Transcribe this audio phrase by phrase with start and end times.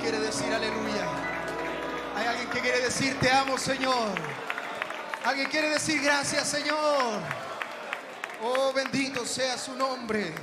[0.00, 1.08] quiere decir aleluya.
[2.16, 4.14] Hay alguien que quiere decir te amo, Señor.
[5.24, 7.20] Alguien quiere decir gracias, Señor.
[8.42, 10.34] Oh, bendito sea su nombre.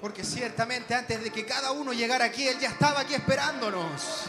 [0.00, 4.24] Porque ciertamente antes de que cada uno llegara aquí, Él ya estaba aquí esperándonos.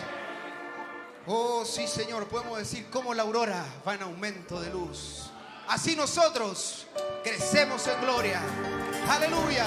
[1.28, 5.30] Oh, sí, Señor, podemos decir como la aurora va en aumento de luz.
[5.68, 6.88] Así nosotros
[7.24, 8.42] crecemos en gloria.
[9.08, 9.66] Aleluya.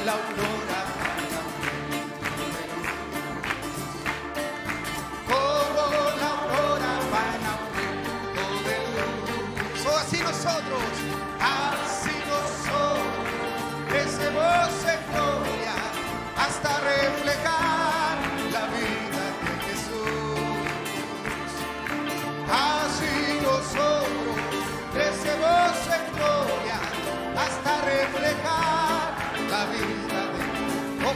[0.00, 0.59] Como la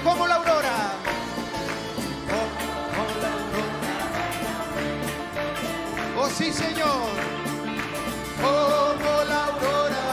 [0.05, 0.93] como la aurora.
[2.37, 2.47] Oh,
[2.95, 3.87] como la aurora.
[6.19, 7.09] Oh, sí, Señor.
[8.43, 10.05] Como la aurora.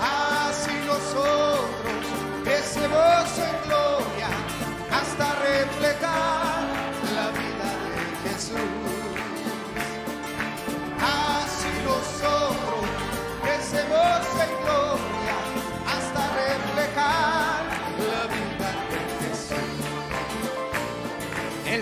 [0.00, 1.60] Así nosotros
[2.44, 4.28] crecemos en gloria
[4.92, 6.07] hasta reflejar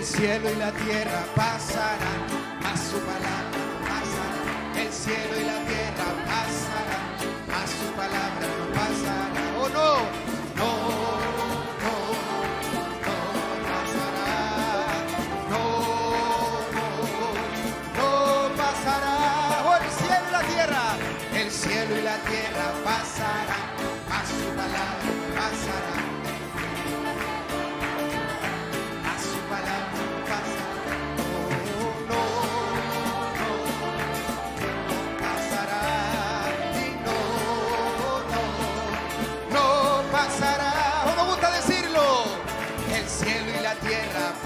[0.07, 2.23] cielo y la tierra pasarán,
[2.63, 4.81] a su palabra pasará.
[4.81, 7.11] El cielo y la tierra pasarán,
[7.51, 9.43] a su palabra no pasará.
[9.59, 9.91] Oh no,
[10.59, 10.71] no,
[11.83, 11.95] no,
[13.05, 13.17] no
[13.67, 14.31] pasará.
[15.51, 15.63] No,
[16.75, 16.85] no,
[17.97, 18.09] no
[18.55, 19.15] pasará.
[19.67, 20.85] Oh, el cielo y la tierra,
[21.33, 23.75] el cielo y la tierra pasarán,
[24.09, 26.06] a su palabra pasará.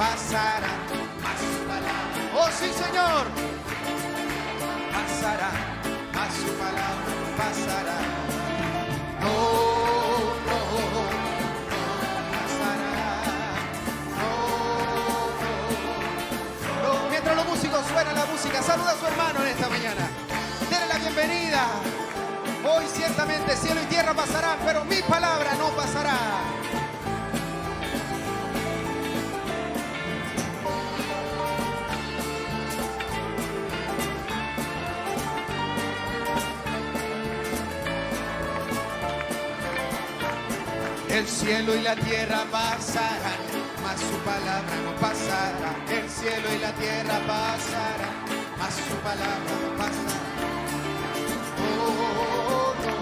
[0.01, 0.73] Pasará,
[1.21, 3.23] mas su palabra, oh sí Señor,
[4.95, 5.51] pasará,
[6.15, 7.97] mas su palabra pasará.
[9.21, 9.71] No,
[17.87, 20.07] suenan la música, saluda a su hermano en esta mañana.
[20.69, 21.65] Denle la bienvenida.
[22.63, 26.60] Hoy ciertamente cielo y tierra pasarán, pero mi palabra no pasará.
[41.31, 43.39] Cielo y la tierra pasarán,
[43.81, 45.71] mas su palabra no pasará.
[45.89, 48.15] El cielo y la tierra pasarán,
[48.59, 50.19] mas su palabra no pasará.
[51.79, 52.97] Oh, no,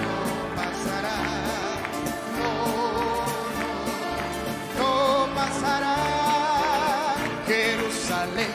[0.00, 0.14] no
[0.56, 1.16] pasará.
[4.78, 5.96] No, pasará.
[7.46, 8.52] Jerusalén,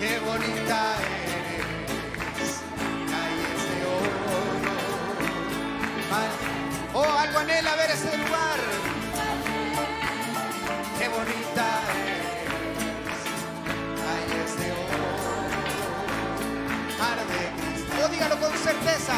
[0.00, 1.15] qué bonita eres.
[7.96, 8.60] Ese lugar.
[10.98, 11.66] Qué bonita
[12.04, 13.20] es.
[14.02, 15.08] Calles de oro.
[16.98, 18.04] Mar de cristal.
[18.04, 19.14] Oh, dígalo con certeza.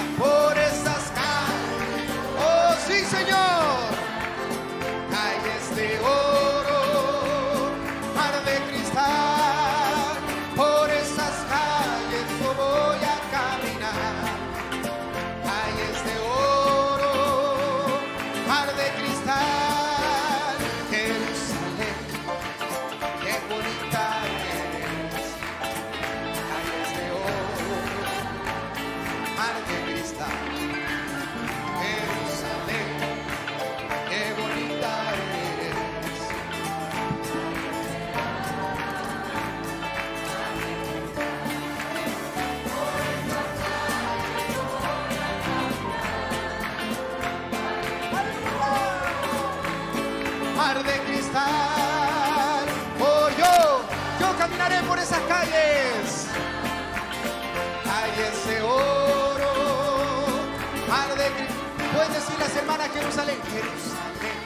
[62.39, 64.39] Decir las hermanas Jerusalén, Jerusalén,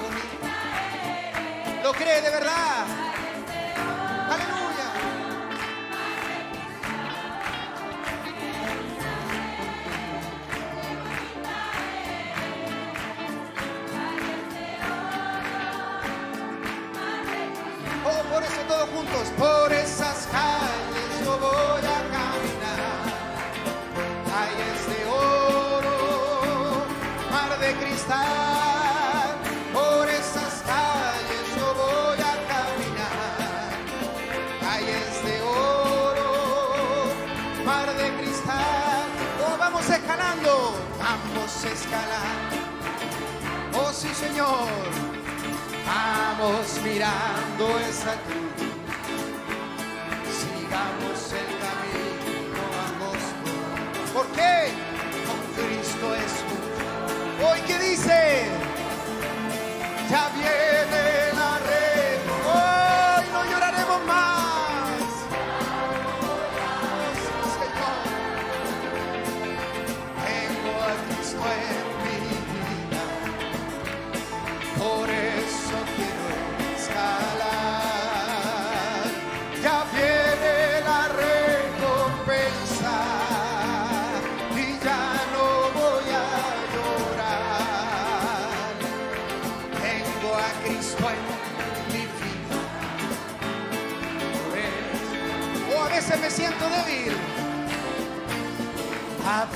[0.00, 1.82] bonita.
[1.82, 3.07] ¿Lo cree de verdad?
[41.58, 42.56] Vamos escalando.
[43.74, 44.68] Oh, sí, Señor.
[45.86, 48.47] Vamos mirando esa cruz,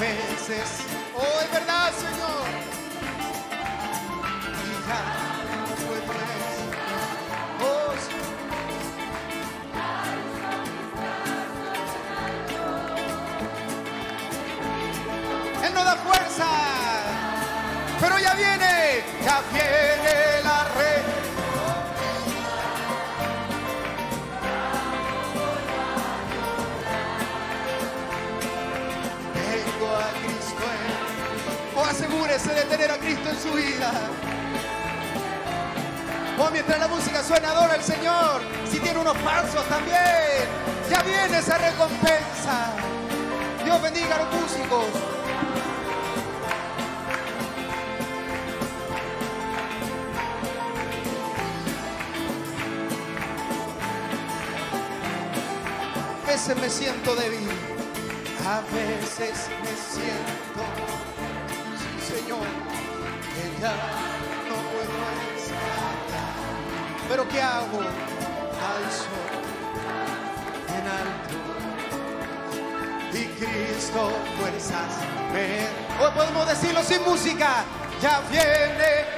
[0.03, 0.69] veces,
[1.15, 2.47] oh, es verdad, Señor.
[4.59, 5.01] Y ya
[5.57, 6.23] no puedo es-
[7.65, 8.17] Oh, sí.
[15.65, 16.49] Él no da fuerza,
[18.01, 20.32] pero ya viene, ya viene
[32.33, 33.93] merece de tener a Cristo en su vida.
[36.39, 38.41] Oh, mientras la música suena, adora al Señor.
[38.71, 40.49] Si tiene unos pasos también,
[40.91, 42.73] ya viene esa recompensa.
[43.63, 44.87] Dios bendiga a los músicos.
[56.25, 57.47] A veces me siento débil,
[58.49, 61.12] a veces me siento débil.
[62.41, 63.75] Que ya
[64.49, 64.99] no puedo
[65.37, 66.35] escapar.
[67.09, 67.81] Pero ¿qué hago?
[68.73, 69.19] Alzo
[70.69, 71.53] en alto
[73.13, 74.93] y Cristo fuerzas
[75.33, 76.03] me.
[76.03, 77.65] Hoy podemos decirlo sin música,
[78.01, 79.12] ya viene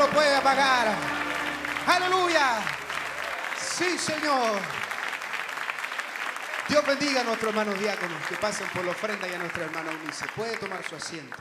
[0.00, 0.88] lo puede apagar.
[1.86, 2.62] Aleluya.
[3.58, 4.58] Sí, Señor.
[6.68, 9.90] Dios bendiga a nuestros hermanos diáconos que pasen por la ofrenda y a nuestra hermana
[10.02, 10.24] Unice.
[10.34, 11.36] Puede tomar su asiento.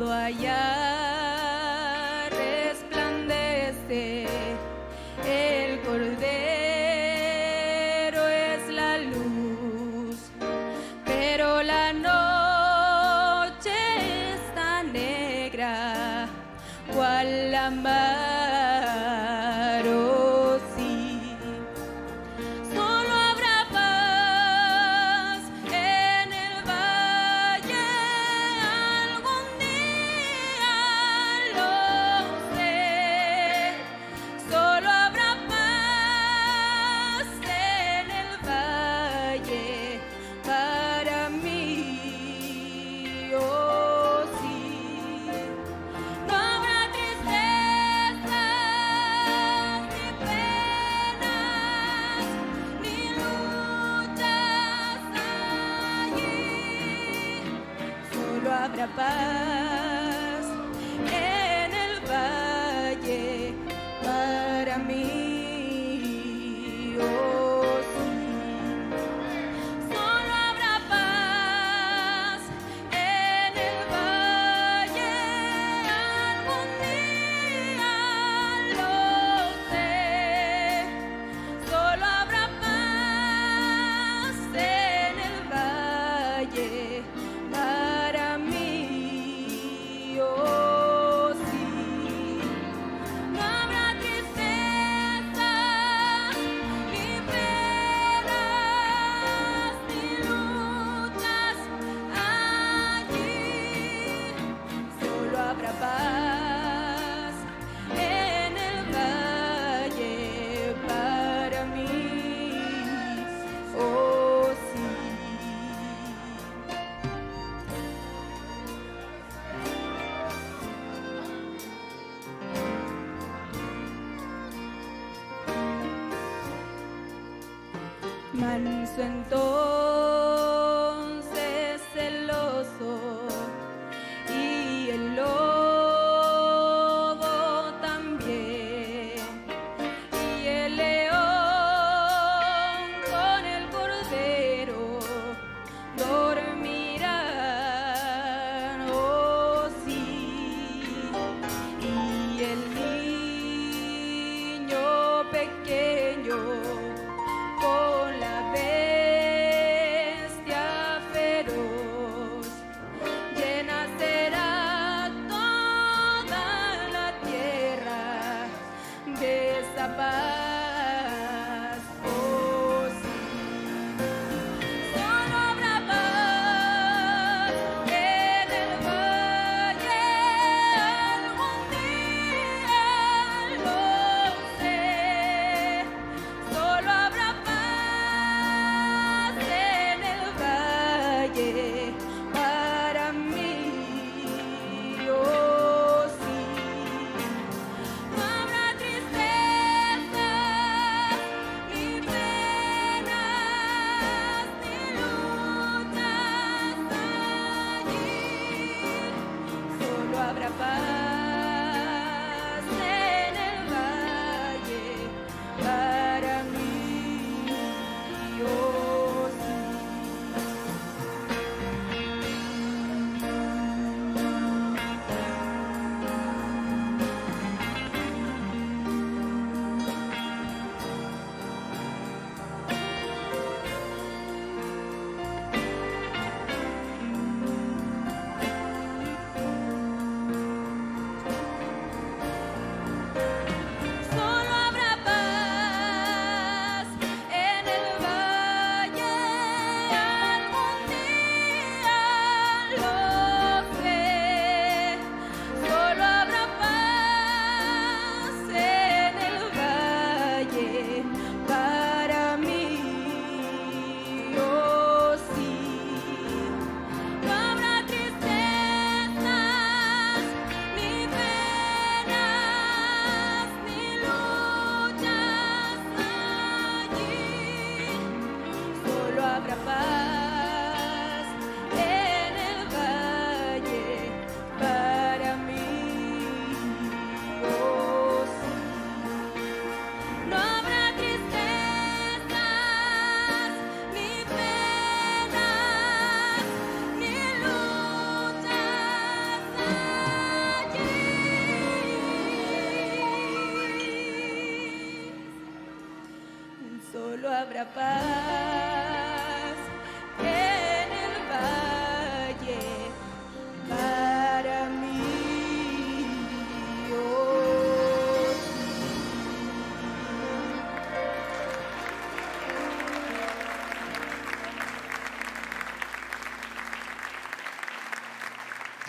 [0.00, 0.89] todo allá.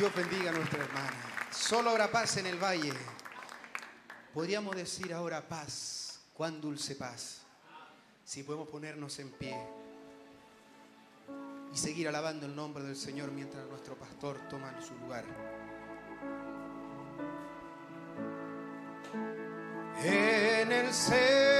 [0.01, 1.13] Dios bendiga a nuestra hermana.
[1.51, 2.91] Solo habrá paz en el valle.
[4.33, 7.43] Podríamos decir ahora paz, cuán dulce paz.
[8.25, 9.55] Si podemos ponernos en pie
[11.71, 15.23] y seguir alabando el nombre del Señor mientras nuestro pastor toma su lugar.
[20.03, 21.50] En el cielo.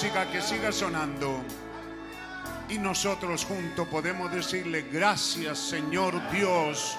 [0.00, 1.44] Música que siga sonando.
[2.70, 6.96] Y nosotros juntos podemos decirle gracias Señor Dios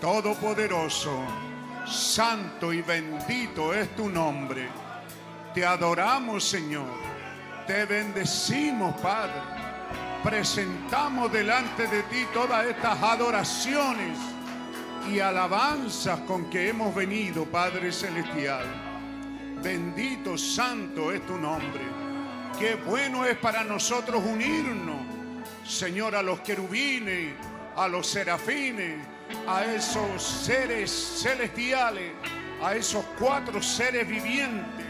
[0.00, 1.22] Todopoderoso,
[1.86, 4.68] Santo y bendito es tu nombre.
[5.54, 6.90] Te adoramos Señor,
[7.68, 9.42] te bendecimos Padre.
[10.24, 14.18] Presentamos delante de ti todas estas adoraciones
[15.08, 18.66] y alabanzas con que hemos venido Padre Celestial.
[19.62, 21.99] Bendito, santo es tu nombre.
[22.58, 24.98] Qué bueno es para nosotros unirnos,
[25.66, 27.34] Señor, a los querubines,
[27.76, 28.98] a los serafines,
[29.46, 32.12] a esos seres celestiales,
[32.62, 34.86] a esos cuatro seres vivientes.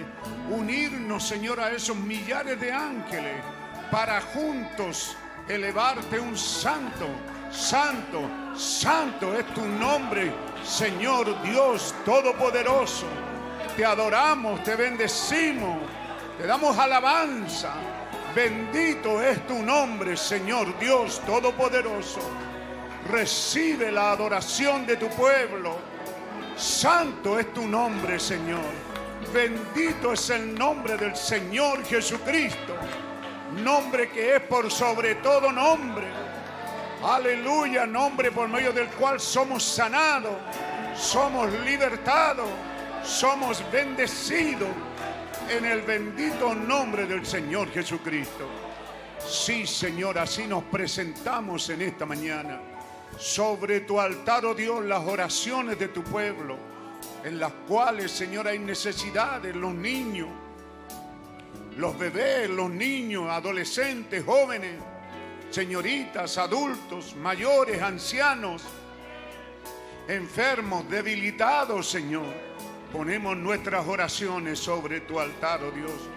[0.50, 3.42] Unirnos, Señor, a esos millares de ángeles
[3.90, 5.16] para juntos
[5.48, 7.06] elevarte un santo,
[7.50, 10.32] santo, santo es tu nombre,
[10.64, 13.06] Señor Dios Todopoderoso.
[13.76, 15.78] Te adoramos, te bendecimos.
[16.40, 17.74] Te damos alabanza.
[18.34, 22.20] Bendito es tu nombre, Señor Dios Todopoderoso.
[23.10, 25.76] Recibe la adoración de tu pueblo.
[26.56, 28.64] Santo es tu nombre, Señor.
[29.34, 32.74] Bendito es el nombre del Señor Jesucristo.
[33.62, 36.06] Nombre que es por sobre todo nombre.
[37.04, 40.36] Aleluya, nombre por medio del cual somos sanados,
[40.96, 42.48] somos libertados,
[43.04, 44.70] somos bendecidos
[45.50, 48.48] en el bendito nombre del Señor Jesucristo.
[49.18, 52.60] Sí, Señor, así nos presentamos en esta mañana.
[53.18, 56.56] Sobre tu altar, oh Dios, las oraciones de tu pueblo,
[57.24, 60.28] en las cuales, Señor, hay necesidades, los niños,
[61.76, 64.76] los bebés, los niños, adolescentes, jóvenes,
[65.50, 68.62] señoritas, adultos, mayores, ancianos,
[70.06, 72.49] enfermos, debilitados, Señor
[72.92, 76.08] ponemos nuestras oraciones sobre tu altar, oh Dios.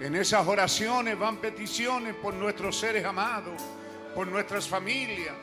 [0.00, 3.62] En esas oraciones van peticiones por nuestros seres amados,
[4.14, 5.34] por nuestras familias,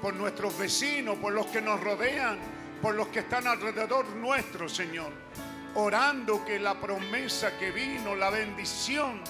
[0.00, 2.38] por nuestros vecinos, por los que nos rodean,
[2.82, 5.10] por los que están alrededor nuestro, Señor.
[5.74, 9.20] Orando que la promesa que vino, la bendición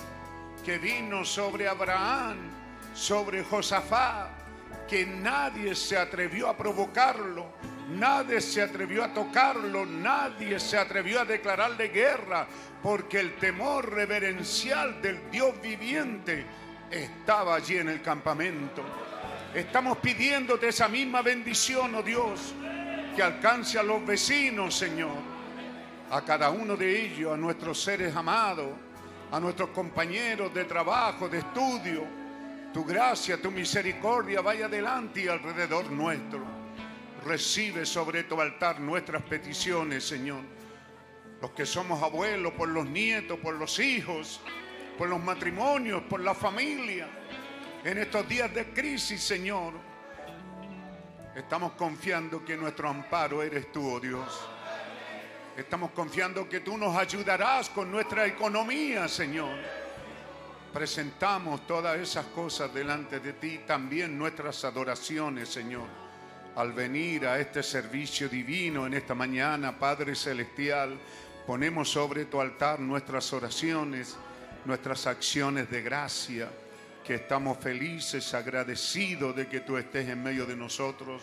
[0.65, 2.37] que vino sobre Abraham,
[2.95, 4.29] sobre Josafat,
[4.89, 7.47] que nadie se atrevió a provocarlo,
[7.91, 12.47] Nadie se atrevió a tocarlo, nadie se atrevió a declararle guerra,
[12.83, 16.47] porque el temor reverencial del Dios viviente
[16.91, 18.83] estaba allí en el campamento.
[19.55, 22.55] Estamos pidiéndote esa misma bendición, oh Dios,
[23.15, 25.17] que alcance a los vecinos, Señor,
[26.11, 28.71] a cada uno de ellos, a nuestros seres amados,
[29.31, 32.05] a nuestros compañeros de trabajo, de estudio.
[32.73, 36.64] Tu gracia, tu misericordia vaya adelante y alrededor nuestro.
[37.25, 40.43] Recibe sobre tu altar nuestras peticiones, Señor.
[41.41, 44.43] Los que somos abuelos, por los nietos, por los hijos,
[44.99, 47.09] por los matrimonios, por la familia.
[47.83, 49.73] En estos días de crisis, Señor,
[51.35, 54.47] estamos confiando que nuestro amparo eres tú, oh Dios.
[55.57, 59.57] Estamos confiando que tú nos ayudarás con nuestra economía, Señor.
[60.75, 66.04] Presentamos todas esas cosas delante de ti, también nuestras adoraciones, Señor
[66.57, 70.97] al venir a este servicio divino en esta mañana, Padre Celestial,
[71.47, 74.17] ponemos sobre tu altar nuestras oraciones,
[74.65, 76.49] nuestras acciones de gracia,
[77.05, 81.23] que estamos felices, agradecidos de que tú estés en medio de nosotros.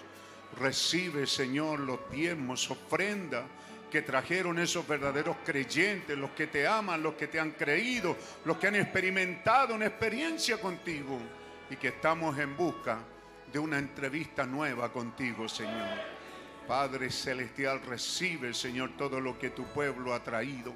[0.60, 3.46] Recibe, Señor, los diezmos, ofrenda
[3.90, 8.58] que trajeron esos verdaderos creyentes, los que te aman, los que te han creído, los
[8.58, 11.18] que han experimentado una experiencia contigo
[11.70, 13.00] y que estamos en busca
[13.52, 15.98] de una entrevista nueva contigo, Señor.
[16.68, 20.74] Padre Celestial, recibe, Señor, todo lo que tu pueblo ha traído,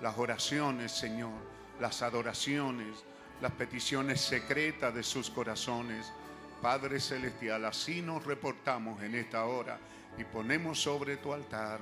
[0.00, 1.32] las oraciones, Señor,
[1.80, 3.04] las adoraciones,
[3.40, 6.12] las peticiones secretas de sus corazones.
[6.60, 9.78] Padre Celestial, así nos reportamos en esta hora
[10.18, 11.80] y ponemos sobre tu altar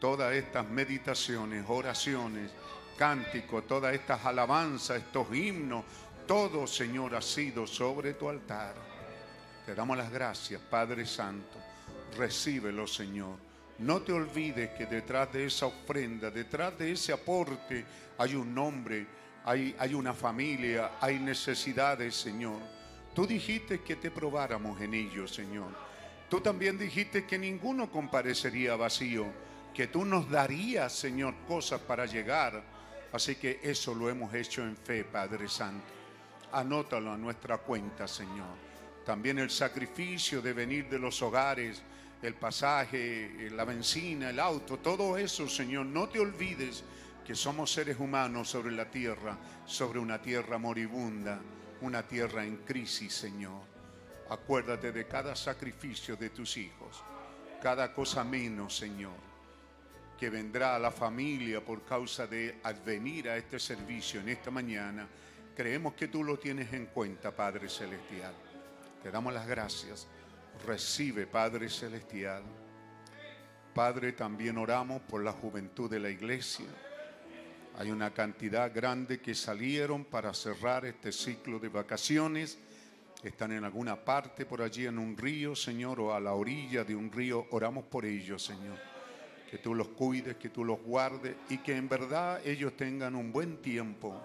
[0.00, 2.50] todas estas meditaciones, oraciones,
[2.98, 5.84] cánticos, todas estas alabanzas, estos himnos,
[6.26, 8.85] todo, Señor, ha sido sobre tu altar.
[9.66, 11.58] Te damos las gracias, Padre Santo.
[12.16, 13.36] Recíbelo, Señor.
[13.78, 17.84] No te olvides que detrás de esa ofrenda, detrás de ese aporte,
[18.16, 19.04] hay un nombre,
[19.44, 22.60] hay, hay una familia, hay necesidades, Señor.
[23.12, 25.74] Tú dijiste que te probáramos en ello, Señor.
[26.30, 29.26] Tú también dijiste que ninguno comparecería vacío,
[29.74, 32.62] que tú nos darías, Señor, cosas para llegar.
[33.12, 35.86] Así que eso lo hemos hecho en fe, Padre Santo.
[36.52, 38.65] Anótalo a nuestra cuenta, Señor.
[39.06, 41.80] También el sacrificio de venir de los hogares,
[42.20, 45.86] el pasaje, la benzina, el auto, todo eso, Señor.
[45.86, 46.82] No te olvides
[47.24, 51.40] que somos seres humanos sobre la tierra, sobre una tierra moribunda,
[51.82, 53.62] una tierra en crisis, Señor.
[54.28, 57.00] Acuérdate de cada sacrificio de tus hijos,
[57.62, 59.14] cada cosa menos, Señor,
[60.18, 65.06] que vendrá a la familia por causa de advenir a este servicio en esta mañana.
[65.54, 68.45] Creemos que tú lo tienes en cuenta, Padre Celestial.
[69.02, 70.08] Te damos las gracias.
[70.66, 72.42] Recibe, Padre Celestial.
[73.74, 76.66] Padre, también oramos por la juventud de la iglesia
[77.78, 82.58] hay una cantidad grande que salieron para cerrar este ciclo de vacaciones.
[83.22, 86.96] Están en alguna parte por allí en un río, Señor, o a la orilla de
[86.96, 87.46] un río.
[87.50, 88.78] Oramos por ellos, Señor.
[89.50, 93.30] Que tú los cuides, que tú los guardes y que en verdad ellos tengan un
[93.30, 94.22] buen tiempo,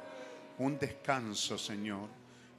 [0.58, 2.08] un descanso, Señor,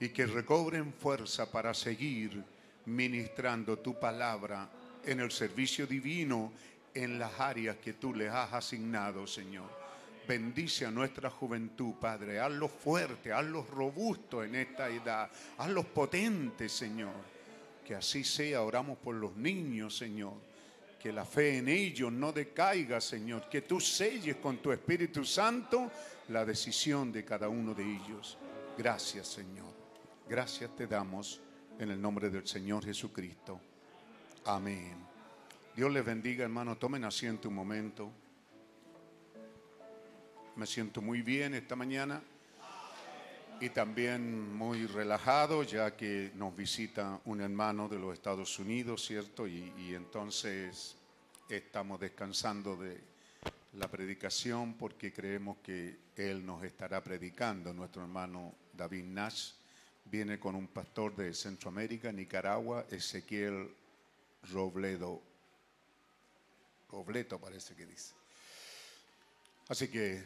[0.03, 2.42] y que recobren fuerza para seguir
[2.86, 4.68] ministrando tu palabra
[5.05, 6.53] en el servicio divino
[6.92, 9.70] en las áreas que tú les has asignado, Señor.
[10.26, 12.40] Bendice a nuestra juventud, Padre.
[12.40, 15.30] Hazlos fuertes, hazlos robustos en esta edad.
[15.59, 17.14] Hazlos potentes, Señor.
[17.86, 18.62] Que así sea.
[18.62, 20.34] Oramos por los niños, Señor.
[21.00, 23.48] Que la fe en ellos no decaiga, Señor.
[23.48, 25.92] Que tú selles con tu Espíritu Santo
[26.30, 28.36] la decisión de cada uno de ellos.
[28.76, 29.71] Gracias, Señor.
[30.33, 31.43] Gracias te damos
[31.78, 33.61] en el nombre del Señor Jesucristo.
[34.47, 34.97] Amén.
[35.76, 36.78] Dios les bendiga, hermano.
[36.78, 38.11] Tomen asiento un momento.
[40.57, 42.22] Me siento muy bien esta mañana
[43.61, 49.47] y también muy relajado ya que nos visita un hermano de los Estados Unidos, ¿cierto?
[49.47, 50.97] Y, entonces
[51.47, 52.99] estamos descansando de
[53.74, 57.74] la predicación porque creemos que él nos estará predicando.
[57.74, 59.61] Nuestro hermano David Nash
[60.05, 63.74] viene con un pastor de Centroamérica, Nicaragua, Ezequiel
[64.50, 65.22] Robledo.
[66.90, 68.14] Robleto parece que dice.
[69.68, 70.22] Así que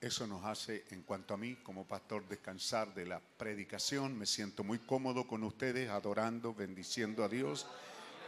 [0.00, 4.18] eso nos hace, en cuanto a mí, como pastor, descansar de la predicación.
[4.18, 7.66] Me siento muy cómodo con ustedes, adorando, bendiciendo a Dios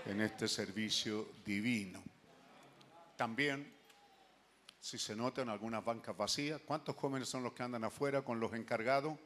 [0.07, 2.03] en este servicio divino.
[3.17, 3.73] También,
[4.81, 8.55] si se notan algunas bancas vacías, ¿cuántos jóvenes son los que andan afuera con los
[8.55, 9.19] encargados?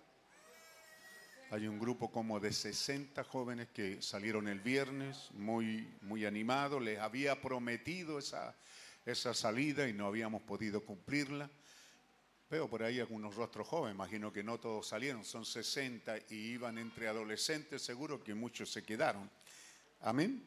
[1.53, 6.81] Hay un grupo como de 60 jóvenes que salieron el viernes, muy, muy animados.
[6.81, 8.55] Les había prometido esa,
[9.05, 11.51] esa salida y no habíamos podido cumplirla.
[12.49, 16.79] Veo por ahí algunos rostros jóvenes, imagino que no todos salieron, son 60 y iban
[16.79, 19.29] entre adolescentes, seguro que muchos se quedaron.
[20.03, 20.45] Amén.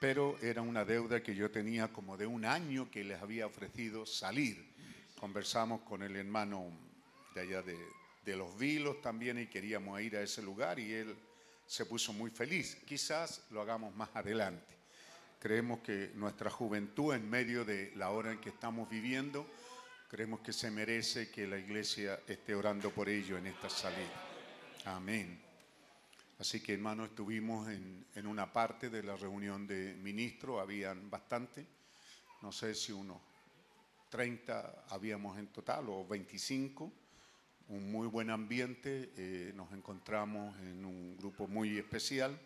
[0.00, 4.04] Pero era una deuda que yo tenía como de un año que les había ofrecido
[4.04, 4.74] salir.
[5.20, 6.68] Conversamos con el hermano
[7.32, 7.78] de allá de,
[8.26, 11.16] de Los Vilos también y queríamos ir a ese lugar y él
[11.66, 12.76] se puso muy feliz.
[12.84, 14.76] Quizás lo hagamos más adelante.
[15.40, 19.46] Creemos que nuestra juventud en medio de la hora en que estamos viviendo,
[20.08, 24.22] Creemos que se merece que la iglesia esté orando por ello en esta salida.
[24.84, 25.42] Amén.
[26.38, 31.66] Así que hermanos, estuvimos en, una parte de la reunión de ministros, habían bastante,
[32.42, 33.20] no sé si unos
[34.08, 36.92] 30 habíamos en total o 25,
[37.68, 42.38] un muy buen ambiente, eh, nos encontramos en un grupo muy especial.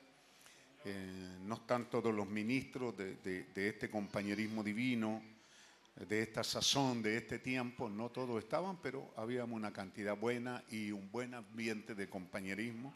[0.84, 5.22] Eh, no están todos los ministros de este compañerismo divino,
[6.08, 10.92] de esta sazón, de este tiempo, no todos estaban, pero habíamos una cantidad buena y
[10.92, 12.94] un buen ambiente de compañerismo.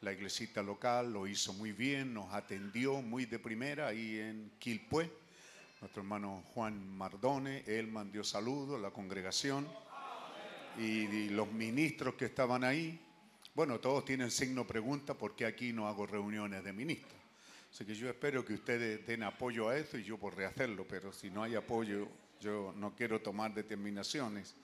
[0.00, 5.10] La iglesita local lo hizo muy bien, nos atendió muy de primera ahí en Quilpué.
[5.80, 9.68] Nuestro hermano Juan Mardone, él mandó saludos a la congregación
[10.78, 12.98] y, los ministros que estaban ahí.
[13.54, 17.12] Bueno, todos tienen signo pregunta porque aquí no hago reuniones de ministros.
[17.72, 21.12] Así que yo espero que ustedes den apoyo a eso y yo por rehacerlo, pero
[21.12, 22.08] si no hay apoyo,
[22.40, 24.54] yo no quiero tomar determinaciones.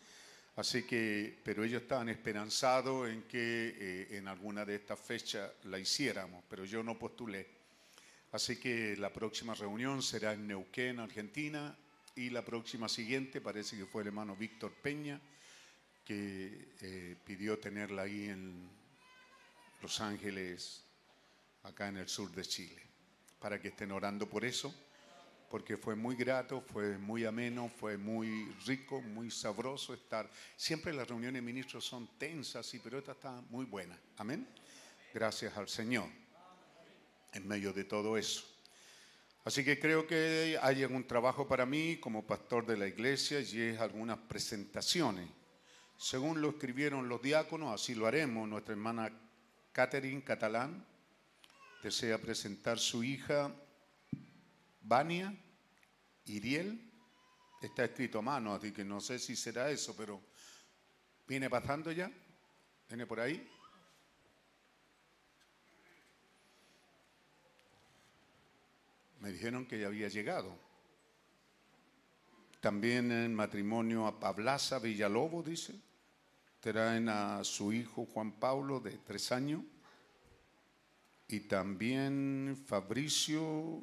[0.56, 5.78] Así que, pero ellos estaban esperanzados en que eh, en alguna de estas fechas la
[5.78, 7.46] hiciéramos, pero yo no postulé.
[8.30, 11.76] Así que la próxima reunión será en Neuquén, Argentina,
[12.16, 15.20] y la próxima siguiente parece que fue el hermano Víctor Peña,
[16.04, 18.68] que eh, pidió tenerla ahí en
[19.82, 20.84] Los Ángeles,
[21.62, 22.82] acá en el sur de Chile,
[23.38, 24.74] para que estén orando por eso
[25.54, 30.28] porque fue muy grato, fue muy ameno, fue muy rico, muy sabroso estar.
[30.56, 33.96] Siempre las reuniones de ministros son tensas, sí, pero esta está muy buena.
[34.16, 34.48] Amén.
[35.14, 36.08] Gracias al Señor
[37.32, 38.42] en medio de todo eso.
[39.44, 43.60] Así que creo que hay algún trabajo para mí como pastor de la iglesia y
[43.60, 45.28] es algunas presentaciones.
[45.96, 48.48] Según lo escribieron los diáconos, así lo haremos.
[48.48, 49.12] Nuestra hermana
[49.72, 50.84] Catherine Catalán
[51.82, 53.54] desea presentar su hija
[54.80, 55.34] Vania
[56.26, 56.90] Iriel.
[57.62, 60.20] Está escrito a mano, así que no sé si será eso, pero
[61.26, 62.10] viene pasando ya.
[62.88, 63.50] Viene por ahí.
[69.20, 70.63] Me dijeron que ya había llegado.
[72.64, 75.78] También en matrimonio a Pablaza Villalobo, dice.
[76.60, 79.60] Traen a su hijo Juan Pablo de tres años.
[81.28, 83.82] Y también Fabricio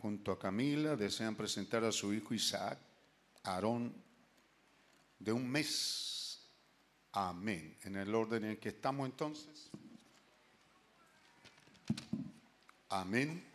[0.00, 2.78] junto a Camila desean presentar a su hijo Isaac,
[3.42, 3.92] Aarón,
[5.18, 6.40] de un mes.
[7.12, 7.76] Amén.
[7.82, 9.68] En el orden en que estamos entonces.
[12.88, 13.51] Amén.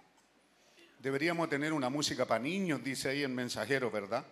[1.00, 4.26] Deberíamos tener una música para niños, dice ahí el mensajero, ¿verdad?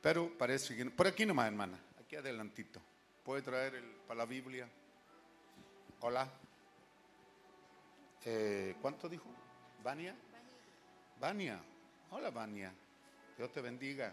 [0.00, 0.84] Pero parece que...
[0.86, 1.78] Por aquí nomás, hermana.
[2.00, 2.80] Aquí adelantito.
[3.24, 4.68] ¿Puede traer el, para la Biblia?
[6.00, 6.28] Hola.
[8.24, 9.26] Eh, ¿Cuánto dijo?
[9.84, 10.14] ¿Vania?
[11.20, 11.60] Vania.
[12.10, 12.72] Hola, Vania.
[13.38, 14.12] Dios te bendiga.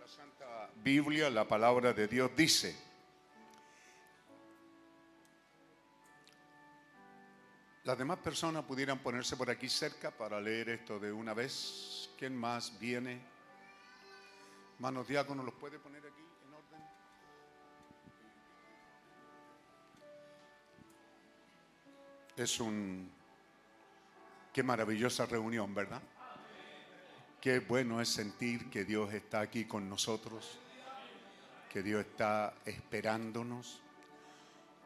[0.00, 2.74] La Santa Biblia, la palabra de Dios dice,
[7.86, 12.10] las demás personas pudieran ponerse por aquí cerca para leer esto de una vez.
[12.18, 13.20] ¿Quién más viene?
[14.80, 16.80] Manos diáconos, ¿los puede poner aquí en orden?
[22.36, 23.08] Es un...
[24.52, 26.02] Qué maravillosa reunión, ¿verdad?
[27.40, 30.58] Qué bueno es sentir que Dios está aquí con nosotros,
[31.72, 33.80] que Dios está esperándonos.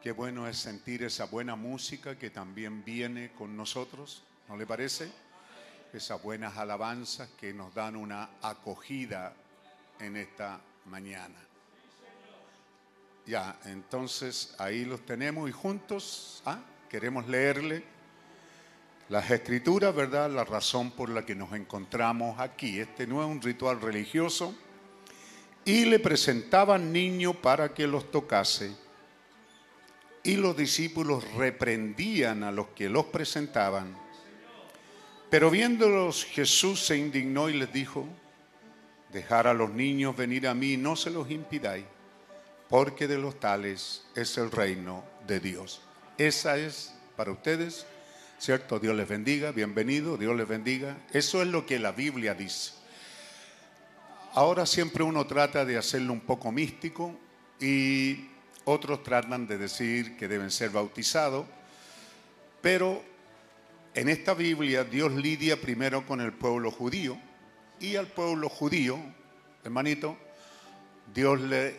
[0.01, 5.11] Qué bueno es sentir esa buena música que también viene con nosotros, ¿no le parece?
[5.93, 9.35] Esas buenas alabanzas que nos dan una acogida
[9.99, 11.35] en esta mañana.
[13.27, 16.57] Ya, entonces ahí los tenemos y juntos ¿ah?
[16.89, 17.83] queremos leerle
[19.07, 20.31] las escrituras, ¿verdad?
[20.31, 22.79] La razón por la que nos encontramos aquí.
[22.79, 24.55] Este no es un ritual religioso.
[25.63, 28.75] Y le presentaban niño para que los tocase.
[30.23, 33.97] Y los discípulos reprendían a los que los presentaban.
[35.29, 38.07] Pero viéndolos Jesús se indignó y les dijo,
[39.11, 41.85] dejar a los niños venir a mí, no se los impidáis,
[42.69, 45.81] porque de los tales es el reino de Dios.
[46.17, 47.85] Esa es para ustedes,
[48.39, 48.79] ¿cierto?
[48.79, 50.97] Dios les bendiga, bienvenido, Dios les bendiga.
[51.13, 52.73] Eso es lo que la Biblia dice.
[54.33, 57.13] Ahora siempre uno trata de hacerlo un poco místico
[57.59, 58.30] y
[58.65, 61.45] otros tratan de decir que deben ser bautizados,
[62.61, 63.01] pero
[63.93, 67.17] en esta Biblia Dios lidia primero con el pueblo judío
[67.79, 68.99] y al pueblo judío,
[69.63, 70.15] hermanito,
[71.13, 71.75] Dios le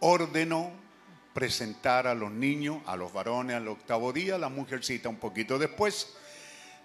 [0.00, 0.70] ordenó
[1.34, 6.14] presentar a los niños, a los varones al octavo día, la mujercita un poquito después.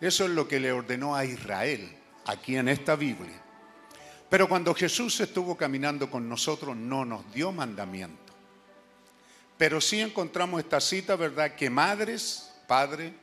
[0.02, 1.90] Eso es lo que le ordenó a Israel,
[2.26, 3.40] aquí en esta Biblia.
[4.30, 8.21] Pero cuando Jesús estuvo caminando con nosotros, no nos dio mandamiento.
[9.62, 11.54] Pero sí encontramos esta cita, ¿verdad?
[11.54, 13.14] Que madres, padres,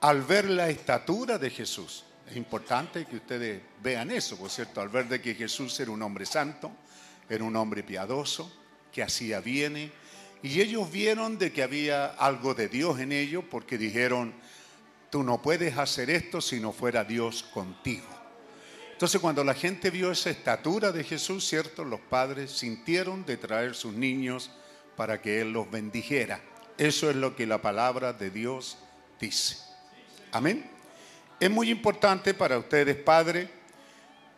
[0.00, 4.90] al ver la estatura de Jesús, es importante que ustedes vean eso, por cierto, al
[4.90, 6.70] ver de que Jesús era un hombre santo,
[7.28, 8.48] era un hombre piadoso,
[8.92, 9.92] que hacía bien,
[10.40, 14.32] y ellos vieron de que había algo de Dios en ellos porque dijeron,
[15.10, 18.06] tú no puedes hacer esto si no fuera Dios contigo.
[18.92, 21.84] Entonces cuando la gente vio esa estatura de Jesús, ¿cierto?
[21.84, 24.52] Los padres sintieron de traer sus niños
[25.00, 26.42] para que Él los bendijera.
[26.76, 28.76] Eso es lo que la palabra de Dios
[29.18, 29.56] dice.
[30.30, 30.70] Amén.
[31.40, 33.48] Es muy importante para ustedes, padres,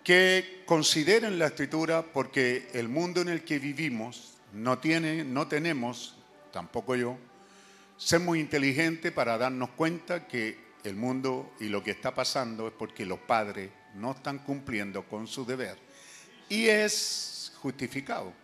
[0.04, 6.14] que consideren la escritura porque el mundo en el que vivimos no, tiene, no tenemos,
[6.52, 7.18] tampoco yo,
[7.96, 12.72] ser muy inteligente para darnos cuenta que el mundo y lo que está pasando es
[12.78, 15.76] porque los padres no están cumpliendo con su deber.
[16.48, 18.41] Y es justificado.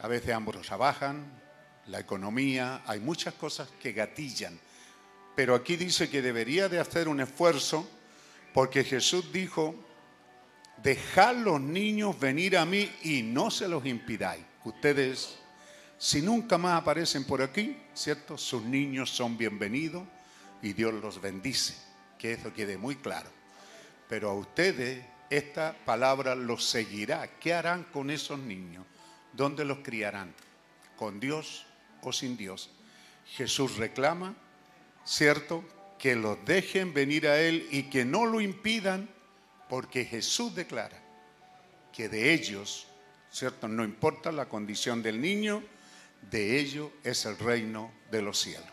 [0.00, 1.38] A veces ambos trabajan,
[1.86, 4.58] la economía, hay muchas cosas que gatillan.
[5.34, 7.88] Pero aquí dice que debería de hacer un esfuerzo
[8.52, 9.74] porque Jesús dijo,
[10.82, 14.44] dejad los niños venir a mí y no se los impidáis.
[14.64, 15.36] Ustedes,
[15.96, 18.38] si nunca más aparecen por aquí, ¿cierto?
[18.38, 20.04] Sus niños son bienvenidos
[20.62, 21.74] y Dios los bendice.
[22.18, 23.30] Que eso quede muy claro.
[24.08, 27.38] Pero a ustedes esta palabra los seguirá.
[27.38, 28.84] ¿Qué harán con esos niños?
[29.38, 30.34] ¿Dónde los criarán?
[30.96, 31.64] ¿Con Dios
[32.02, 32.70] o sin Dios?
[33.24, 34.34] Jesús reclama,
[35.04, 35.64] ¿cierto?
[35.96, 39.08] Que los dejen venir a Él y que no lo impidan
[39.68, 40.98] Porque Jesús declara
[41.92, 42.88] que de ellos,
[43.30, 43.68] ¿cierto?
[43.68, 45.62] No importa la condición del niño,
[46.30, 48.66] de ellos es el reino de los cielos.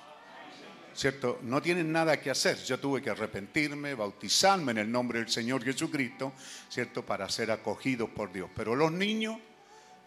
[0.94, 1.40] ¿Cierto?
[1.44, 2.58] No tienen nada que hacer.
[2.64, 6.34] Yo tuve que arrepentirme, bautizarme en el nombre del Señor Jesucristo,
[6.70, 7.06] ¿cierto?
[7.06, 8.50] Para ser acogidos por Dios.
[8.56, 9.38] Pero los niños,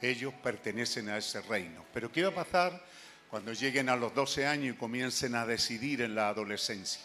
[0.01, 1.85] ellos pertenecen a ese reino.
[1.93, 2.85] Pero ¿qué va a pasar
[3.29, 7.03] cuando lleguen a los 12 años y comiencen a decidir en la adolescencia?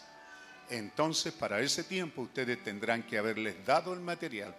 [0.70, 4.54] Entonces, para ese tiempo, ustedes tendrán que haberles dado el material,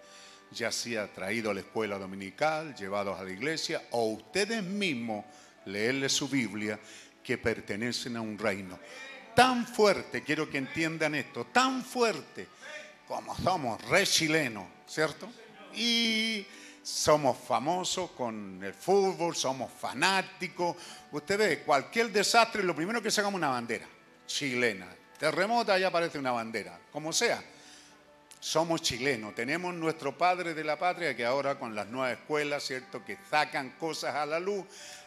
[0.52, 5.26] ya sea traído a la escuela dominical, llevados a la iglesia, o ustedes mismos
[5.66, 6.80] leerles su Biblia,
[7.24, 8.80] que pertenecen a un reino
[9.36, 12.48] tan fuerte, quiero que entiendan esto, tan fuerte
[13.08, 15.30] como somos re chilenos, ¿cierto?
[15.76, 16.46] Y
[16.86, 20.76] somos famosos con el fútbol, somos fanáticos.
[21.12, 23.88] Usted ve, cualquier desastre, lo primero que sacamos una bandera
[24.28, 24.86] chilena.
[25.18, 27.44] Terremota, ya aparece una bandera, como sea.
[28.40, 33.04] Somos chilenos, tenemos nuestro padre de la patria que ahora con las nuevas escuelas, ¿cierto?
[33.04, 34.64] Que sacan cosas a la luz,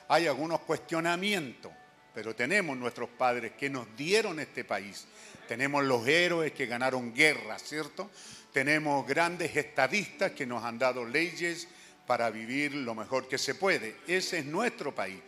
[0.09, 1.71] hay algunos cuestionamientos
[2.19, 5.07] pero tenemos nuestros padres que nos dieron este país.
[5.47, 8.11] Tenemos los héroes que ganaron guerras, ¿cierto?
[8.53, 11.69] Tenemos grandes estadistas que nos han dado leyes
[12.07, 13.97] para vivir lo mejor que se puede.
[14.07, 15.19] Ese es nuestro país.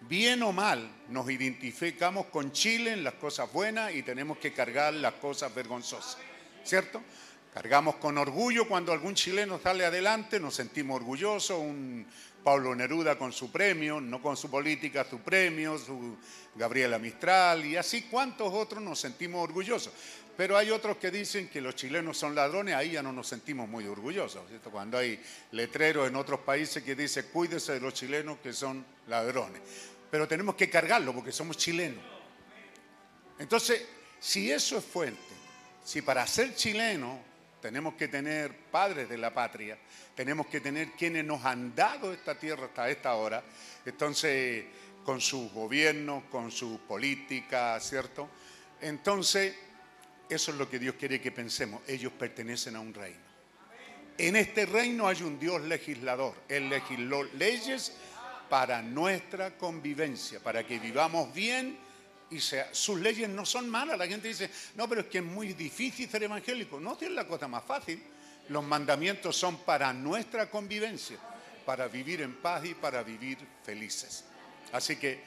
[0.00, 4.92] Bien o mal, nos identificamos con Chile en las cosas buenas y tenemos que cargar
[4.94, 6.18] las cosas vergonzosas,
[6.62, 7.02] ¿cierto?
[7.52, 12.06] Cargamos con orgullo cuando algún chileno sale adelante, nos sentimos orgullosos, un,
[12.44, 16.18] Pablo Neruda con su premio, no con su política, su premio, su
[16.54, 19.94] Gabriela Mistral y así cuántos otros nos sentimos orgullosos.
[20.36, 23.68] Pero hay otros que dicen que los chilenos son ladrones, ahí ya no nos sentimos
[23.68, 24.42] muy orgullosos.
[24.70, 25.22] Cuando hay
[25.52, 29.60] letreros en otros países que dicen cuídese de los chilenos que son ladrones.
[30.10, 32.02] Pero tenemos que cargarlo porque somos chilenos.
[33.38, 33.86] Entonces,
[34.18, 35.20] si eso es fuente,
[35.84, 37.20] si para ser chileno
[37.60, 39.78] tenemos que tener padres de la patria,
[40.14, 43.42] tenemos que tener quienes nos han dado esta tierra hasta esta hora,
[43.84, 44.64] entonces
[45.04, 48.28] con sus gobiernos, con su política, ¿cierto?
[48.80, 49.54] Entonces,
[50.28, 53.34] eso es lo que Dios quiere que pensemos, ellos pertenecen a un reino.
[54.16, 57.92] En este reino hay un Dios legislador, Él legisló leyes
[58.48, 61.76] para nuestra convivencia, para que vivamos bien
[62.30, 63.98] y sea, sus leyes no son malas.
[63.98, 66.80] La gente dice, no, pero es que es muy difícil ser evangélico.
[66.80, 68.02] No, es la cosa más fácil.
[68.48, 71.18] Los mandamientos son para nuestra convivencia,
[71.64, 74.24] para vivir en paz y para vivir felices.
[74.72, 75.20] Así que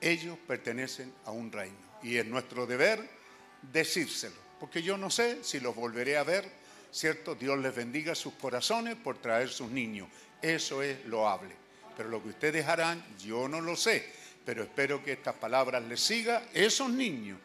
[0.00, 3.19] ellos pertenecen a un reino y es nuestro deber
[3.62, 6.50] decírselo, porque yo no sé si los volveré a ver,
[6.92, 7.34] ¿cierto?
[7.34, 10.08] Dios les bendiga sus corazones por traer sus niños.
[10.42, 11.54] Eso es loable.
[11.96, 16.00] Pero lo que ustedes harán, yo no lo sé pero espero que estas palabras les
[16.00, 16.42] siga.
[16.52, 17.38] Esos niños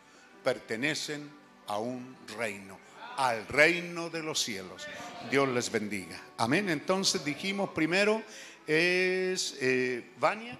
[0.43, 1.29] pertenecen
[1.67, 2.79] a un reino,
[3.17, 4.87] al reino de los cielos.
[5.29, 6.19] Dios les bendiga.
[6.37, 6.69] Amén.
[6.69, 8.23] Entonces dijimos primero
[8.65, 10.57] es eh, Vania.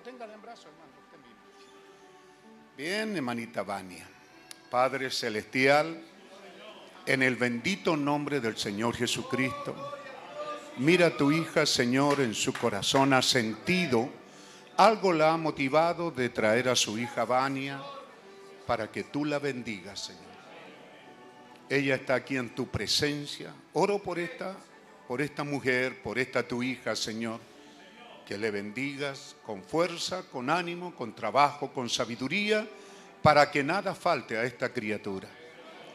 [0.00, 0.92] No tenga en brazo, hermano.
[2.74, 4.08] Bien, hermanita Vania.
[4.70, 6.02] Padre Celestial
[7.04, 9.76] en el bendito nombre del Señor Jesucristo.
[10.78, 14.08] Mira a tu hija, Señor, en su corazón ha sentido,
[14.78, 17.82] algo la ha motivado de traer a su hija Vania
[18.66, 20.24] para que tú la bendigas, Señor.
[21.68, 23.52] Ella está aquí en tu presencia.
[23.74, 24.56] Oro por esta,
[25.06, 27.49] por esta mujer, por esta tu hija, Señor.
[28.30, 32.64] Que le bendigas con fuerza, con ánimo, con trabajo, con sabiduría,
[33.24, 35.28] para que nada falte a esta criatura.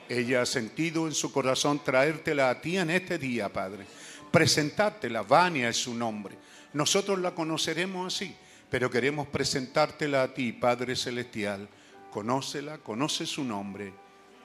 [0.09, 3.85] Ella ha sentido en su corazón traértela a ti en este día, Padre.
[4.31, 6.35] Presentártela, Vania es su nombre.
[6.73, 8.35] Nosotros la conoceremos así,
[8.69, 11.69] pero queremos presentártela a ti, Padre Celestial.
[12.11, 13.93] Conócela, conoce su nombre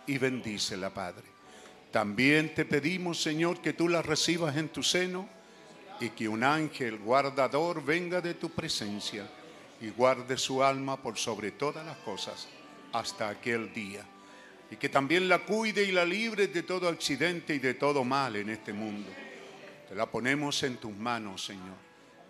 [0.06, 1.24] y bendícela, Padre.
[1.90, 5.39] También te pedimos, Señor, que tú la recibas en tu seno
[6.00, 9.28] y que un ángel guardador venga de tu presencia
[9.80, 12.48] y guarde su alma por sobre todas las cosas
[12.92, 14.04] hasta aquel día
[14.70, 18.36] y que también la cuide y la libre de todo accidente y de todo mal
[18.36, 19.10] en este mundo.
[19.88, 21.76] Te la ponemos en tus manos, Señor.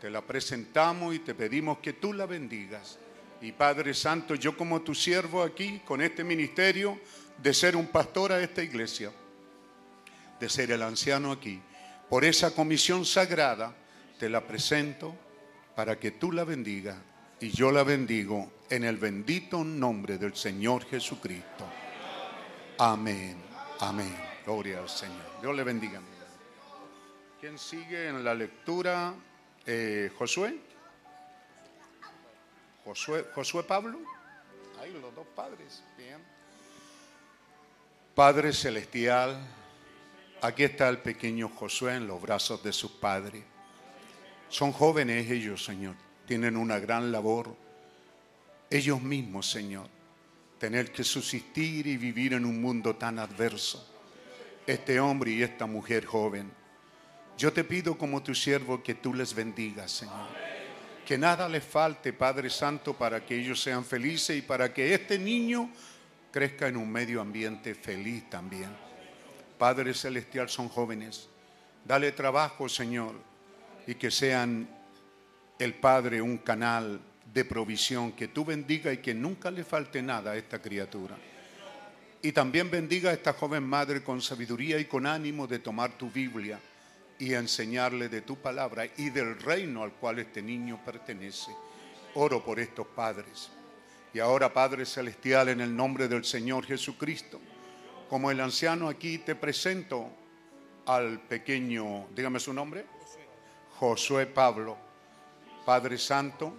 [0.01, 2.99] Te la presentamos y te pedimos que tú la bendigas.
[3.43, 6.99] Y Padre Santo, yo como tu siervo aquí, con este ministerio,
[7.37, 9.13] de ser un pastor a esta iglesia,
[10.39, 11.61] de ser el anciano aquí,
[12.11, 13.73] por esa comisión sagrada,
[14.19, 15.15] te la presento
[15.77, 16.97] para que tú la bendigas
[17.39, 21.65] y yo la bendigo en el bendito nombre del Señor Jesucristo.
[22.79, 23.37] Amén.
[23.79, 24.15] Amén.
[24.45, 25.41] Gloria al Señor.
[25.41, 26.01] Dios le bendiga.
[27.41, 29.15] ¿Quién sigue en la lectura?
[29.65, 30.59] Eh, Josué.
[32.85, 33.25] Josué.
[33.33, 34.01] Josué Pablo.
[34.81, 35.83] Ahí los dos padres.
[35.97, 36.19] Bien.
[38.17, 39.39] Padre Celestial,
[40.43, 43.43] aquí está el pequeño Josué en los brazos de su padre.
[44.49, 45.95] Son jóvenes ellos, Señor.
[46.27, 47.55] Tienen una gran labor.
[48.69, 49.89] Ellos mismos, Señor.
[50.59, 53.87] Tener que subsistir y vivir en un mundo tan adverso.
[54.67, 56.51] Este hombre y esta mujer joven.
[57.39, 60.29] Yo te pido como tu siervo que tú les bendigas, Señor.
[61.07, 65.19] Que nada les falte, Padre Santo, para que ellos sean felices y para que este
[65.19, 65.71] niño
[66.31, 68.90] crezca en un medio ambiente feliz también.
[69.61, 71.29] Padre Celestial, son jóvenes.
[71.85, 73.15] Dale trabajo, Señor,
[73.87, 74.67] y que sean
[75.59, 76.99] el Padre un canal
[77.31, 81.15] de provisión, que tú bendiga y que nunca le falte nada a esta criatura.
[82.23, 86.11] Y también bendiga a esta joven madre con sabiduría y con ánimo de tomar tu
[86.11, 86.59] Biblia
[87.19, 91.55] y enseñarle de tu palabra y del reino al cual este niño pertenece.
[92.15, 93.51] Oro por estos padres.
[94.15, 97.39] Y ahora, Padre Celestial, en el nombre del Señor Jesucristo,
[98.11, 100.11] como el anciano aquí te presento
[100.87, 102.85] al pequeño, dígame su nombre,
[103.79, 104.77] Josué Pablo,
[105.65, 106.53] Padre Santo,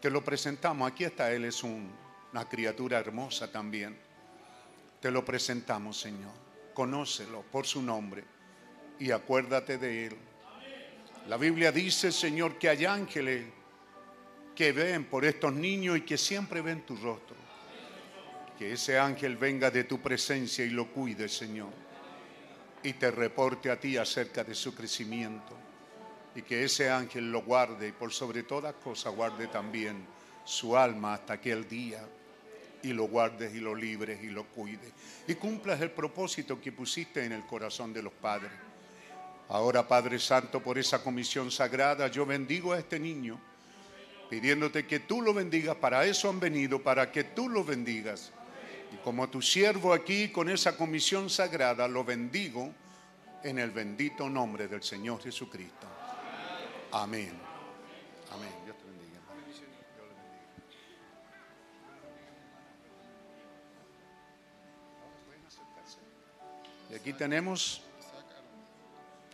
[0.00, 0.88] te lo presentamos.
[0.88, 3.98] Aquí está, él es una criatura hermosa también.
[5.00, 6.30] Te lo presentamos, Señor.
[6.72, 8.22] Conócelo por su nombre
[9.00, 10.16] y acuérdate de él.
[11.26, 13.44] La Biblia dice, Señor, que hay ángeles
[14.54, 17.39] que ven por estos niños y que siempre ven tu rostro.
[18.60, 21.70] Que ese ángel venga de tu presencia y lo cuide, Señor,
[22.82, 25.56] y te reporte a ti acerca de su crecimiento.
[26.34, 30.04] Y que ese ángel lo guarde y por sobre todas cosas guarde también
[30.44, 32.06] su alma hasta aquel día
[32.82, 34.92] y lo guardes y lo libres y lo cuides.
[35.26, 38.52] Y cumplas el propósito que pusiste en el corazón de los padres.
[39.48, 43.40] Ahora, Padre Santo, por esa comisión sagrada, yo bendigo a este niño
[44.28, 45.76] pidiéndote que tú lo bendigas.
[45.76, 48.34] Para eso han venido, para que tú lo bendigas.
[48.92, 52.72] Y como tu siervo aquí con esa comisión sagrada, lo bendigo
[53.42, 55.86] en el bendito nombre del Señor Jesucristo.
[56.92, 57.32] Amén.
[58.32, 58.52] Amén.
[58.64, 59.20] Dios te bendiga.
[66.90, 67.82] Y aquí tenemos...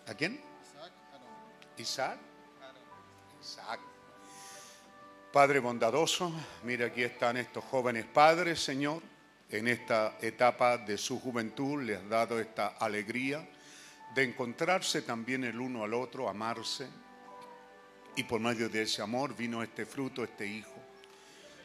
[0.06, 0.40] ¿A quién?
[1.78, 2.18] Isaac.
[3.40, 3.80] Isaac.
[5.32, 6.32] Padre bondadoso,
[6.62, 9.02] mira aquí están estos jóvenes padres, Señor,
[9.50, 13.46] en esta etapa de su juventud les has dado esta alegría
[14.14, 16.88] de encontrarse también el uno al otro, amarse,
[18.16, 20.74] y por medio de ese amor vino este fruto, este hijo.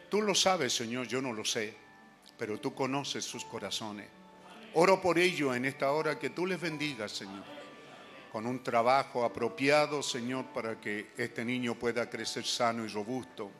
[0.10, 1.74] Tú lo sabes, Señor, yo no lo sé,
[2.38, 4.08] pero tú conoces sus corazones.
[4.74, 7.44] Oro por ello en esta hora que tú les bendigas, Señor,
[8.32, 13.52] con un trabajo apropiado, Señor, para que este niño pueda crecer sano y robusto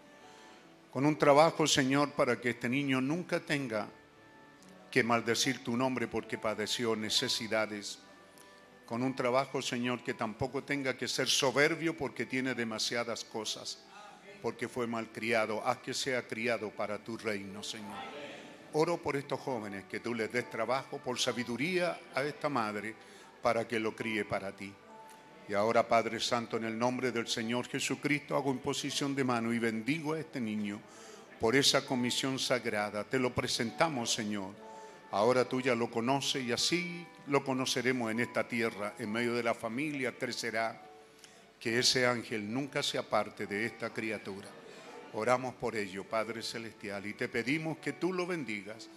[0.92, 3.88] con un trabajo, Señor, para que este niño nunca tenga
[4.92, 8.00] que maldecir tu nombre porque padeció necesidades.
[8.86, 13.80] Con un trabajo, Señor, que tampoco tenga que ser soberbio porque tiene demasiadas cosas,
[14.42, 15.66] porque fue malcriado.
[15.66, 17.96] Haz que sea criado para tu reino, Señor.
[18.74, 22.94] Oro por estos jóvenes, que tú les des trabajo, por sabiduría a esta madre,
[23.42, 24.74] para que lo críe para ti.
[25.48, 29.60] Y ahora, Padre Santo, en el nombre del Señor Jesucristo, hago imposición de mano y
[29.60, 30.82] bendigo a este niño
[31.40, 33.04] por esa comisión sagrada.
[33.06, 34.71] Te lo presentamos, Señor.
[35.12, 39.44] Ahora tú ya lo conoces y así lo conoceremos en esta tierra, en medio de
[39.44, 40.88] la familia, crecerá.
[41.60, 44.48] Que ese ángel nunca se aparte de esta criatura.
[45.14, 48.90] Oramos por ello, Padre Celestial, y te pedimos que tú lo bendigas.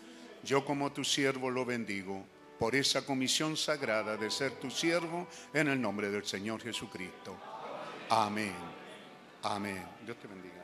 [0.43, 2.25] Yo como tu siervo lo bendigo
[2.59, 7.37] por esa comisión sagrada de ser tu siervo en el nombre del Señor Jesucristo.
[8.09, 8.55] Amén.
[9.43, 9.85] Amén.
[10.05, 10.55] Dios te bendiga.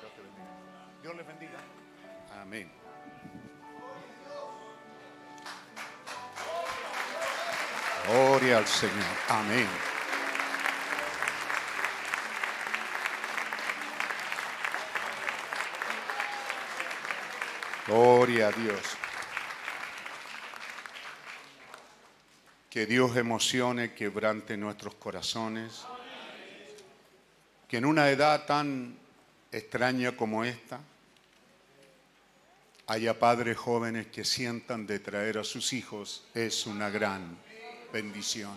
[0.00, 1.02] Dios te bendiga.
[1.02, 1.60] Dios les bendiga.
[2.40, 2.83] Amén.
[8.06, 9.16] Gloria al Señor.
[9.28, 9.66] Amén.
[17.86, 18.82] Gloria a Dios.
[22.68, 25.84] Que Dios emocione, quebrante nuestros corazones.
[27.66, 28.98] Que en una edad tan
[29.50, 30.80] extraña como esta,
[32.86, 37.38] haya padres jóvenes que sientan de traer a sus hijos, es una gran
[37.94, 38.50] bendición.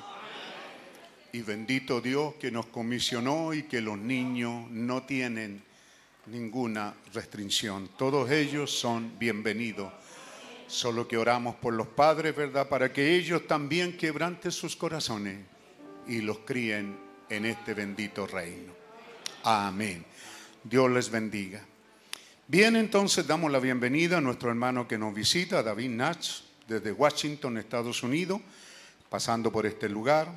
[1.31, 5.61] Y bendito Dios que nos comisionó y que los niños no tienen
[6.25, 7.91] ninguna restricción.
[7.99, 9.93] Todos ellos son bienvenidos.
[10.65, 12.67] Solo que oramos por los padres, ¿verdad?
[12.67, 15.37] Para que ellos también quebranten sus corazones
[16.07, 16.97] y los críen
[17.29, 18.73] en este bendito reino.
[19.43, 20.03] Amén.
[20.63, 21.63] Dios les bendiga.
[22.47, 27.57] Bien, entonces damos la bienvenida a nuestro hermano que nos visita, David Natch, desde Washington,
[27.57, 28.41] Estados Unidos,
[29.09, 30.27] pasando por este lugar.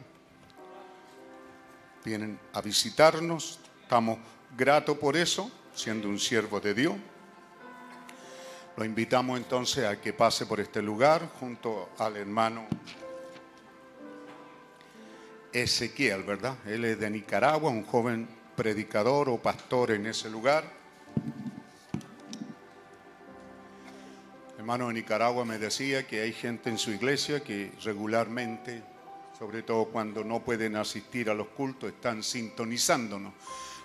[2.05, 4.19] Vienen a visitarnos, estamos
[4.57, 6.95] gratos por eso, siendo un siervo de Dios.
[8.77, 12.67] Lo invitamos entonces a que pase por este lugar junto al hermano
[15.53, 16.57] Ezequiel, ¿verdad?
[16.67, 20.80] Él es de Nicaragua, un joven predicador o pastor en ese lugar.
[24.61, 28.83] Hermano de Nicaragua me decía que hay gente en su iglesia que regularmente,
[29.39, 33.33] sobre todo cuando no pueden asistir a los cultos, están sintonizándonos.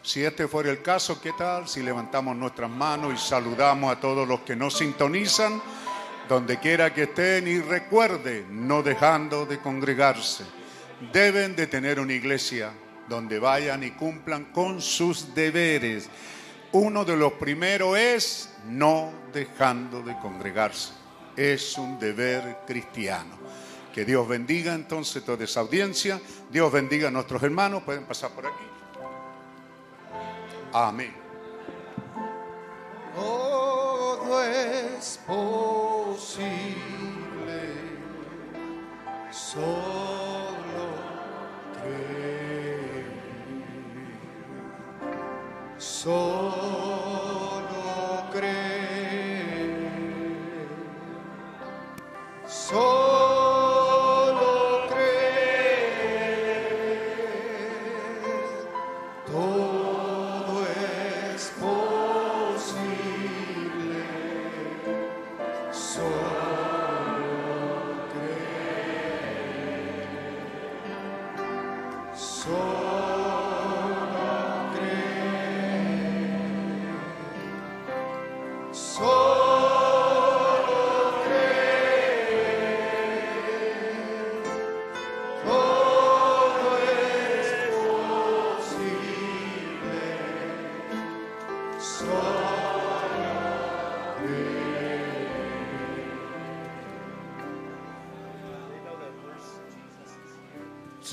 [0.04, 4.28] Si este fuera el caso, ¿qué tal si levantamos nuestras manos y saludamos a todos
[4.28, 5.62] los que nos sintonizan,
[6.28, 10.44] donde quiera que estén y recuerde, no dejando de congregarse?
[11.14, 12.74] Deben de tener una iglesia
[13.08, 16.10] donde vayan y cumplan con sus deberes.
[16.78, 20.92] Uno de los primeros es no dejando de congregarse.
[21.34, 23.38] Es un deber cristiano.
[23.94, 26.20] Que Dios bendiga entonces toda esa audiencia.
[26.52, 27.82] Dios bendiga a nuestros hermanos.
[27.84, 28.66] Pueden pasar por aquí.
[30.74, 31.16] Amén.
[33.16, 36.26] Todo es posible.
[39.32, 40.92] Solo
[41.82, 42.45] cree.
[45.88, 46.50] Solo
[48.32, 49.78] cree.
[52.48, 53.25] Solo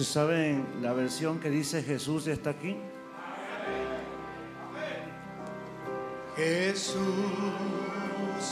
[0.02, 2.76] ¿Se saben la versión que dice Jesús está aquí?
[6.34, 6.98] Jesús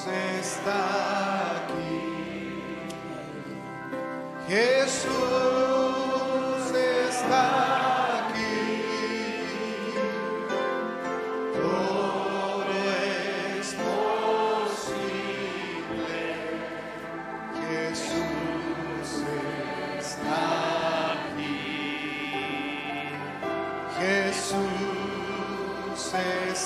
[0.07, 2.63] está aquí.
[4.47, 5.11] Jesús
[6.73, 7.90] está aquí.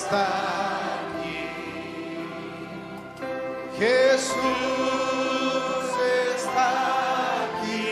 [0.05, 1.41] Está aquí.
[3.77, 4.35] Jesús
[6.35, 6.69] está
[7.45, 7.87] aquí.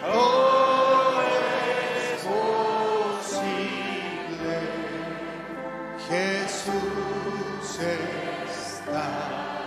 [0.00, 2.24] Todo es
[3.04, 4.56] posible.
[6.08, 9.04] Jesús está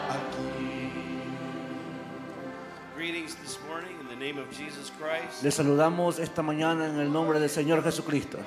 [0.09, 0.81] aquí.
[2.95, 5.43] Greetings this morning in the name of Jesus Christ.
[5.43, 8.39] Les saludamos esta mañana en el nombre del Señor Jesucristo.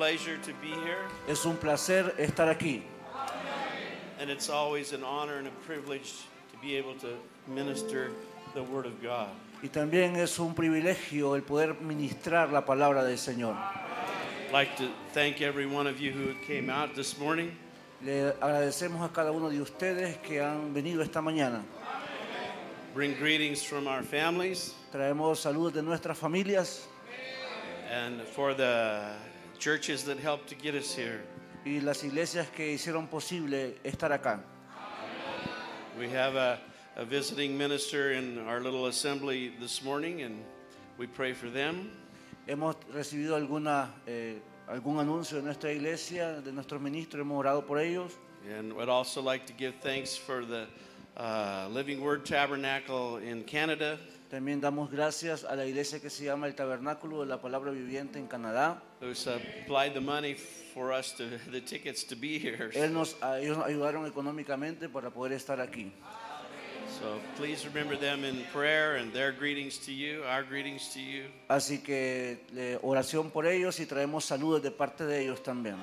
[0.00, 2.80] Pleasure to be here, Es un placer estar aquí
[4.18, 8.10] and it's always an honor and a privilege to be able to minister
[8.54, 9.28] the Word of God.
[9.62, 13.54] y también es un privilegio el poder ministrar la palabra del Señor.
[14.46, 17.52] I'd like to thank every one of you who came out this morning.
[18.02, 21.62] Le agradecemos a cada uno de ustedes que han venido esta mañana.
[22.94, 26.86] Bring greetings from our families Traemos saludos de nuestras familias
[27.90, 29.12] and for the
[29.60, 31.20] churches that helped to get us here.
[31.64, 34.40] y las iglesias que hicieron posible estar acá.
[35.98, 36.58] We have a,
[36.96, 40.42] a visiting minister in our little assembly this morning, and
[40.96, 41.90] we pray for them.
[42.48, 47.78] Hemos recibido alguna, eh, algún anuncio de nuestra iglesia, de nuestros ministros, hemos orado por
[47.78, 48.16] ellos.
[48.56, 50.66] And would also like to give thanks for the
[51.18, 53.98] uh, Living Word Tabernacle in Canada.
[54.30, 58.18] También damos gracias a la iglesia que se llama el Tabernáculo de la Palabra Viviente
[58.18, 58.80] en Canadá.
[59.00, 62.70] who supplied the money for us to the tickets to be here.
[62.74, 65.90] Él nos, a- ellos nos ayudaron económicamente para poder estar aquí.
[67.00, 71.24] So please remember them in prayer and their greetings to you, our greetings to you.
[71.48, 75.76] Así que eh, oración por ellos y traemos saludos de parte de ellos también.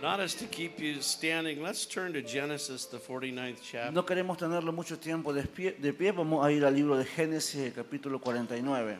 [0.00, 3.90] Not as to keep you standing, let's turn to Genesis, the 49th chapter.
[3.90, 7.04] No queremos tenerlo mucho tiempo de pie, de pie, vamos a ir al libro de
[7.04, 8.96] Génesis, el capítulo 49.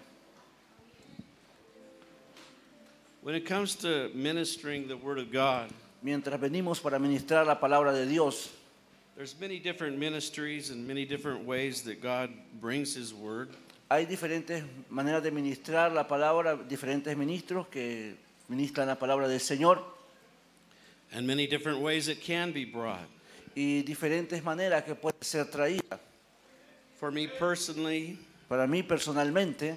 [3.22, 5.70] When it comes to ministering the Word of God,
[6.02, 8.50] Mientras venimos para ministrar la palabra de Dios,
[9.16, 12.30] there's many different ministries and many different ways that God
[12.60, 13.50] brings His Word.
[13.88, 18.16] hay diferentes maneras de ministrar la palabra, diferentes ministros que
[18.48, 19.97] ministran la palabra del Señor
[21.12, 23.06] and many different ways it can be brought.
[23.56, 25.98] y diferentes maneras que puede ser traída.
[27.00, 29.76] For me personally, Para mí personalmente,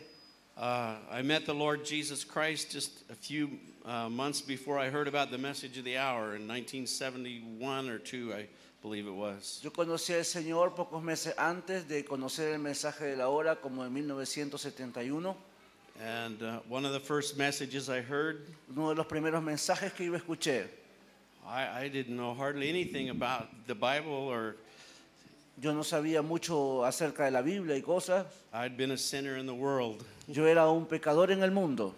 [0.57, 3.49] uh, I met the Lord Jesus Christ just a few
[3.85, 8.33] uh, months before I heard about the message of the hour in 1971 or 2,
[8.33, 8.47] I
[8.81, 9.59] believe it was.
[9.63, 13.83] yo conocí al Señor pocos meses antes de conocer el mensaje de la hora, como
[13.83, 15.35] en 1971.
[16.03, 20.05] And uh, one of the first messages I heard, Uno de los primeros mensajes que
[20.05, 20.67] yo escuché,
[21.47, 24.55] I, I didn't know hardly anything about the Bible or
[25.61, 28.25] yo no sabía mucho acerca de la Biblia y cosas.
[28.53, 30.03] I'd been a sinner in the world.
[30.27, 31.93] Yo era un pecador en el mundo.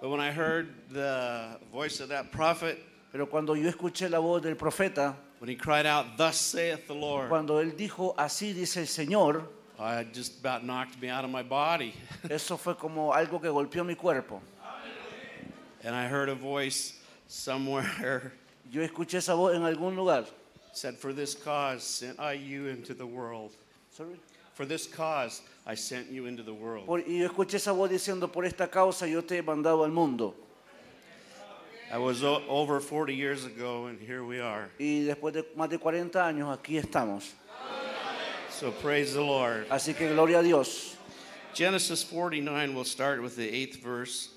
[0.00, 2.78] But when I heard the voice of that prophet,
[3.10, 6.94] Pero cuando yo escuché la voz del profeta, when he cried out, Thus saith the
[6.94, 9.46] Lord, cuando él dijo, así dice el Señor,
[9.78, 11.94] I just about knocked me out of my body.
[12.30, 14.40] eso fue como algo que golpeó mi cuerpo.
[15.84, 18.32] And I heard a voice somewhere
[18.74, 20.24] Yo escuché esa voz en algún lugar.
[20.72, 23.52] said, For this cause sent I you into the world.
[23.92, 24.16] Sorry.
[24.54, 26.84] For this cause I sent you into the world.
[26.86, 29.92] Por- y yo escuché esa voz diciendo, por esta causa yo te he mandado al
[29.92, 30.34] mundo.
[31.92, 34.68] I was o- over 40 years ago, and here we are.
[34.80, 37.30] Y después de más de 40 años, aquí estamos.
[38.50, 39.68] So praise the Lord.
[39.70, 40.96] Así que gloria a Dios.
[41.54, 44.30] Genesis 49, we'll start with the eighth verse.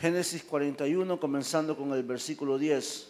[0.00, 3.06] Génesis 41, comenzando con el versículo 10.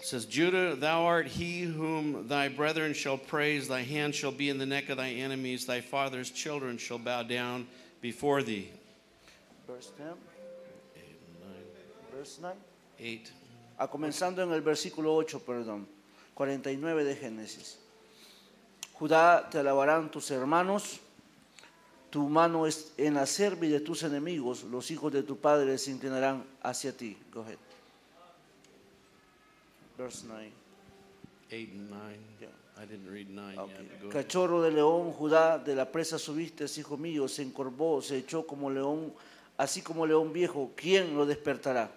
[0.00, 4.48] It says, Judah, thou art he whom thy brethren shall praise, thy hand shall be
[4.48, 7.66] in the neck of thy enemies, thy father's children shall bow down
[8.00, 8.70] before thee.
[9.68, 10.06] Verse 10.
[12.16, 12.56] Verse 9.
[12.98, 13.32] 8.
[13.78, 15.86] Ah, comenzando en el versículo 8, perdón,
[16.34, 17.76] 49 de Génesis.
[18.98, 20.98] Judá te alabarán tus hermanos,
[22.10, 25.90] tu mano es en la cerviz de tus enemigos, los hijos de tu padre se
[25.90, 27.18] inclinarán hacia ti.
[27.32, 27.58] Go ahead.
[30.00, 30.50] Verse 9.
[31.52, 32.00] 8 and 9.
[32.40, 32.46] Yeah.
[32.80, 33.68] I didn't read 9 Ok.
[33.68, 34.00] yet.
[34.00, 34.26] Go ahead.
[34.26, 38.70] Cachorro de león, Judá, de la presa subiste, hijo mío, se encorvó, se echó como
[38.70, 39.12] león,
[39.58, 40.70] así como león viejo.
[40.74, 41.90] ¿Quién lo despertará?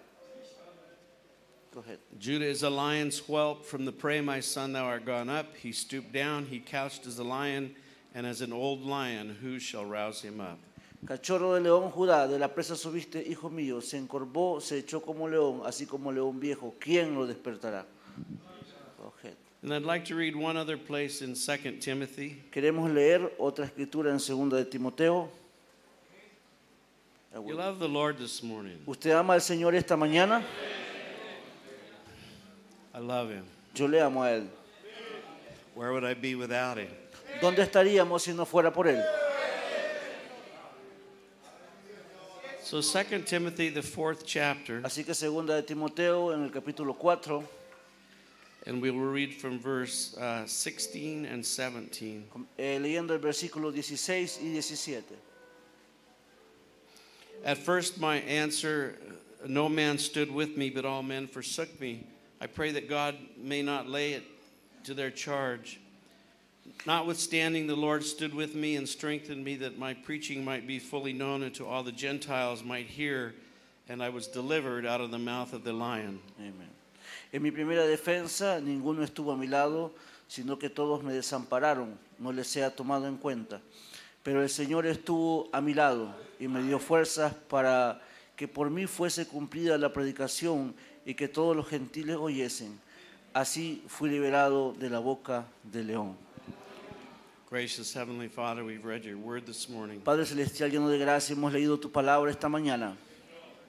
[1.72, 1.98] Go ahead.
[2.20, 3.64] Judah is a lion's whelp.
[3.64, 5.56] From the prey, my son, thou art gone up.
[5.56, 7.74] He stooped down, he couched as a lion,
[8.14, 10.58] and as an old lion, who shall rouse him up?
[11.06, 15.26] Cachorro de león, Judá, de la presa subiste, hijo mío, se encorvó, se echó como
[15.26, 16.74] león, así como león viejo.
[16.78, 17.86] ¿Quién lo despertará?
[19.64, 22.42] And I'd like to read one other place in 2 Timothy.
[22.52, 25.30] Queremos leer otra escritura en segunda de Timoteo.
[27.34, 28.76] You love the Lord this morning.
[28.86, 30.42] ¿Usted ama al Señor esta mañana?
[32.94, 33.44] I love him.
[33.74, 34.48] Yo le amo a Él.
[35.74, 36.90] Where would I be without him?
[37.40, 39.02] ¿Dónde estaríamos si no fuera por Él?
[42.62, 47.42] So 2 Timothy, the fourth chapter, Así que segunda de Timoteo en el capítulo 4,
[48.66, 52.24] and we will read from verse uh, 16 and 17.
[52.58, 55.02] eh, leyendo el versículo 16 y 17.
[57.44, 58.96] At first, my answer,
[59.46, 62.06] no man stood with me, but all men forsook me.
[62.40, 64.24] I pray that God may not lay it
[64.84, 65.78] to their charge.
[66.86, 71.12] Notwithstanding, the Lord stood with me and strengthened me that my preaching might be fully
[71.12, 73.34] known and to all the Gentiles might hear,
[73.90, 76.20] and I was delivered out of the mouth of the lion.
[76.40, 76.73] Amén.
[77.34, 79.92] En mi primera defensa ninguno estuvo a mi lado,
[80.28, 83.60] sino que todos me desampararon, no les sea tomado en cuenta.
[84.22, 88.00] Pero el Señor estuvo a mi lado y me dio fuerzas para
[88.36, 92.78] que por mí fuese cumplida la predicación y que todos los gentiles oyesen.
[93.32, 96.16] Así fui liberado de la boca del león.
[97.50, 99.98] Gracious Heavenly Father, we've read your word this morning.
[99.98, 102.96] Padre Celestial, lleno de gracia, hemos leído tu palabra esta mañana.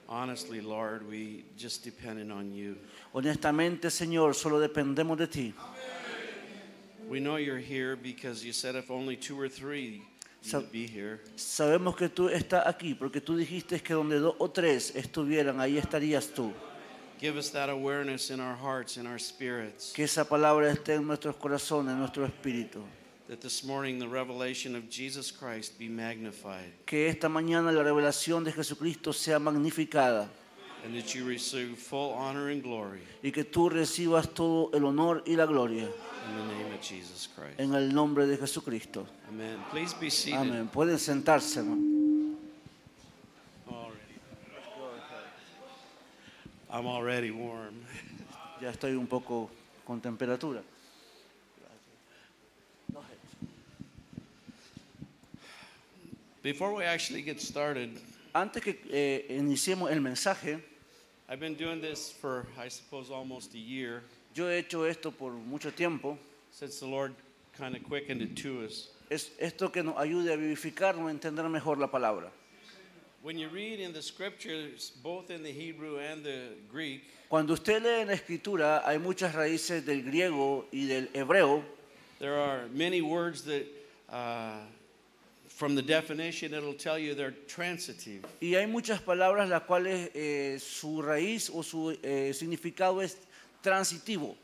[0.08, 2.76] Honestly, Lord, we just depended on you.
[3.12, 5.54] Honestamente, Señor, solo dependemos de ti.
[7.08, 10.02] We know you're here because you said if only two or three,
[10.42, 11.20] you So- would be here.
[11.36, 15.76] Sabemos que tú estás aquí porque tú dijiste que donde dos o tres estuvieran, ahí
[15.78, 16.52] estarías tú.
[17.20, 21.06] Give us that awareness in our hearts, in our spirits, Que esa palabra esté en
[21.06, 22.80] nuestros corazones, en nuestro espíritu.
[23.28, 28.44] That this morning the revelation of Jesus Christ be magnified, Que esta mañana la revelación
[28.44, 30.28] de Jesucristo sea magnificada
[30.84, 35.22] and that you receive full honor and glory y que tú recibas todo el honor
[35.26, 37.58] y la gloria in the name of Jesus Christ.
[37.58, 39.06] en el nombre de Jesucristo.
[39.28, 39.58] Amen.
[39.70, 40.38] Please be seated.
[40.38, 40.68] Amén.
[40.68, 41.60] Pueden sentarse.
[46.70, 47.74] I'm already warm.
[48.60, 49.50] Ya estoy un poco
[49.86, 50.62] con temperatura.
[56.46, 57.90] Before we actually get started,
[58.32, 60.60] Antes que eh, iniciemos el mensaje,
[61.28, 65.32] I've been doing this for, I suppose, almost a year yo he hecho esto por
[65.32, 66.16] mucho tiempo.
[66.52, 67.14] since the Lord
[67.58, 68.90] kind of quickened it to us.
[69.10, 72.30] Es esto que nos ayude a vivificarnos, a entender mejor la palabra.
[73.24, 77.82] When you read in the scriptures, both in the Hebrew and the Greek, Cuando usted
[77.82, 81.64] lee en la escritura, hay muchas raíces del griego y del hebreo.
[82.20, 83.66] there are many words that,
[84.10, 84.60] uh,
[85.56, 88.22] from the definition, it'll tell you they're transitive.
[88.42, 93.16] Y hay muchas palabras las cuales eh, su raíz o su eh, significado es
[93.62, 94.36] transitivo.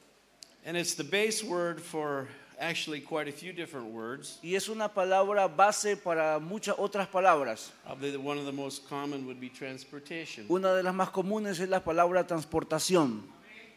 [0.65, 4.39] And it's the base word for actually quite a few different words.
[4.43, 7.73] Y es una palabra base para muchas otras palabras.
[7.85, 10.47] Probably one of the most common would be transportation.
[10.49, 13.21] Una de las más comunes es la palabra transportación.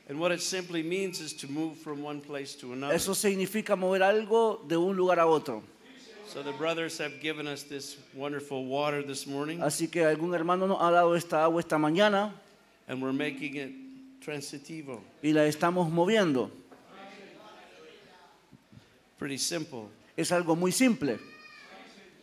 [0.08, 2.96] And what it simply means is to move from one place to another.
[2.96, 5.75] Eso significa mover algo de un lugar a otro.
[6.28, 10.68] So the brothers have given us this wonderful water this morning, Así que algún hermano
[10.68, 12.32] nos ha dado esta agua esta mañana
[12.88, 13.72] and we're making it
[14.26, 15.02] transitivo.
[15.24, 16.50] y la estamos moviendo.
[19.18, 19.88] Pretty simple.
[20.18, 21.18] Es algo muy simple.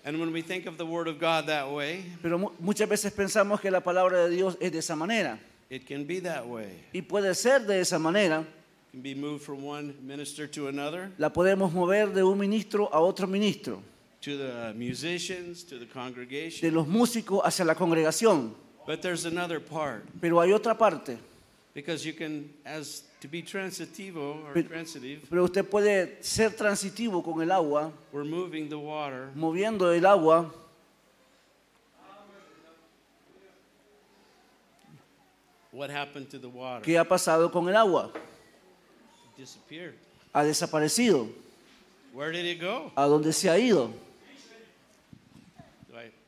[0.05, 3.13] And when we think of the Word of God that way, Pero mu- muchas veces
[3.13, 5.39] pensamos que la palabra de Dios es de esa manera.
[5.71, 6.69] it can be that way.
[6.93, 8.41] Y puede ser de esa manera.
[8.41, 12.91] It can be moved from one minister to another, La podemos mover de un ministro
[12.93, 13.83] a otro ministro.
[14.23, 16.73] To the musicians, to the De congregation.
[16.75, 18.55] los músicos hacia la congregación.
[18.87, 21.19] But there's another part, Pero hay otra parte.
[21.75, 27.23] because you can, as to be transitivo or Pero- transitive, Pero usted puede ser transitivo
[27.23, 30.51] con el agua, we're moving the water moviendo el agua.
[35.73, 36.83] What happened to the water?
[36.85, 38.11] ¿Qué ha pasado con el agua?
[38.15, 39.95] It disappeared.
[40.35, 41.29] Ha desaparecido.
[42.13, 42.93] Where did it go?
[42.95, 43.91] ¿A dónde se ha ido?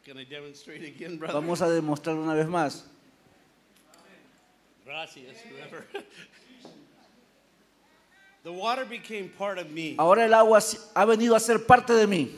[0.05, 1.35] Can I demonstrate again, brother?
[1.35, 2.83] Vamos a demostrar una vez más.
[4.85, 5.87] Gracias, whoever.
[8.43, 10.61] the water became part of me, Ahora el agua
[10.95, 12.31] ha venido a ser parte de mí.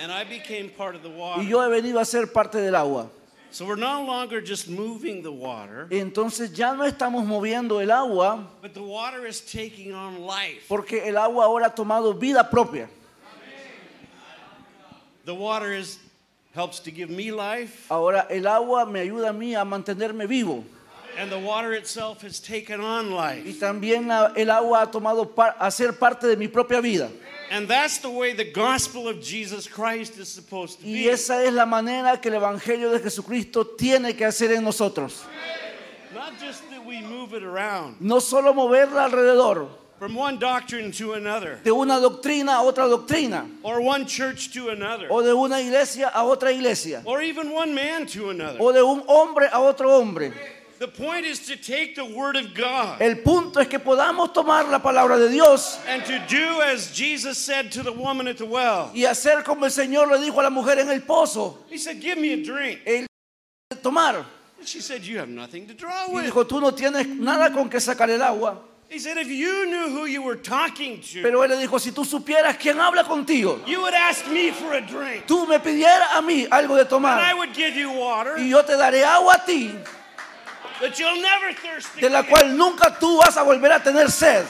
[0.00, 1.42] and I became part of the Y water.
[1.44, 3.10] yo he venido a ser parte del agua.
[3.50, 8.46] So we're no longer just moving the water, Entonces ya no estamos moviendo el agua
[8.62, 10.66] but the water is taking on life.
[10.68, 12.88] porque el agua ahora ha tomado vida propia.
[15.24, 15.98] The water is
[16.54, 20.64] helps to give me life, Ahora el agua me ayuda a mí a mantenerme vivo.
[21.16, 23.60] and the water itself has taken on Y life.
[23.60, 27.08] también la- el agua ha tomado par- a ser parte de mi propia vida.
[27.50, 31.10] And that's the way the gospel of Jesus Christ is supposed to Y be.
[31.10, 35.22] esa es la manera que el Evangelio de Jesucristo tiene que hacer en nosotros.
[36.14, 39.68] Not just that we move it around No solo moverla alrededor
[39.98, 44.68] from one doctrine to another, de una doctrina a otra doctrina, or one church to
[44.70, 48.58] another, o de una iglesia a otra iglesia, or even one man to another.
[48.60, 50.32] o de un hombre a otro hombre.
[50.80, 54.68] The point is to take the word of God El punto es que podamos tomar
[54.68, 58.44] la palabra de Dios and to do as Jesus said to the woman at the
[58.44, 58.90] well.
[58.92, 62.00] y hacer como el Señor le dijo a la mujer en el pozo, He said,
[62.02, 62.80] Give me a drink.
[62.86, 63.06] el
[63.82, 64.26] tomar.
[64.58, 66.24] And she said, You have nothing to draw Y with.
[66.32, 68.58] dijo, tú no tienes nada con que sacar el agua.
[68.94, 71.90] He said, If you knew who you were talking to, Pero él le dijo, si
[71.90, 75.26] tú supieras quién habla contigo, you would ask me for a drink.
[75.26, 78.50] tú me pidieras a mí algo de And I tomar would give you water y
[78.50, 79.72] yo te daré agua a ti,
[80.80, 82.30] that you'll never thirst de la again.
[82.30, 84.46] cual nunca tú vas a volver a tener sed.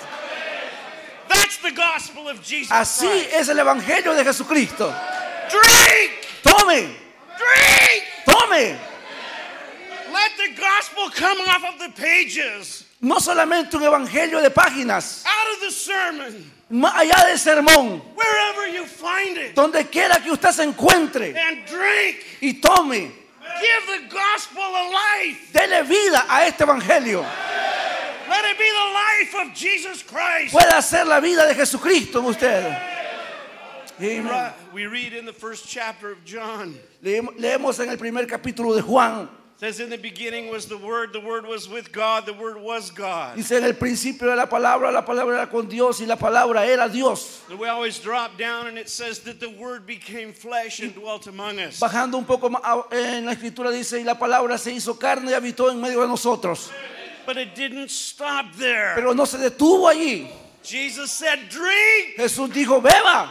[1.26, 3.32] That's the gospel of Jesus Así Christ.
[3.32, 4.92] es el Evangelio de Jesucristo.
[5.48, 6.12] Drink!
[6.42, 6.94] Tome,
[7.38, 8.04] Drink!
[8.26, 8.76] tome.
[10.12, 15.54] Let the gospel come off of the pages, No solamente un Evangelio de páginas, out
[15.54, 20.50] of the sermon, más allá del sermón, wherever you find it, donde quiera que usted
[20.52, 22.16] se encuentre and drink.
[22.40, 23.12] y tome,
[23.60, 25.52] Give the gospel a life.
[25.52, 27.22] dele vida a este Evangelio.
[28.26, 30.54] Let it be the life of Jesus Christ.
[30.54, 32.74] Pueda ser la vida de Jesucristo en usted.
[34.00, 34.54] Right.
[34.72, 36.74] We read in the first chapter of John.
[37.02, 39.28] Leemos en el primer capítulo de Juan.
[39.56, 42.90] Says in the beginning was the word, the word was with God, the word was
[42.90, 43.36] God.
[43.36, 46.66] Dice en el principio de la palabra, la palabra era con Dios y la palabra
[46.66, 47.40] era Dios.
[47.48, 51.28] And we always drop down and it says that the word became flesh and dwelt
[51.28, 51.78] among us.
[51.78, 55.30] Bajando un poco más a- en la escritura dice, y la palabra se hizo carne
[55.30, 56.72] y habitó en medio de nosotros.
[57.24, 58.92] But it didn't stop there.
[58.96, 60.28] Pero no se detuvo allí.
[60.64, 62.16] Jesus said, drink.
[62.16, 63.30] Jesús dijo, beba.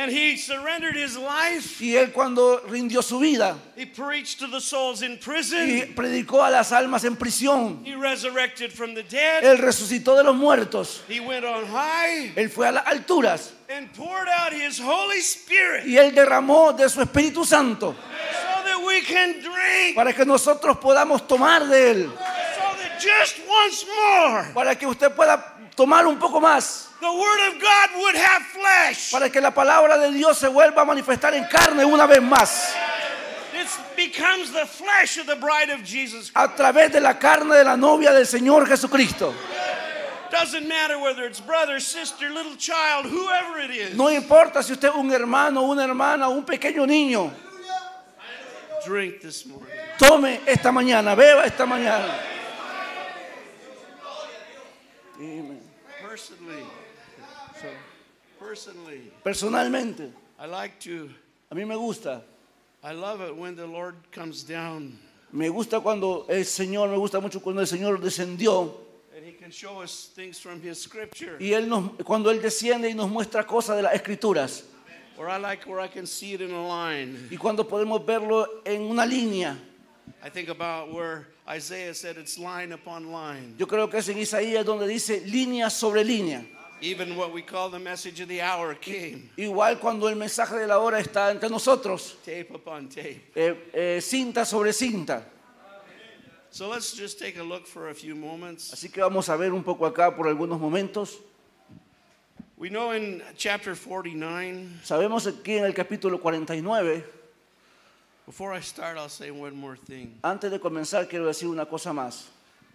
[0.00, 1.80] And he surrendered his life.
[1.80, 5.92] Y él cuando rindió su vida He preached to the souls in y prison.
[5.96, 9.42] predicó a las almas en prisión, He resurrected from the dead.
[9.42, 13.92] él resucitó de los muertos, He went on high él fue a las alturas and
[13.92, 19.00] poured out his Holy Spirit y él derramó de su Espíritu Santo so that we
[19.02, 19.96] can drink.
[19.96, 22.10] para que nosotros podamos tomar de él,
[22.54, 27.54] So that just once more para que usted pueda tomar un poco más, the Word
[27.54, 29.12] of God would have flesh.
[29.12, 32.74] para que la palabra de Dios se vuelva a manifestar en carne una vez más,
[36.34, 39.32] a través de la carne de la novia del Señor Jesucristo.
[40.32, 43.94] Doesn't matter whether it's brother, sister, little child, whoever it is.
[43.94, 47.30] No importa si usted es un hermano, una hermana, un pequeño niño,
[48.84, 49.68] Drink this morning.
[49.96, 52.18] tome esta mañana, beba esta mañana.
[55.18, 55.58] Amen.
[56.18, 56.64] Personally,
[58.48, 61.10] personally, Personalmente, I like to,
[61.50, 62.22] a mí me gusta.
[62.82, 64.96] I love it when the Lord comes down
[65.32, 68.72] Me gusta cuando el Señor, me gusta mucho cuando el Señor descendió
[69.14, 71.36] and He can show us things from His Scripture.
[71.38, 74.64] y él nos, cuando Él desciende y nos muestra cosas de las Escrituras.
[75.18, 77.28] Or I like where I can see it in a line.
[77.30, 79.58] Y cuando podemos verlo en una línea.
[80.24, 83.56] I think about where Isaiah said it's line upon line.
[83.58, 86.46] Yo creo que es en Isaías donde dice línea sobre línea.
[86.80, 90.66] Even what we call the message of the hour came Igual cuando el mensaje de
[90.66, 93.20] la hora está entre nosotros, tape upon tape.
[93.34, 95.24] eh, eh, cinta sobre cinta.
[96.50, 98.72] So let's just take a look for a few moments.
[98.72, 101.18] Así que vamos a ver un poco acá por algunos momentos.
[102.56, 107.04] We know in chapter 49, Sabemos aquí en el capítulo 49,
[108.26, 110.18] before I start, I'll say one more thing.
[110.24, 112.28] antes de comenzar quiero decir una cosa más.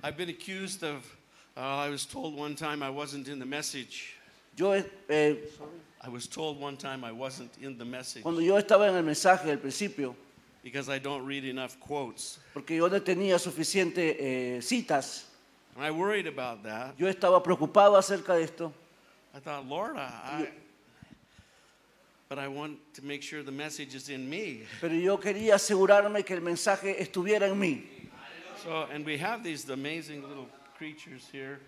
[0.03, 1.03] I've been accused of,
[1.57, 4.15] uh, I was told one time I wasn't in the message.
[4.55, 4.71] Yo,
[5.09, 5.35] eh,
[6.01, 9.03] I was told one time I wasn't in the message cuando yo estaba en el
[9.03, 10.15] mensaje al principio,
[10.63, 12.39] because I don't read enough quotes.
[12.53, 15.23] porque yo no tenía suficientes eh, citas,
[15.75, 16.95] And I worried about that.
[16.99, 18.73] yo estaba preocupado acerca de esto.
[19.35, 20.47] I thought, Lord, I, I
[22.29, 24.63] but I want to make sure the message is in me.
[24.81, 27.83] Pero yo quería asegurarme que el mensaje estuviera en mí.
[28.63, 30.47] So, and we have these amazing little.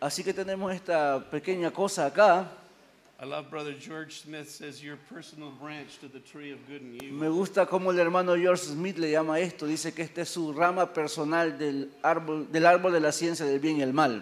[0.02, 2.50] Así que tenemos esta pequeña cosa acá.
[3.18, 7.02] I love Brother George Smith says your personal branch to the tree of good and
[7.02, 7.18] evil.
[7.18, 9.66] Me gusta cómo el hermano George Smith le llama esto.
[9.66, 13.60] Dice que esta es su rama personal del árbol, del árbol de la ciencia del
[13.60, 14.22] bien y el mal.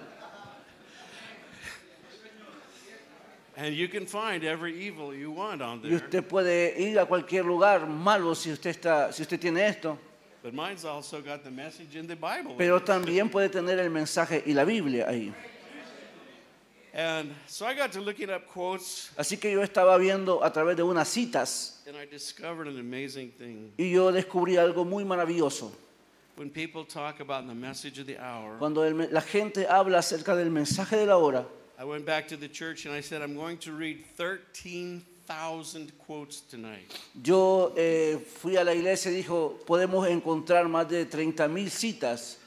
[3.56, 7.46] And you can find every evil you want on Y usted puede ir a cualquier
[7.46, 9.98] lugar malo si usted, está, si usted tiene esto.
[10.44, 12.56] But mine's also got the message in the Bible.
[12.58, 15.34] Pero también puede tener el mensaje y la Biblia ahí.
[16.94, 20.76] And so I got to looking up quotes Así que yo estaba viendo a través
[20.76, 23.72] de unas citas and I discovered an amazing thing.
[23.80, 25.72] y yo descubrí algo muy maravilloso.
[26.36, 30.36] When people talk about the message of the hour, Cuando el la gente habla acerca
[30.36, 31.46] del mensaje de la hora,
[31.80, 35.04] I went back to the church and I said, I'm going to read 13,000 quotes
[35.04, 35.13] tonight.
[37.22, 42.38] Yo eh, fui a la iglesia y dijo, podemos encontrar más de 30 mil citas.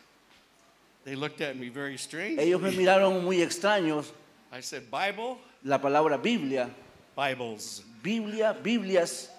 [1.04, 2.40] They looked at me very strange.
[2.40, 4.12] Ellos me miraron muy extraños.
[4.52, 6.68] I said, Bible, La palabra Biblia,
[7.16, 9.30] Bibles, Biblia, Biblias,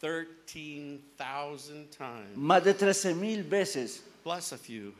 [0.00, 4.92] 13,000 times, más de 13 mil veces, plus a few.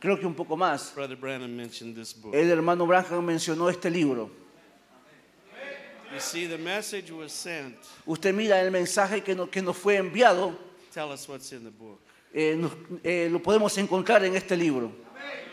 [0.00, 0.92] creo que un poco más.
[0.94, 2.34] Brother Branham mentioned this book.
[2.34, 4.30] El hermano Branham mencionó este libro.
[6.16, 7.74] You see, the message was sent.
[8.06, 10.54] Usted mira el mensaje que, no- que nos fue enviado,
[10.94, 11.98] Tell us what's in the book.
[12.32, 12.72] eh, nos-
[13.04, 14.90] eh, lo podemos encontrar en este libro.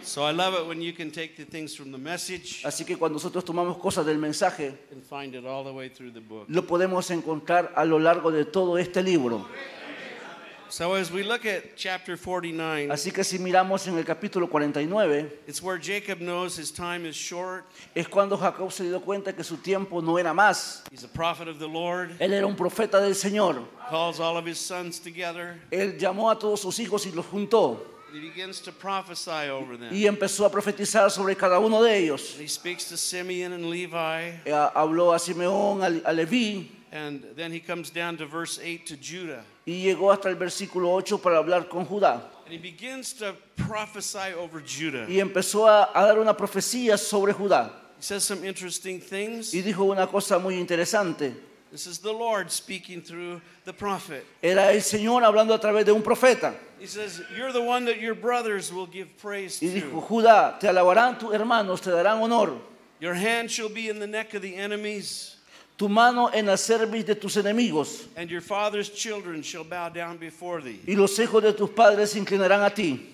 [0.02, 2.95] So I love it when you can take the things from the message Así que
[2.98, 6.45] cuando nosotros tomamos cosas del mensaje, and find it all the way through the book.
[6.48, 9.45] lo podemos encontrar a lo largo de todo este libro.
[10.74, 15.30] So as we look at chapter 49, Así que si miramos en el capítulo 49,
[15.45, 17.66] it's where Jacob knows his time is short.
[17.95, 20.82] es cuando Jacob se dio cuenta que su tiempo no era más.
[20.91, 22.18] He's a prophet of the Lord.
[22.20, 23.64] Él era un profeta del Señor.
[23.88, 25.62] Calls all of his sons together.
[25.70, 27.78] Él llamó a todos sus hijos y los juntó.
[28.12, 29.94] He begins to prophesy over them.
[29.94, 32.36] Y empezó a profetizar sobre cada uno de ellos.
[32.40, 34.41] He speaks to Simeon and Levi.
[34.44, 38.86] Eh, Habló a Simeón, a a Leví, And then he comes down to verse 8
[38.86, 39.44] to Judah.
[39.65, 42.22] y llegó hasta el versículo 8 para hablar con Judá.
[42.45, 45.07] And he begins to prophesy over Judah.
[45.10, 47.72] Y empezó a, a dar una profecía sobre Judá.
[47.98, 49.56] He says some interesting things.
[49.56, 51.34] Y dijo una cosa muy interesante.
[51.72, 54.24] This is the Lord speaking through the prophet.
[54.44, 56.53] Era el Señor hablando a través de un profeta.
[56.80, 60.07] He says, You're the one that your brothers will give praise to." Y dijo.
[60.07, 62.60] Judá, te alabarán tus hermanos, te darán honor.
[62.99, 65.32] Your hand shall be in the neck of the enemies.
[65.84, 69.89] Tu tu mano en la cerviz de tus enemigos, and your father's children shall bow
[69.89, 70.80] down before thee.
[70.88, 73.14] y los hijos de tus padres se inclinarán a ti.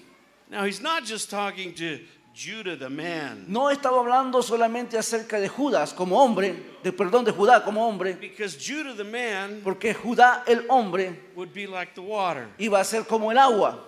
[0.52, 1.98] Now, he's not just talking to
[2.36, 7.32] Judah the man, No estaba hablando solamente acerca de Judas como hombre, de perdón, de
[7.32, 12.02] Judá como hombre, because Judah the man porque Judá el hombre would be like the
[12.02, 12.50] water.
[12.60, 13.80] iba a ser como el agua.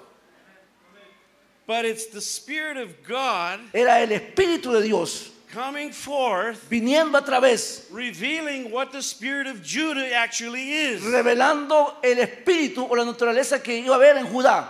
[1.68, 7.22] But it's the Spirit of God Era el Espíritu de Dios coming forth, viniendo a
[7.22, 11.02] través, revealing what the Spirit of Judah actually is.
[11.02, 14.68] revelando el espíritu o la naturaleza que iba a haber en Judá.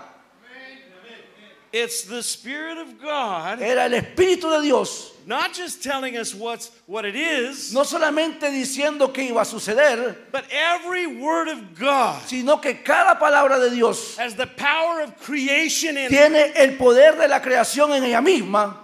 [1.73, 6.69] It's the Spirit of God Era el Espíritu de Dios, not just telling us what's
[6.85, 12.21] what it is, no solamente diciendo que iba a suceder, but every word of God
[12.27, 17.15] sino que cada palabra de Dios has the power of creation in tiene el poder
[17.15, 18.75] de la creación en ella misma.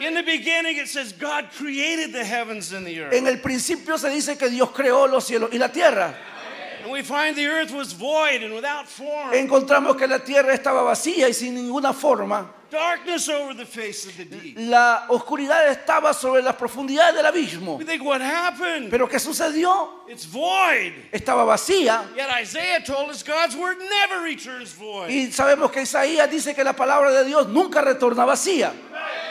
[0.00, 3.12] In the beginning, it says God created the heavens and the earth.
[3.12, 6.14] En el principio se dice que Dios creó los cielos y la tierra.
[6.82, 10.82] And we find the earth was void and without form, Encontramos que la tierra estaba
[10.82, 12.57] vacía y sin ninguna forma.
[12.70, 14.56] Darkness over the face of the deep.
[14.58, 17.76] La oscuridad estaba sobre las profundidades del abismo.
[17.78, 18.90] We think, what happened?
[18.90, 20.02] Pero ¿qué sucedió?
[20.08, 20.92] It's void.
[21.12, 22.04] Estaba vacía.
[22.16, 25.10] Yet Isaiah told us God's word never returns void.
[25.10, 28.72] Y sabemos que Isaías dice que la palabra de Dios nunca retorna vacía.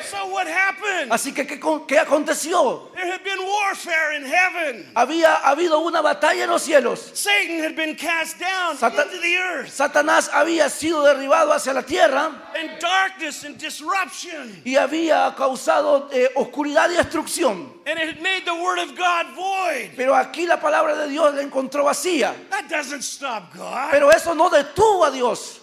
[0.10, 1.12] So what happened?
[1.12, 2.90] Así que, ¿qué, qué aconteció?
[2.96, 4.90] There had been warfare in heaven.
[4.96, 7.12] Había habido una batalla en los cielos.
[7.14, 9.70] Satan had been cast down Satan- into the earth.
[9.70, 14.62] Satanás había sido derribado hacia la tierra And darkness and disruption.
[14.66, 17.74] y había causado eh, oscuridad y destrucción.
[17.86, 19.92] And it made the word of God void.
[19.96, 22.34] Pero aquí la palabra de Dios la encontró vacía.
[22.50, 23.92] That doesn't stop God.
[23.92, 25.62] Pero eso no detuvo a Dios.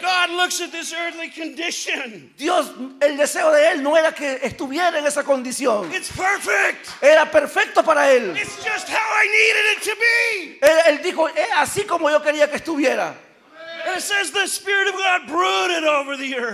[0.00, 2.32] God looks at this earthly condition.
[2.36, 2.70] Dios,
[3.00, 5.92] el deseo de él no era que estuviera en esa condición.
[5.92, 6.88] It's perfect.
[7.02, 8.36] Era perfecto para él.
[8.36, 10.58] It's just how I needed it to be.
[10.62, 13.14] Él, él dijo, "Es así como yo quería que estuviera.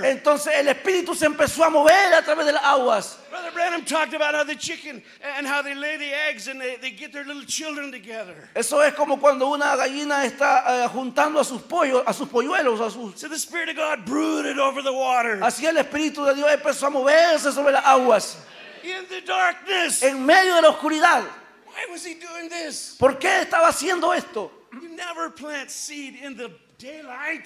[0.04, 3.18] Entonces el espíritu se empezó a mover a través de las aguas.
[3.30, 5.02] Brother Branham talked about how the chicken
[5.36, 8.48] and how they lay the eggs and they, they get their little children together.
[8.54, 12.80] Eso es como cuando una gallina está eh, juntando a sus pollos, a sus polluelos,
[12.80, 13.18] a sus...
[13.18, 15.40] So the Spirit of God brooded over the water.
[15.40, 18.36] Así el espíritu de Dios empezó a moverse sobre las aguas.
[18.84, 20.02] In the darkness.
[20.02, 21.24] En medio de la oscuridad.
[21.66, 22.96] Why was he doing this?
[22.98, 24.52] ¿Por qué estaba haciendo esto?
[24.72, 26.52] You never plant seed in the.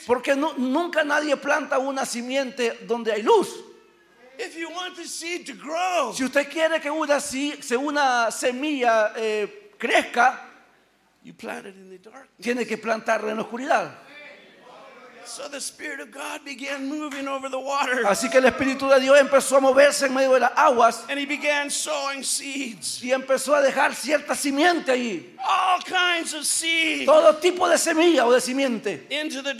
[0.06, 3.48] Porque nu- nunca nadie planta una simiente donde hay luz.
[4.38, 7.18] If you want the seed to grow, Si usted quiere que una,
[7.76, 10.48] una semilla eh, crezca,
[11.24, 12.28] you plant it in the dark.
[12.40, 13.98] tiene que plantarla en la oscuridad.
[18.06, 21.18] Así que el Espíritu de Dios empezó a moverse en medio de las aguas And
[21.18, 23.02] he began sowing seeds.
[23.02, 25.36] y empezó a dejar cierta simiente allí.
[25.38, 29.54] All kinds of seeds Todo tipo de semilla o de simiente into the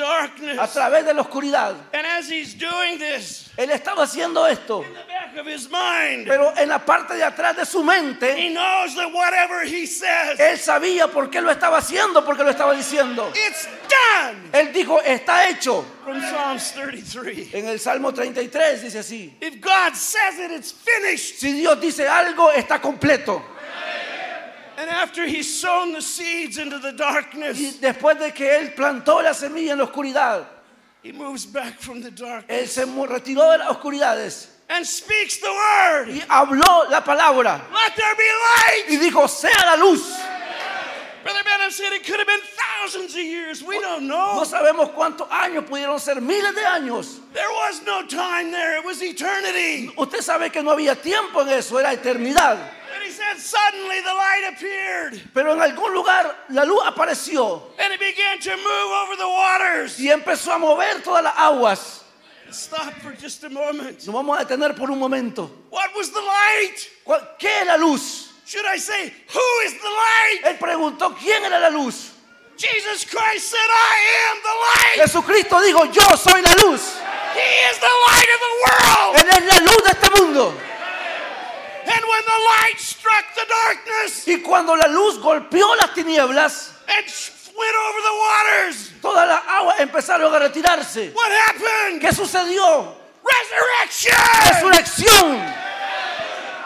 [0.59, 1.75] a través de la oscuridad.
[1.93, 6.27] And as he's doing this, Él estaba haciendo esto, in the back of his mind,
[6.27, 10.39] pero en la parte de atrás de su mente, he knows that whatever he says,
[10.39, 13.31] él sabía por qué lo estaba haciendo, porque lo estaba diciendo.
[13.35, 14.51] it's done.
[14.53, 15.58] Él dijo, está hecho.
[16.05, 17.51] From Psalms 33.
[17.55, 21.41] En el Salmo 33 dice así, If God says it, it's finished.
[21.41, 23.43] si Dios dice algo, está completo.
[24.77, 29.21] And after he's sown the seeds into the Y darkness, después de que él plantó
[29.23, 30.47] la semilla en la oscuridad,
[31.03, 35.39] he moves back from the él darkness se mu- retiró de las oscuridades and speaks
[35.39, 36.09] the word.
[36.11, 38.91] y habló la palabra Let there be light.
[38.91, 40.05] y dijo, sea la luz.
[41.23, 43.63] Brother Branham said it could have been thousands of years.
[43.63, 44.45] We don't No know.
[44.45, 47.19] sabemos cuántos años pudieron ser, miles de años.
[47.35, 48.77] There was no time there.
[48.79, 49.91] It was eternity.
[49.99, 52.59] Usted sabe que no había tiempo en eso, era eternidad.
[52.95, 57.93] And he said suddenly the light appeared Pero en algún lugar la luz apareció and
[57.93, 59.99] it began to move over the waters.
[60.01, 62.03] y empezó a mover todas las aguas.
[62.51, 63.99] Stop for just a moment.
[64.07, 65.51] Nos vamos a detener por un momento.
[65.71, 66.89] What was the light?
[67.05, 68.28] ¿Cuál- ¿Qué es la luz?
[68.49, 70.41] Should I say, who is the light?
[70.47, 72.13] Él preguntó quién era la luz.
[72.57, 73.97] Jesus Christ said, I
[74.31, 75.07] am the light.
[75.07, 76.97] Jesucristo dijo, yo soy la luz.
[77.35, 79.17] He is the light of the world.
[79.17, 80.49] Él es la luz de este mundo.
[80.49, 87.07] And when the light struck the darkness Y cuando la luz golpeó las tinieblas, and
[87.07, 91.13] sh- went over the waters, todas las aguas empezaron a retirarse.
[91.15, 92.01] what happened?
[92.01, 92.97] ¿Qué sucedió?
[93.23, 94.17] Resurrection.
[94.55, 95.68] Resurrección.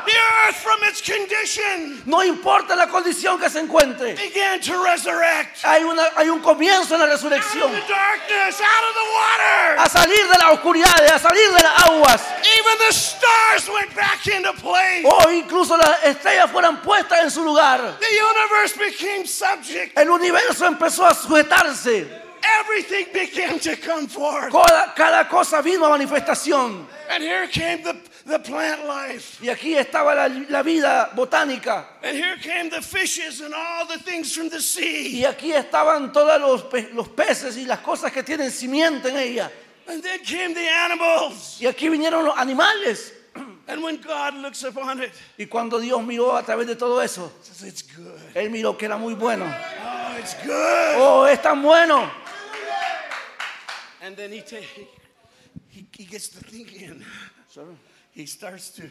[0.05, 0.13] The
[0.49, 4.15] earth from its condition, No importa la condición que se encuentre.
[4.17, 5.65] began to resurrect.
[5.65, 7.65] Hay, una, hay un comienzo en la Out resurrección.
[7.65, 9.77] of the darkness, out of the water.
[9.79, 12.23] A salir de la oscuridad, a salir de las aguas.
[12.59, 15.05] Even the stars went back into place.
[15.05, 17.99] O incluso las estrellas fueran puestas en su lugar.
[18.01, 19.97] The universe became subject.
[19.97, 22.21] El universo empezó a sujetarse.
[22.61, 24.51] Everything began to come forth.
[24.53, 26.87] Cada, cada cosa vino a manifestación.
[27.09, 27.95] And here came the,
[28.33, 29.39] the plant life.
[29.43, 31.87] Y aquí estaba la, la vida botánica.
[32.03, 35.21] And here came the fishes and all the things from the sea.
[35.21, 39.17] Y aquí estaban todos los, pe- los peces y las cosas que tienen simiente en
[39.19, 39.51] ella.
[39.87, 41.59] And then came the animals.
[41.61, 43.13] Y aquí vinieron los animales.
[43.69, 47.33] And when God looks upon it, Y cuando Dios miró a través de todo eso,
[47.43, 48.21] says, It's good.
[48.35, 49.45] Él miró que era muy bueno.
[49.47, 50.97] Oh, it's good.
[50.99, 52.11] Oh, es tan bueno.
[54.03, 54.43] And then he,
[55.71, 57.05] he, he gets to thinking.
[58.15, 58.83] He starts to,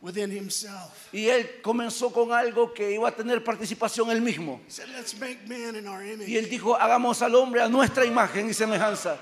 [0.00, 1.08] within himself.
[1.12, 4.60] Y Él comenzó con algo que iba a tener participación Él mismo.
[4.66, 6.28] He said, Let's make man in our image.
[6.28, 9.18] Y Él dijo, hagamos al hombre a nuestra imagen y semejanza.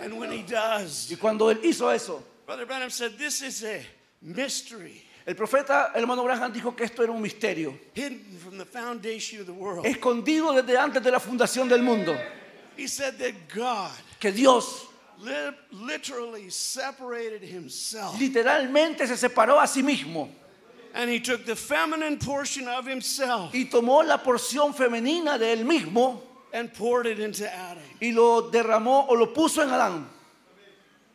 [0.00, 3.80] And when he does, Y cuando Él hizo eso, Brother Branham said, This is a
[4.22, 7.78] mystery el profeta hermano Branham dijo que esto era un misterio.
[7.92, 9.84] hidden from the foundation of the world.
[9.84, 12.16] Escondido desde antes de la fundación del mundo.
[12.78, 14.87] He said that God Que Dios
[15.72, 20.28] literally separated himself literalmente se separó a sí mismo.
[20.94, 25.64] and he took the feminine portion of himself Y tomó la porción femenina de Él
[25.64, 26.20] mismo
[26.52, 27.82] and poured it into Adam.
[28.00, 30.06] y lo derramó o lo puso en Adán.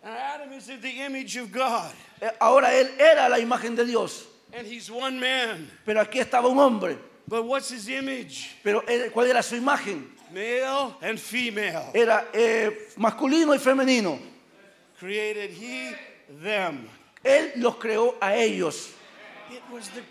[0.04, 3.86] Now, Adam is in the image of God, Eh, Ahora Él era la imagen de
[3.86, 4.26] Dios.
[4.54, 5.68] and he's one man.
[5.86, 6.98] Pero aquí estaba un hombre.
[7.28, 8.50] But what's his image?
[8.64, 10.06] Pero él- ¿cuál era su imagen?
[10.34, 11.92] Male and female.
[11.94, 14.18] Era eh, masculino y femenino.
[15.00, 15.96] Created he,
[16.42, 16.88] them.
[17.24, 18.90] Él los creó a ellos.
[19.52, 20.02] It was the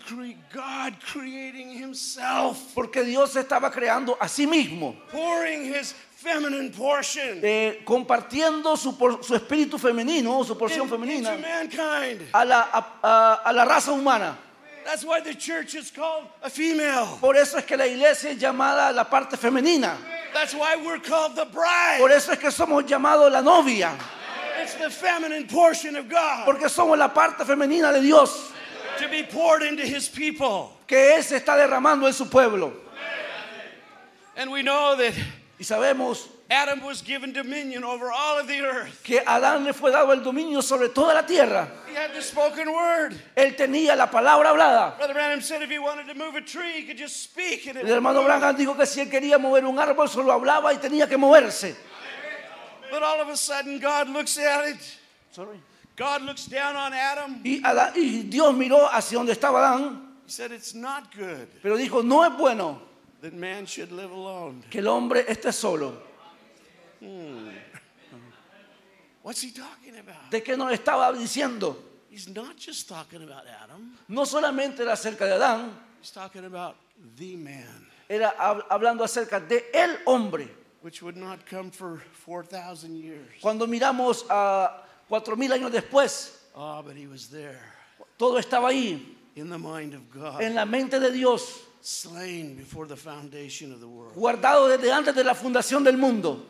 [0.55, 4.94] God creating himself, Porque Dios estaba creando a sí mismo.
[5.11, 11.35] pouring his feminine portion eh, compartiendo su, por- su espíritu femenino, su porción in- femenina,
[11.35, 12.28] into mankind.
[12.32, 14.39] a la, a- a- a la raza humana.
[14.85, 17.19] That's why the church is called a female.
[17.21, 19.97] Por eso es que la iglesia es llamada la parte femenina.
[20.35, 21.99] That's why we're called the bride.
[21.99, 23.97] Por eso es que somos llamados la novia.
[24.61, 28.53] It's the feminine portion of God Porque somos la parte femenina de Dios
[28.99, 30.73] to be poured into his people.
[30.87, 32.73] que Él se está derramando en su pueblo.
[34.37, 35.15] And we know that
[35.59, 39.03] Y sabemos Adam was given dominion over all of the earth.
[39.03, 41.66] que Adán le fue dado el dominio sobre toda la tierra.
[41.89, 43.15] He had the spoken word.
[43.35, 44.97] Él tenía la palabra hablada.
[44.99, 47.79] Brother Branham said if he wanted to move a tree, he could just speak and
[47.79, 48.23] it El hermano.
[48.23, 51.74] Branham dijo que si él quería mover un árbol, solo hablaba y tenía que moverse.
[52.91, 54.99] But all of a sudden, God looks at it.
[55.97, 57.41] God looks down on Adam.
[57.43, 61.77] Y, Adán- y Dios miró hacia donde estaba Adán, He said, It's not good pero
[61.79, 62.79] dijo, no es bueno
[63.23, 64.62] that man should live alone.
[64.70, 66.11] que el hombre esté solo.
[69.23, 70.31] What's he talking about?
[70.31, 71.77] ¿De qué nos estaba diciendo?
[72.11, 76.77] He's not just talking about Adam, No solamente era acerca de Adán, he's talking about
[77.16, 80.49] the man, era hab- hablando acerca de el hombre.
[80.83, 83.31] which would not come for 4,000 years.
[83.41, 87.61] Cuando miramos a cuatro mil años después, Ah, but he was there
[88.19, 92.87] todo estaba ahí, in the mind of God, en la mente de Dios, slain before
[92.89, 94.15] the foundation of the world.
[94.16, 96.49] guardado desde antes de la fundación del mundo.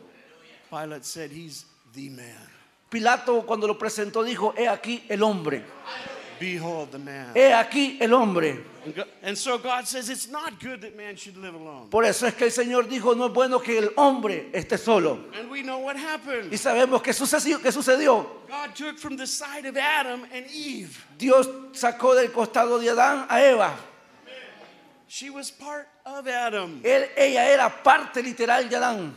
[0.73, 2.49] Pilate said, He's the man.
[2.89, 5.63] Pilato cuando lo presentó dijo, he aquí el hombre,
[6.39, 7.31] Behold the man.
[7.35, 8.57] he aquí el hombre.
[8.85, 11.87] And go- And so God says, It's not good that man should live alone.
[11.89, 15.19] Por eso es que el Señor dijo, no es bueno que el hombre esté solo.
[15.39, 16.51] And we know what happened.
[16.51, 17.61] Y sabemos que sucedió.
[17.61, 18.25] Que sucedió.
[18.49, 20.97] God took from the side of Adam and Eve.
[21.17, 23.73] Dios sacó del costado de Adán a Eva.
[25.07, 26.81] She was part of Adam.
[26.83, 29.13] Él, ella era parte literal de Adán.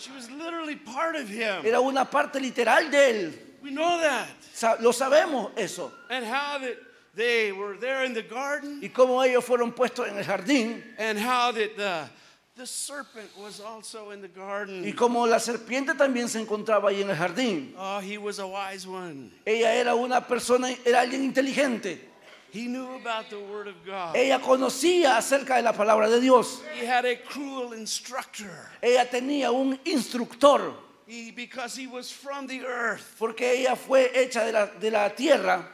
[0.00, 1.64] She was literally part of him.
[1.64, 3.32] Era una parte literal de él.
[3.62, 4.26] We know that.
[4.54, 5.92] Sa- Lo sabemos eso.
[6.08, 6.76] And how that
[7.14, 10.82] they were there in the garden Y cómo ellos fueron puestos en el jardín.
[10.98, 12.08] and how that the,
[12.56, 14.92] the serpent was also in the Y garden.
[14.96, 17.74] como la serpiente también se encontraba ahí en el jardín.
[17.76, 19.30] Oh, he was a wise one.
[19.46, 22.08] Ella era una persona, era alguien inteligente.
[22.52, 24.16] He knew about the word of God.
[24.16, 26.62] Ella conocía acerca de la palabra de Dios.
[26.78, 28.50] He had a cruel instructor.
[28.82, 30.72] Ella tenía un instructor.
[31.06, 35.08] He, because he was from the earth, Porque ella fue hecha de la, de la
[35.10, 35.64] tierra.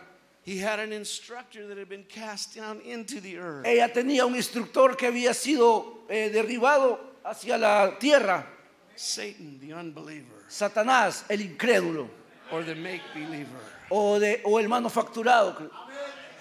[0.42, 3.66] he had an instructor that had been cast down into the earth.
[3.66, 8.46] Ella tenía un instructor que había sido eh, derribado hacia la tierra.
[8.94, 10.44] Satan, the unbeliever.
[10.48, 12.08] Satanás, el incrédulo.
[12.52, 13.60] or the make believer.
[13.90, 15.70] o, de, o el manufacturado.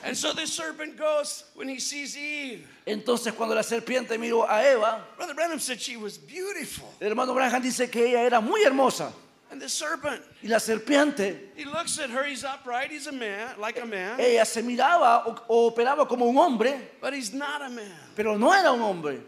[0.06, 2.68] And so the serpent goes when he sees Eve.
[2.86, 6.88] Entonces cuando la serpiente miró a Eva, Brother Branham said she was beautiful.
[7.02, 9.12] el hermano Branham dice que ella era muy hermosa.
[9.52, 13.50] And the serpent, Y la serpiente, he looks at her, he's upright, he's a man,
[13.60, 17.62] like a man, ella se miraba o, o operaba como un hombre, but he's not
[17.64, 17.92] a man.
[18.16, 19.20] pero no era un hombre.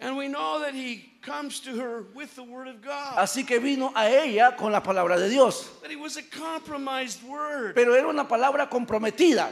[0.00, 3.16] And we know that he comes to her with the word of God.
[3.16, 5.68] Así que vino a ella con la palabra de Dios.
[5.82, 7.74] That he was a compromised word.
[7.74, 9.48] Pero era una palabra comprometida.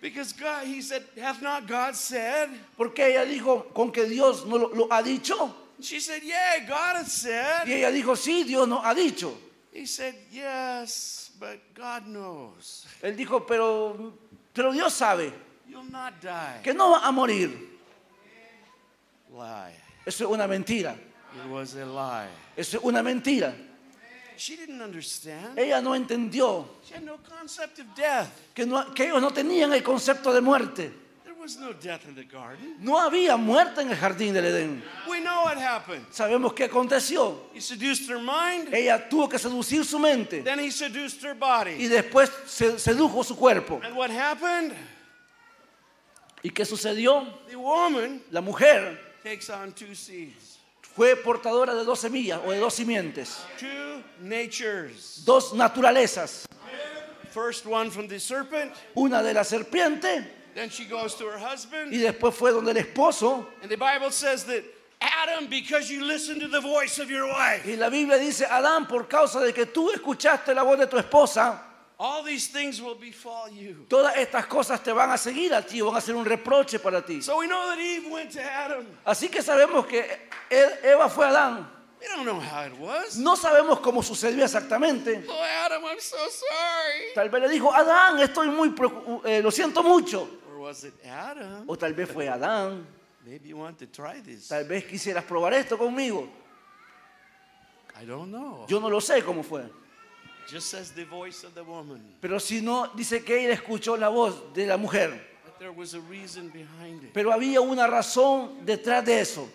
[0.00, 2.48] Because God, he said, Hath not God said?
[2.76, 5.54] Porque ella dijo, con que Dios no lo, lo ha dicho.
[5.80, 7.66] She said, Yeah, God hath said.
[7.66, 9.32] Y ella dijo, sí, Dios nos ha dicho.
[9.72, 12.86] He said, Yes, but God knows.
[13.02, 14.12] Él dijo, pero,
[14.54, 15.32] pero Dios sabe
[15.68, 16.60] You'll not die.
[16.62, 17.50] que no va a morir.
[19.32, 19.74] Lie.
[20.06, 20.96] Eso es una mentira.
[21.36, 22.26] It was a lie.
[22.56, 23.54] Eso es una mentira.
[24.40, 25.58] She didn't understand.
[25.58, 28.28] Ella no entendió She had no concept of death.
[28.54, 30.90] que, no- que ellos no tenían el concepto de muerte.
[31.24, 32.76] There was no death in the garden.
[32.80, 34.82] No había muerte en el jardín del Edén.
[35.08, 36.06] We know what happened.
[36.10, 37.50] Sabemos qué aconteció.
[37.54, 41.38] He seduced her mind, Ella tuvo que seducir su mente then he seduced her y
[41.38, 41.88] body.
[41.88, 43.78] después se- sedujo su cuerpo.
[43.84, 44.72] And what happened?
[46.42, 47.26] ¿Y qué sucedió?
[47.48, 50.49] The woman La mujer takes on two seeds,
[51.00, 55.22] fue portadora de dos semillas o de dos simientes, two natures.
[55.24, 56.44] dos naturalezas.
[57.30, 61.52] First one from the serpent, Una de la serpiente then she goes to her y
[61.52, 61.90] husband.
[61.90, 63.46] después fue donde el esposo.
[63.62, 64.62] And the Bible says that
[65.00, 68.86] Adam, because you listened to the voice of your wife, Y la Biblia dice, Adán,
[68.86, 71.62] por causa de que tú escuchaste la voz de tu esposa,
[72.02, 73.84] all these things will befall you.
[73.86, 77.02] todas estas cosas te van a seguir a ti, van a ser un reproche para
[77.04, 77.20] ti.
[77.20, 78.86] So we know that Eve went to Adam.
[79.04, 80.00] Así que sabemos que
[80.50, 81.68] E- Eva fue Adán.
[82.00, 83.18] We don't know how it was.
[83.18, 85.22] No sabemos cómo sucedió exactamente.
[85.28, 87.12] Oh, Adam, I'm so sorry.
[87.14, 90.26] Tal vez le dijo, Adán, estoy muy preocu- eh, lo siento mucho.
[90.48, 91.64] Or was it Adam?
[91.68, 92.86] O tal vez fue Adán,
[93.26, 94.48] Maybe you want to try this.
[94.48, 96.26] tal vez quisieras probar esto conmigo.
[98.00, 98.64] I don't know.
[98.66, 99.68] Yo no lo sé cómo fue.
[100.50, 102.00] Just says the voice of the woman.
[102.20, 105.10] Pero si no, dice que él escuchó la voz de la mujer.
[105.44, 107.12] But there was a reason behind it.
[107.12, 109.48] Pero había una razón detrás de eso.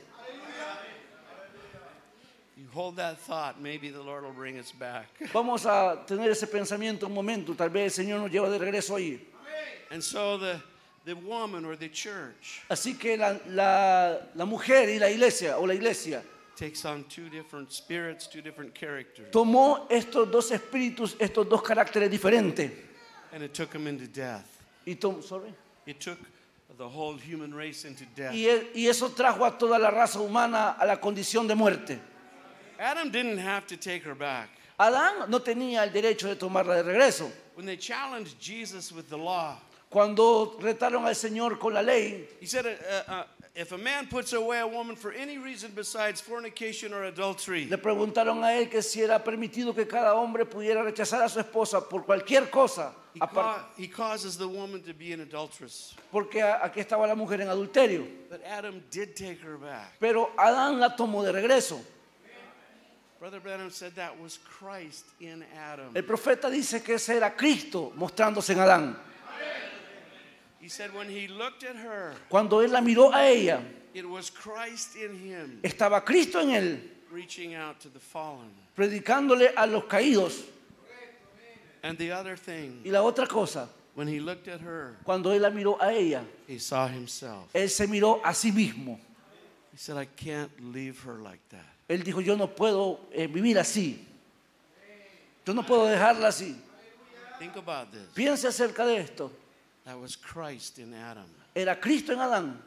[2.57, 5.07] You hold that thought, maybe the Lord will bring us back.
[5.33, 7.53] Vamos a tener ese pensamiento un momento.
[7.55, 9.19] Tal vez el Señor nos lleva de regreso ahí.
[9.91, 10.61] And so the,
[11.05, 15.65] the woman or the church Así que la, la- la mujer y la iglesia, o
[15.67, 16.23] la iglesia,
[16.55, 19.27] takes on two different spirits, two different characters.
[19.31, 22.71] tomó estos dos espíritus, estos dos caracteres diferentes.
[23.33, 24.45] And it took them into death.
[24.85, 25.53] Y, tom- sorry.
[25.85, 26.17] It took
[26.77, 28.33] the whole human race into death.
[28.33, 31.99] y, e- y eso trajo a toda la raza humana a la condición de muerte.
[32.79, 34.49] Adam didn't have to take her back.
[34.79, 37.31] Adán no tenía el derecho de tomarla de regreso.
[37.55, 39.57] When they challenged Jesus with the law,
[39.89, 43.23] Cuando retaron al Señor con la ley, he said, uh, uh,
[43.55, 47.77] if a man puts away a woman for any reason besides fornication or adultery, le
[47.77, 51.87] preguntaron a él que si era permitido que cada hombre pudiera rechazar a su esposa
[51.89, 55.95] por cualquier cosa, he, apar- ca- he causes the woman to be an adulteress.
[56.11, 58.05] porque aquí estaba la mujer en adulterio.
[58.29, 59.93] But Adam did take her back.
[60.01, 61.79] Pero Adán la tomó de regreso.
[63.17, 65.93] Brother Branham said that was Christ in Adam.
[65.95, 68.95] El profeta dice que ese era Cristo mostrándose en Adán.
[68.99, 70.54] He said when he looked at her,
[72.29, 73.61] Cuando él la miró a ella,
[73.93, 76.79] it was Christ in him estaba Cristo en él,
[77.11, 78.51] reaching out to the fallen.
[78.75, 80.43] predicándole a los caídos.
[81.83, 85.41] And the other thing, Y la otra cosa, when he looked at her, cuando él
[85.41, 87.53] la miró a ella, he saw himself.
[87.53, 88.99] él se miró a sí mismo.
[89.71, 91.65] He said, I can't leave her like that.
[91.87, 93.99] Él dijo, yo no puedo eh, vivir así.
[95.45, 96.55] Yo no puedo dejarla así.
[97.37, 98.07] Think about this.
[98.15, 99.31] Piense acerca de esto.
[99.85, 101.25] That was Christ in Adam.
[101.55, 102.57] Era Cristo en Adán.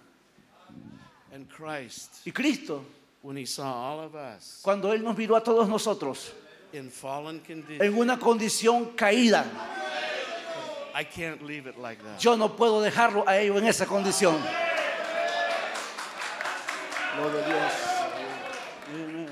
[1.32, 2.84] And Christ, Y Cristo,
[3.20, 6.30] when he saw all of us cuando Él nos miró a todos nosotros
[6.72, 9.44] in fallen condition, en una condición caída,
[10.94, 12.18] I can't leave it like that.
[12.18, 14.40] yo no puedo dejarlo a ellos en esa condición.
[17.16, 17.72] Gloria a Dios.
[18.94, 19.28] Amén.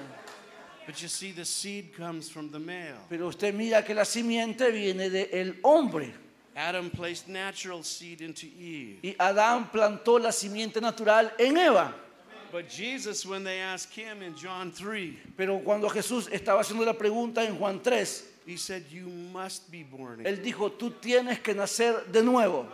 [0.86, 2.98] But you see, the seed comes from the male.
[3.08, 6.12] Pero usted mira que la simiente viene del hombre.
[6.56, 8.98] Adam placed natural seed into Eve.
[9.02, 11.94] Y Adán plantó la simiente natural en Eva.
[12.50, 16.94] But Jesus, when they asked him in John 3, Pero cuando Jesús estaba haciendo la
[16.94, 20.34] pregunta en Juan 3, he said, You must be born again.
[20.34, 22.66] Él dijo, tú tienes que nacer de nuevo.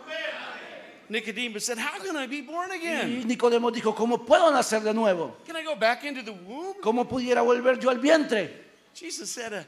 [1.09, 3.27] Nicodemus said, How can I be born Y again?
[3.27, 5.35] Nicodemo dijo, ¿cómo puedo nacer de nuevo?
[5.45, 6.75] Can I go back into the womb?
[6.81, 8.49] ¿Cómo pudiera volver yo al vientre?
[8.93, 9.63] Jesus said, uh,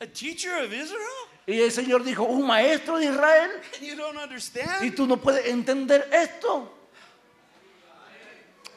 [0.00, 1.28] A teacher of Israel?
[1.46, 3.50] Y el Señor dijo, un maestro de Israel.
[3.74, 6.72] And you don't Y tú no puedes entender esto.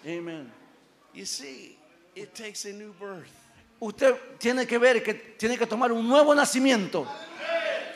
[0.03, 0.51] Amén.
[1.13, 1.77] You see,
[2.15, 3.27] it takes a new birth.
[3.79, 7.07] Usted tiene que ver que tiene que tomar un nuevo nacimiento.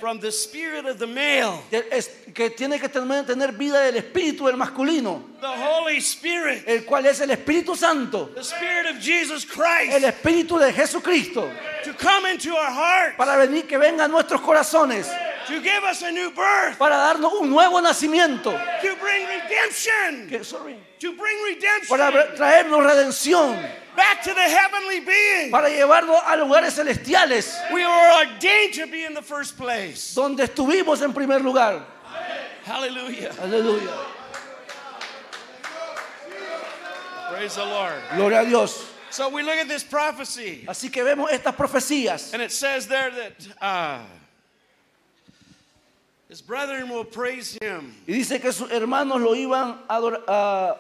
[0.04, 4.58] From the spirit of the male, que, tiene que tener, tener vida del espíritu del
[4.58, 9.50] masculino, the Holy Spirit, el cual es el Espíritu Santo, the Spirit of Jesus el
[9.50, 11.50] Christ, Espíritu de Jesucristo,
[11.86, 15.08] to come into our heart, para venir que venga a nuestros corazones,
[15.48, 18.52] to give us a new birth, para darnos un nuevo nacimiento,
[18.82, 21.98] to bring redemption, que- sorry, to bring redemption.
[21.98, 23.58] Para traernos redención,
[23.96, 25.52] back to the heavenly being.
[25.52, 30.14] para llevarnos a lugares celestiales, We were ordained to be in the first place.
[30.16, 31.84] donde estuvimos en primer lugar.
[32.66, 33.32] Hallelujah.
[33.42, 33.90] Aleluya.
[37.32, 37.94] Praise the Lord.
[38.16, 38.90] Gloria a Dios.
[39.10, 42.34] So we look at this prophecy, Así que vemos estas profecías.
[42.34, 44.00] and it says there that uh,
[46.30, 47.94] his brethren will praise him.
[48.08, 50.78] Y dice que sus hermanos lo iban a-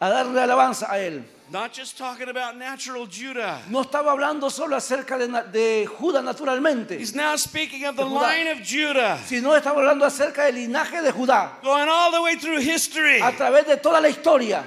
[0.00, 1.22] a darle alabanza a él.
[1.50, 3.62] Not just talking about natural Judah.
[3.70, 8.20] No estaba hablando solo acerca de, de Judá naturalmente, He's now speaking of the Judá.
[8.20, 12.36] line of Judah, sino estaba hablando acerca del linaje de Judá going all the way
[12.36, 13.20] through history.
[13.22, 14.62] a través de toda la historia.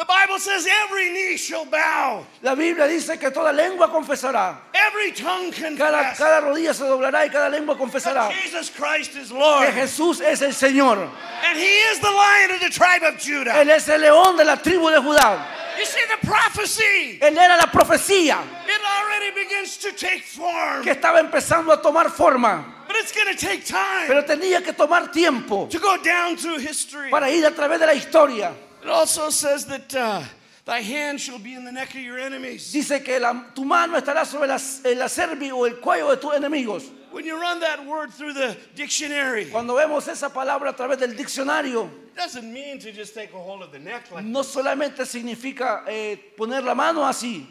[0.00, 5.12] The Bible says every knee shall bow, La Biblia dice que toda lengua confesará, every
[5.12, 9.28] tongue cada, confess cada rodilla se doblará y cada lengua confesará that Jesus Christ is
[9.28, 9.68] que Lord.
[9.74, 11.06] Jesús es el Señor.
[11.44, 13.50] And he is the lion of the tribe of Judah.
[13.50, 15.44] Él es el león de la tribu de Judá.
[15.78, 20.82] You see, the prophecy, Él era la profecía it already begins to take form.
[20.82, 24.72] que estaba empezando a tomar forma, But it's going to take time pero tenía que
[24.72, 27.10] tomar tiempo to go down through history.
[27.10, 28.50] para ir a través de la historia.
[28.82, 30.22] It also says that uh,
[30.64, 32.72] thy hand shall be in the neck of your enemies.
[32.72, 34.54] Dice que la- tu mano estará sobre la,
[34.96, 36.90] la cerviz o el cuello de tus enemigos.
[37.12, 40.98] When you run that word through the dictionary, it Cuando vemos esa palabra a través
[40.98, 45.04] del diccionario, doesn't mean to just take a hold of the neck like no solamente
[45.04, 47.46] significa eh, poner la mano así,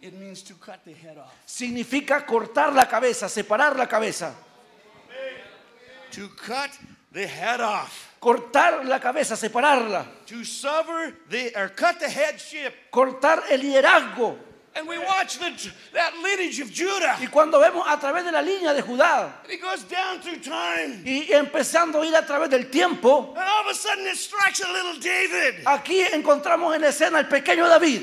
[0.00, 1.30] it means to cut the head off.
[1.46, 4.34] significa cortar la cabeza, separar la cabeza.
[6.12, 6.70] To cut
[7.12, 8.08] the head off.
[8.20, 10.04] Cortar la cabeza, separarla.
[10.26, 12.74] To sever the or cut the headship.
[12.92, 14.36] Cortar el liderazgo.
[14.72, 15.50] And we watch the,
[15.94, 17.16] that lineage of Judah.
[17.20, 20.38] Y cuando vemos a través de la línea de Judá And it goes down through
[20.38, 21.02] time.
[21.04, 24.60] y empezando a ir a través del tiempo, And all of a sudden it strikes
[24.60, 25.64] a little David.
[25.66, 28.02] aquí encontramos en escena al pequeño David.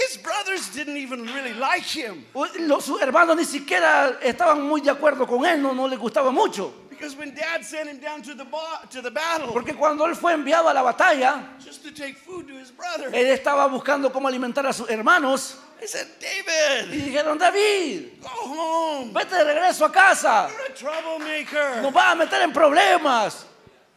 [0.00, 2.24] His brothers didn't even really like him.
[2.60, 6.72] Los, hermanos ni siquiera estaban muy de acuerdo con él, no, no les gustaba mucho.
[7.00, 8.44] Because when dad sent him down to the,
[8.90, 12.46] to the battle Porque cuando él fue enviado a la batalla, just to take food
[12.46, 15.56] to his brother, él estaba buscando cómo alimentar a sus hermanos.
[15.80, 19.14] they said, Y David, dijeron, David, go home.
[19.14, 20.50] vete de regreso a casa.
[20.50, 21.80] You're a troublemaker.
[21.80, 23.44] Nos vas a meter en problemas.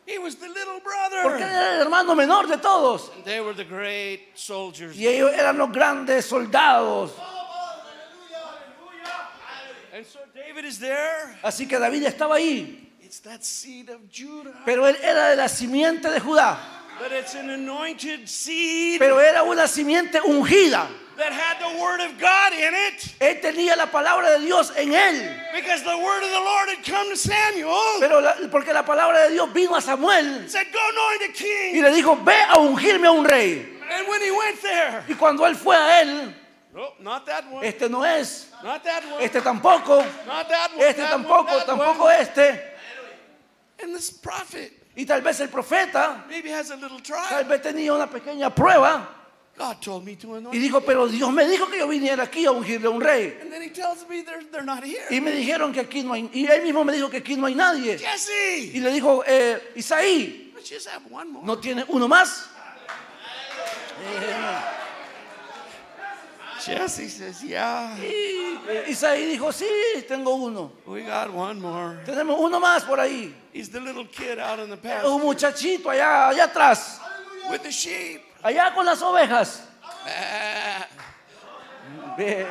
[0.06, 1.42] He was the little Porque brother.
[1.42, 3.12] era el hermano menor de todos.
[3.26, 4.96] They were the great soldiers.
[4.96, 7.12] Y ellos eran los grandes soldados.
[9.94, 11.38] And so David is there.
[11.44, 12.83] Así que David estaba ahí.
[13.14, 14.56] It's that seed of Judah.
[14.66, 16.58] Pero él era de la simiente de Judá.
[17.00, 20.88] But it's an anointed seed Pero era una simiente ungida.
[21.16, 23.14] that had the word of God in it.
[23.22, 25.32] Él tenía la palabra de Dios en él.
[25.54, 28.00] Because the word of the Lord had come to Samuel.
[28.00, 31.34] Pero la- porque la palabra de Dios vino a Samuel Said, go anoint a y
[31.34, 31.84] king.
[31.84, 33.64] le dijo, ve a ungirme a un rey.
[33.92, 36.34] And when he went there, Y cuando él fue a él,
[36.74, 37.64] no, not that one.
[37.64, 39.24] este no es, Not that one.
[39.24, 40.82] este tampoco, Not that one.
[40.88, 42.20] este that one, tampoco, that tampoco one.
[42.20, 42.73] este.
[43.84, 47.94] And this prophet Y tal vez el profeta, maybe has a little tal vez tenía
[47.94, 49.24] una pequeña prueba
[49.56, 52.52] God told me to y dijo, pero Dios me dijo que yo viniera aquí a
[52.52, 53.38] ungirle a un rey.
[53.40, 55.06] And then he tells me they're, they're not here.
[55.12, 57.46] Y me dijeron que aquí no hay, y él mismo me dijo que aquí no
[57.46, 58.00] hay nadie.
[58.00, 61.46] Jesse, Y le dijo, eh, Isaí, let's just have one more.
[61.46, 62.50] ¿no tiene uno más?
[66.66, 69.68] Jesse says, yeah, Y Isaí dijo, sí,
[70.08, 70.72] tengo uno.
[70.86, 72.00] we got one more.
[72.06, 73.34] Tenemos uno más por ahí.
[73.52, 77.00] He's the little kid out in the Un pasture muchachito allá, allá atrás,
[77.50, 78.22] with the sheep.
[78.44, 79.62] allá con las ovejas.
[80.06, 80.88] Ah.
[82.18, 82.46] Ve,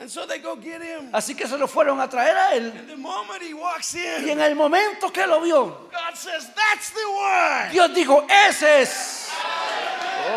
[0.00, 1.10] And so they go get him.
[1.12, 2.72] Así que se lo fueron a traer a él.
[2.74, 6.48] And the moment he walks Y in, en el momento que lo vio, God says,
[6.54, 7.70] that's the one.
[7.70, 9.28] Dios dijo, ese es.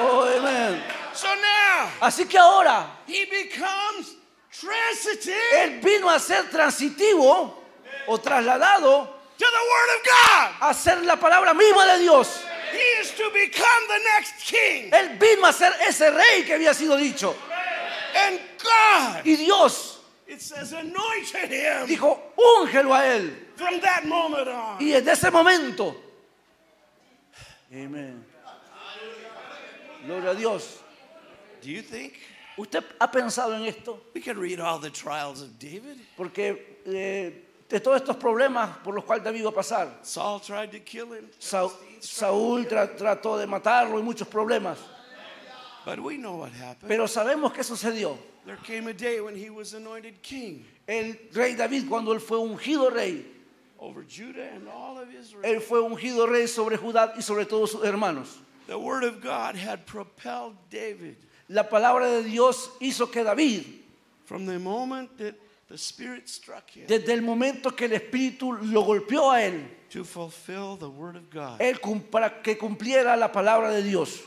[0.01, 0.81] Oh, amén.
[1.15, 4.15] So now Así que ahora, he becomes
[4.51, 7.53] transitive él vino a ser transitivo
[8.07, 9.07] o trasladado
[9.37, 10.69] to the word of God.
[10.69, 12.43] a ser la palabra misma de Dios.
[12.71, 14.89] He is to become the next king.
[14.91, 17.35] Él vino a ser ese rey que había sido dicho.
[18.15, 23.35] And God Y Dios It says, anointed him dijo, úngelo a él.
[23.55, 24.77] from that moment on.
[24.79, 25.95] Y desde ese momento,
[27.71, 28.23] amén.
[30.05, 30.79] Gloria a Dios.
[31.63, 32.13] Do you think
[32.57, 33.99] ¿Usted ha pensado en esto?
[34.13, 35.97] we could read all the trials of David?
[36.15, 37.31] Porque eh,
[37.67, 41.13] de todos estos problemas por los cuales David iba a pasar, Saul tried to kill
[41.13, 41.69] him, Sa-
[41.99, 44.77] Saúl tra- trató de matarlo y muchos problemas.
[45.85, 46.87] but we know what happened.
[46.89, 48.17] Pero sabemos qué sucedió.
[48.45, 52.37] There came a day when he was anointed king El rey David, cuando él fue
[52.37, 53.25] ungido rey,
[53.79, 55.43] over Judah and all of Israel.
[55.43, 58.37] él fue ungido rey sobre Judá y sobre todos sus hermanos.
[58.67, 61.15] The word of God had propelled David
[61.53, 63.63] La palabra de Dios hizo que David,
[64.25, 65.35] from the moment that
[65.69, 70.03] the Spirit struck him desde el momento que el Espíritu lo golpeó a él, to
[70.03, 71.61] fulfill the word of God.
[71.61, 74.21] él para que cumpliera la palabra de Dios.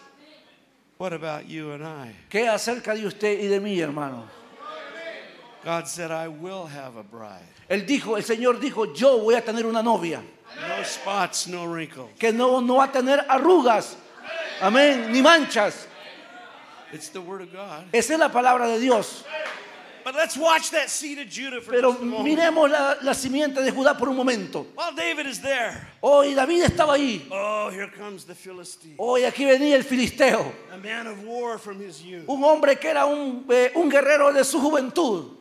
[0.99, 2.15] What about you and I?
[2.31, 4.25] ¿Qué acerca de usted y de mí, hermano?
[5.65, 7.43] God said, I will have a bride.
[7.69, 10.23] Él dijo, el Señor dijo, yo voy a tener una novia
[10.61, 12.11] No spots, no wrinkles.
[12.21, 13.97] que no, no va a tener arrugas,
[14.61, 15.89] amén, ni manchas.
[16.97, 17.85] It's the word of God.
[17.93, 19.25] Esa es la palabra de Dios.
[20.05, 22.29] But let's watch that seed of Judah for Pero just a moment.
[22.39, 24.65] miremos la, la simiente de Judá por un momento.
[24.77, 27.27] While David is there, Hoy David estaba ahí.
[27.31, 31.81] oh, here comes the Philistine, Hoy aquí venía el filisteo, a man of war from
[31.81, 32.25] his youth.
[32.29, 35.33] un hombre que era un, eh, un guerrero de su juventud.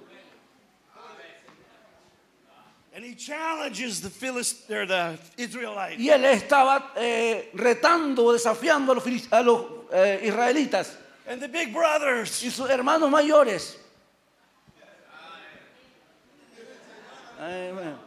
[2.95, 5.99] And he challenges the Philist or the Israelites.
[5.99, 9.61] Y él estaba eh, retando, desafiando a los, filis- a los,
[9.91, 13.77] eh, israelitas And the big brothers, y sus hermanos mayores.
[17.39, 17.97] Amén.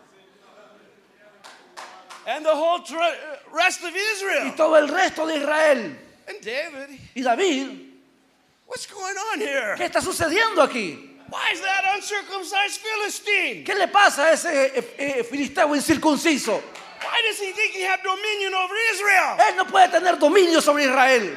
[2.26, 2.78] and the whole
[3.52, 4.54] rest of Y Israel.
[4.56, 5.96] todo el resto de Israel.
[6.28, 7.86] And David, Y David,
[8.66, 9.74] what's going on here?
[9.76, 11.16] ¿qué está sucediendo aquí?
[11.30, 13.64] Why is that uncircumcised Philistine?
[13.64, 16.62] ¿Qué le pasa a ese eh, eh, filisteo incircunciso?
[17.00, 19.36] Why does he think he have dominion over Israel?
[19.48, 21.36] Él no puede tener dominio sobre Israel.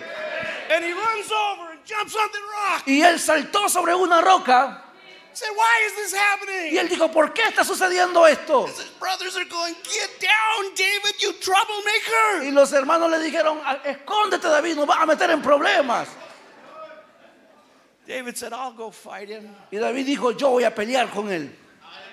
[0.71, 2.87] And he runs over jumps on the rock.
[2.87, 4.85] Y él saltó sobre una roca
[5.33, 6.77] Say, why is this y happening?
[6.77, 8.67] él dijo, ¿por qué está sucediendo esto?
[12.43, 16.09] Y los hermanos le dijeron, "Ah, escóndete David, nos vas a meter en problemas.
[18.05, 19.55] David said, I'll go fight him.
[19.71, 21.49] Y David dijo, yo voy a pelear con él.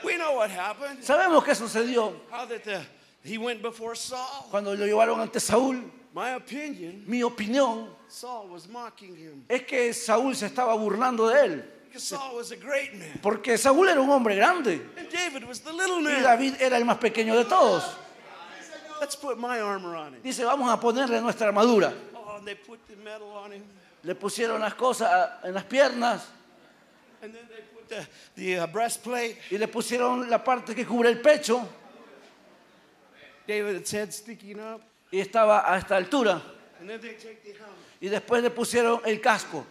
[0.04, 1.02] We know what happened.
[1.02, 2.14] ¿Sabemos qué sucedió?
[2.30, 2.80] How that the,
[3.24, 4.46] he went before Saul.
[4.50, 7.88] Cuando lo llevaron ante Saúl, My opinion, mi opinión
[9.48, 11.74] Es que Saúl se estaba burlando de él.
[11.86, 13.18] Because Saul was a great man.
[13.22, 16.22] Porque Saúl era un hombre grande And David was the little y.
[16.22, 17.84] David era el más pequeño de todos.
[20.22, 21.94] Dice, vamos a ponerle nuestra armadura.
[22.14, 23.62] Oh, and they put the metal on him.
[24.02, 26.26] Le pusieron las cosas en las piernas
[27.22, 28.06] And then they put the,
[28.36, 29.36] the uh, breastplate.
[29.50, 31.66] y le pusieron la parte que cubre el pecho
[35.10, 36.40] y estaba a esta altura.
[38.00, 39.64] Y después le pusieron el casco.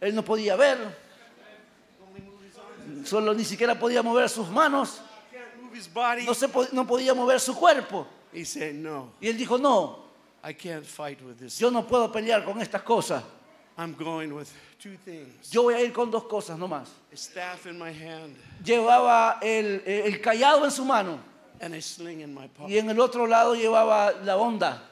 [0.00, 0.78] Él no podía ver,
[3.04, 5.00] solo ni siquiera podía mover sus manos,
[6.24, 8.06] no, se po- no podía mover su cuerpo.
[9.20, 10.04] Y él dijo, no,
[11.58, 13.22] yo no puedo pelear con estas cosas.
[15.50, 16.88] Yo voy a ir con dos cosas nomás.
[18.64, 21.18] Llevaba el, el callado en su mano.
[22.70, 24.82] y en el otro lado llevaba la onda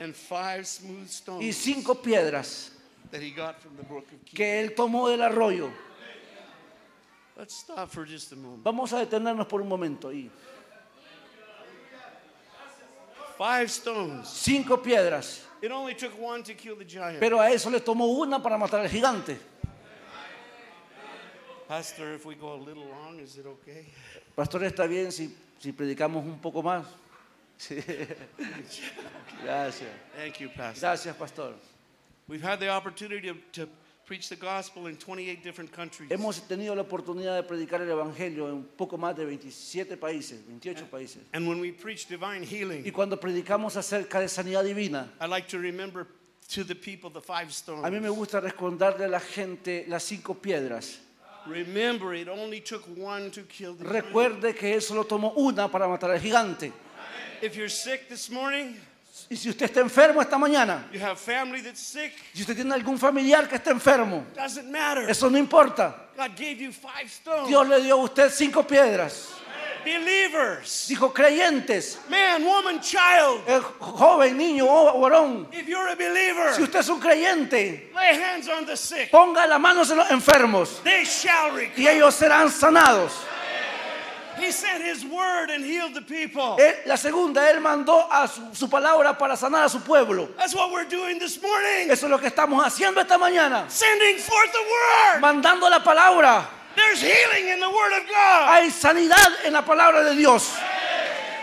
[0.00, 2.70] And five smooth y stones cinco piedras
[3.12, 4.34] that he got from the brook of Kidron.
[4.34, 5.70] que él tomó del arroyo.
[7.36, 8.62] Let's stop for just a moment.
[8.64, 10.30] Vamos a detenernos por un momento ahí.
[13.38, 14.28] Five stones.
[14.28, 17.20] Cinco piedras, It only took one to kill the giant.
[17.20, 19.38] pero a eso le tomó una para matar al gigante.
[21.68, 23.86] Pastor, if we go a little long, is it okay?
[24.34, 26.84] Pastor, ¿está bien si, si predicamos un poco más?
[27.60, 27.76] Sí.
[29.44, 29.90] Gracias.
[30.16, 30.80] Thank you, Pastor.
[30.80, 31.52] Gracias, Pastor.
[32.26, 33.68] We've had the opportunity to, to
[34.06, 36.10] preach the gospel in 28 different countries.
[36.10, 40.86] Hemos tenido la oportunidad de predicar el Evangelio en poco más de 27 países, 28
[40.90, 41.18] países.
[41.34, 45.46] And when we preach divine Y healing, cuando predicamos acerca de sanidad divina, I like
[45.48, 46.06] to remember
[46.54, 47.84] to the people the five stones.
[47.84, 50.98] a mí me gusta recordarle a la gente las cinco piedras.
[51.46, 53.84] Remember, it only took one to kill the.
[53.84, 56.72] Recuerde que él solo tomó una para matar al gigante.
[57.42, 58.76] If you're sick this morning,
[59.28, 62.72] Y si usted está enfermo esta mañana, you have family that's sick, si usted tiene
[62.74, 65.08] algún familiar que está enfermo, doesn't matter.
[65.10, 65.94] eso no importa.
[66.16, 67.48] God gave you five stones.
[67.48, 69.28] Dios le dio a usted cinco piedras.
[69.84, 73.42] Believers, Dijo creyentes, man, woman, child.
[73.46, 75.46] eh, joven, niño o varón.
[75.52, 79.10] If you're a believer, Si usted es un creyente, lay hands on the sick.
[79.10, 83.12] ponga las manos en los enfermos They shall y ellos serán sanados.
[84.40, 86.56] He sent his word and healed the people.
[86.58, 90.28] Él- la segunda, Él mandó a su, su palabra para sanar a su pueblo.
[90.38, 91.90] That's what we're doing this morning.
[91.90, 93.68] Eso es lo que estamos haciendo esta mañana.
[93.70, 95.20] Sending forth the word.
[95.22, 96.46] Mandando la palabra.
[96.76, 98.48] There's healing in the word of God.
[98.54, 100.54] Hay sanidad en la palabra de Dios.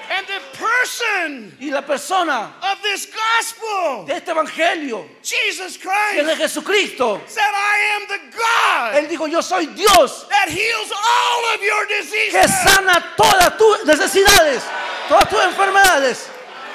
[0.10, 6.26] And the person Y la persona of this gospel, de este evangelio, Jesus que es
[6.26, 10.92] de Christ, Jesucristo, said, I am the God Él dijo, yo soy Dios that heals
[10.92, 12.64] all of your que diseases.
[12.64, 14.64] sana todas tus necesidades,
[15.10, 16.30] todas tus enfermedades.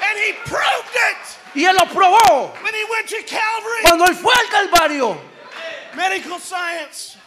[0.09, 3.81] And he proved it Y Él lo probó when he went to Calvary.
[3.83, 5.17] cuando Él fue al Calvario.
[5.95, 7.17] Medical science,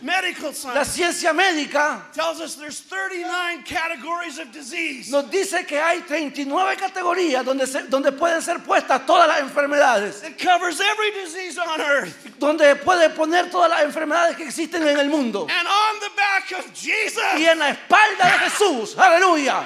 [0.00, 5.10] medical La science ciencia médica tells us there's 39 categories of disease.
[5.10, 10.22] nos dice que hay 39 categorías donde, se- donde pueden ser puestas todas las enfermedades,
[10.24, 12.14] It covers every disease on earth.
[12.38, 15.46] donde puede poner todas las enfermedades que existen en el mundo.
[15.50, 19.64] And on the back of Y Jesus, en la espalda de Jesús, aleluya,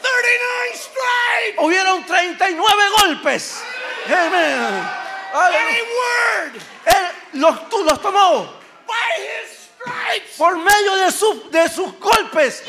[0.00, 1.58] 39 stripes.
[1.64, 3.60] hubieron 39 golpes.
[4.06, 4.88] Amén.
[5.34, 5.84] Aleluya.
[5.92, 8.57] word Él los, tomó
[10.36, 12.62] por medio de, su- de sus golpes.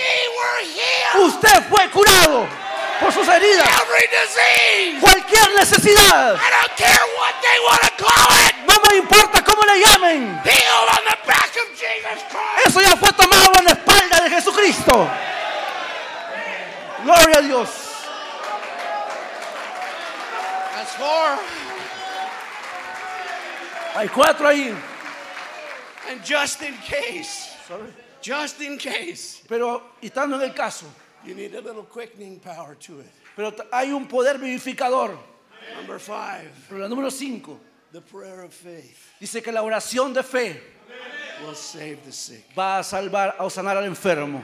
[1.20, 2.48] Usted fue curado
[3.00, 3.68] por sus heridas.
[5.02, 6.36] Cualquier necesidad,
[8.68, 10.42] no me importa cómo le llamen.
[12.66, 15.10] Eso ya fue tomado en la espalda de Jesucristo.
[17.04, 17.70] Gloria a Dios.
[23.96, 24.76] Hay cuatro ahí.
[26.10, 27.56] And just in case,
[28.22, 30.86] just in case, Pero estando en el caso,
[31.26, 33.12] you need a little quickening power to it.
[33.36, 35.18] pero hay un poder vivificador.
[35.78, 37.60] Number five, Pero la número cinco
[37.92, 40.60] the prayer of faith dice que la oración de fe
[41.46, 42.44] will save the sick.
[42.58, 44.44] va a salvar o sanar al enfermo.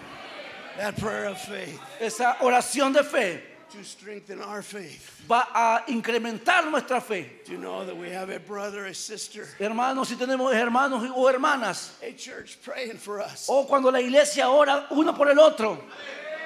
[0.77, 3.41] That prayer of faith Esa oración de fe
[3.77, 5.23] to strengthen our faith.
[5.27, 7.29] va a incrementar nuestra fe.
[7.45, 11.91] To know that we have a brother, a sister, Hermanos, si tenemos hermanos o hermanas,
[12.01, 15.77] a church praying for us, o cuando la iglesia ora uno por el otro,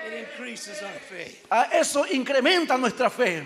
[0.07, 1.45] it increases our faith.
[1.51, 3.45] a eso incrementa nuestra fe.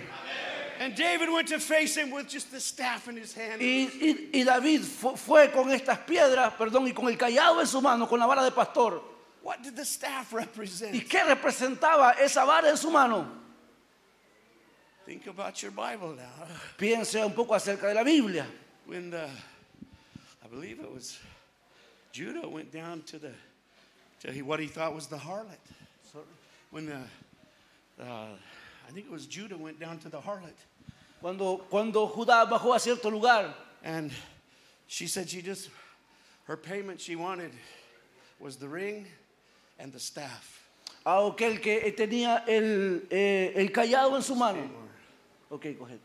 [0.79, 3.61] And David went to face him with just the staff in his hand.
[3.61, 7.67] Y, y- y David fu- fue con estas piedras, perdón, y con el callado en
[7.67, 9.01] su mano, con la vara de pastor.
[9.43, 10.93] What did the staff represent?
[10.95, 13.42] ¿Y qué representaba esa vara en su mano?
[15.05, 16.47] Think about your Bible now.
[16.77, 18.45] Piense un poco acerca de la Biblia.
[18.85, 21.19] When the, I believe it was
[22.13, 23.31] Judah went down to the,
[24.21, 25.57] to he- what he thought was the harlot.
[26.71, 27.01] When the,
[28.01, 28.27] uh,
[28.87, 30.55] I think it was Judah went down to the harlot.
[31.21, 33.53] Cuando, cuando Judá bajó a cierto lugar
[33.83, 34.11] And
[34.87, 35.69] she said she just,
[36.45, 37.51] her payment she wanted
[38.39, 39.05] was the ring
[39.79, 40.61] and the staff.
[41.05, 44.69] a aquel que tenía el, eh, el callado en su mano.
[45.53, 45.99] Ok, coge.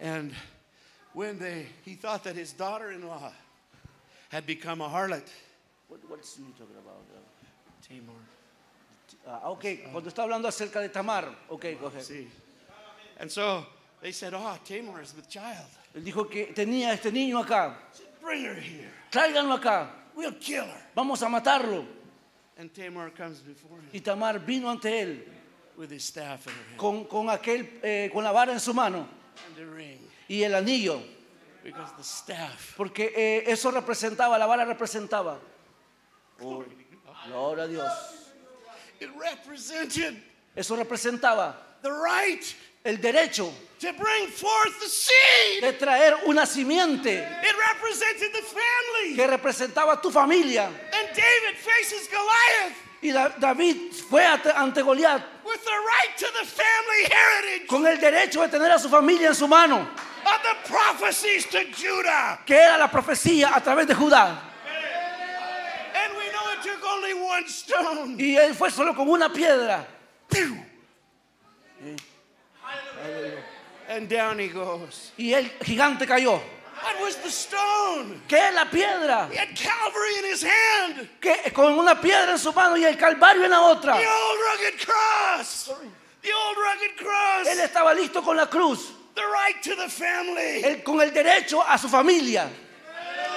[0.00, 0.32] And
[1.14, 3.32] when they, he thought that his daughter-in-law
[4.28, 5.26] had become a harlot,
[5.88, 7.02] What, what's you talking about?
[7.88, 8.14] Tamar,
[9.26, 11.24] Ah, ok, cuando está hablando acerca de Tamar.
[11.48, 12.02] Ok, coge.
[12.02, 12.28] see.
[13.18, 13.64] And so
[14.02, 15.66] they said, oh, Tamar is with child.
[15.94, 17.74] Él dijo que tenía este niño acá.
[18.22, 18.90] Bring her here.
[19.10, 19.88] Tráiganlo acá.
[20.14, 20.82] We'll kill her.
[20.94, 21.86] Vamos a matarlo.
[22.58, 25.24] And Tamar comes before him Y Tamar vino ante él
[25.76, 28.72] with his staff in her hand con, con, aquel, eh, con la vara en su
[28.74, 29.08] mano
[29.46, 29.98] and the ring.
[30.28, 31.00] y el anillo.
[31.64, 35.38] Because the staff, Porque eh, eso representaba, la vara representaba.
[36.42, 36.64] Oh,
[37.28, 37.92] gloria a Dios.
[39.00, 40.20] it represented
[40.56, 42.42] Eso representaba the right
[42.84, 45.62] el derecho to bring forth the seed.
[45.62, 49.14] de traer una simiente It represented the family.
[49.16, 50.66] que representaba tu familia.
[50.66, 56.26] And David faces Goliath Y Da- David fue ante, ante Goliat with the right to
[56.40, 60.42] the family heritage con el derecho de tener a su familia en su mano, of
[60.42, 62.40] the prophecies to Judah.
[62.46, 64.38] que era la profecía a través de Judá.
[65.94, 68.16] And we know it took only one stone.
[68.18, 69.86] Y él fue solo con una piedra.
[73.88, 75.12] And down he goes.
[75.18, 76.40] Y el gigante cayó.
[76.82, 78.20] What was the stone?
[78.28, 79.28] ¿Qué es la piedra?
[79.30, 81.08] He had Calvary in his hand.
[81.20, 83.96] Que con una piedra en su mano y el calvario en la otra.
[83.96, 85.70] The old rugged cross.
[86.22, 87.46] The old rugged cross.
[87.48, 90.62] Él estaba listo con la cruz, The right to the family.
[90.62, 92.48] él- con el derecho a su familia,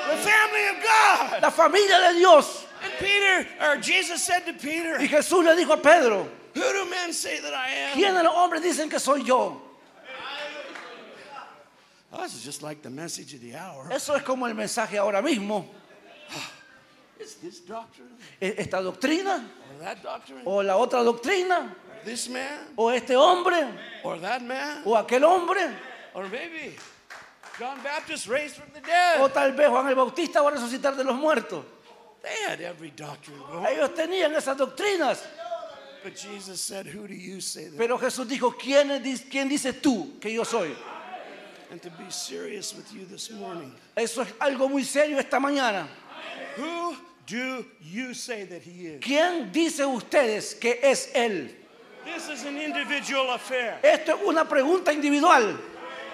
[0.10, 1.42] The family of God.
[1.42, 2.66] la familia de Dios.
[2.84, 6.86] And Peter, or Jesus said to Y Peter, Jesús le dijo a Pedro, Who do
[6.86, 7.94] men say that I am?
[7.98, 9.62] ¿quién de los hombres dicen que soy yo?
[12.18, 13.88] Oh, this is just like the message of the hour.
[13.92, 15.66] Eso es como el mensaje ahora mismo.
[17.20, 18.10] Is this doctrine
[18.42, 20.42] E- Esta doctrina, or that doctrine?
[20.46, 21.74] o la otra doctrina,
[22.04, 23.68] This man o este hombre,
[24.04, 24.84] or that man?
[24.86, 25.62] o aquel hombre,
[26.14, 26.76] Or maybe
[27.58, 29.34] John Baptist raised from the o dead.
[29.34, 31.64] tal vez Juan el Bautista va a resucitar de los muertos.
[32.22, 33.66] They had every doctrine going.
[33.68, 35.24] Ellos tenían esas doctrinas.
[36.04, 37.78] But Jesus said, Who do you say that?
[37.78, 40.76] Pero Jesús dijo, ¿quién, es- quién dices tú que yo soy?
[41.72, 45.88] And to be serious with you this morning, Eso es algo muy serio esta mañana.
[46.58, 49.02] who do you say that he is?
[49.04, 51.50] ¿Quién dice ustedes que es Él?
[52.06, 53.80] This is an individual affair.
[53.84, 55.58] Esto es una pregunta individual.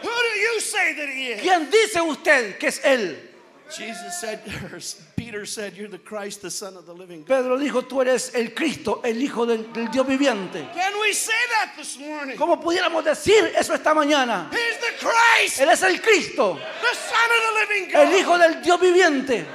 [0.01, 1.41] Who do you say that he is?
[1.41, 3.17] ¿Quién dice usted que es Él?
[3.77, 4.41] Jesus said,
[5.15, 7.27] Peter said, You're the Christ, the Son of the living God.
[7.27, 10.67] Pedro dijo, tú eres el Cristo, el Hijo del, del Dios viviente.
[10.73, 12.35] Can we say that this morning?
[12.37, 14.49] ¿Cómo pudiéramos decir eso esta mañana?
[14.51, 18.19] He's the Christ, Él es el Cristo, the Son of the living el.
[18.19, 19.45] Hijo del Dios viviente.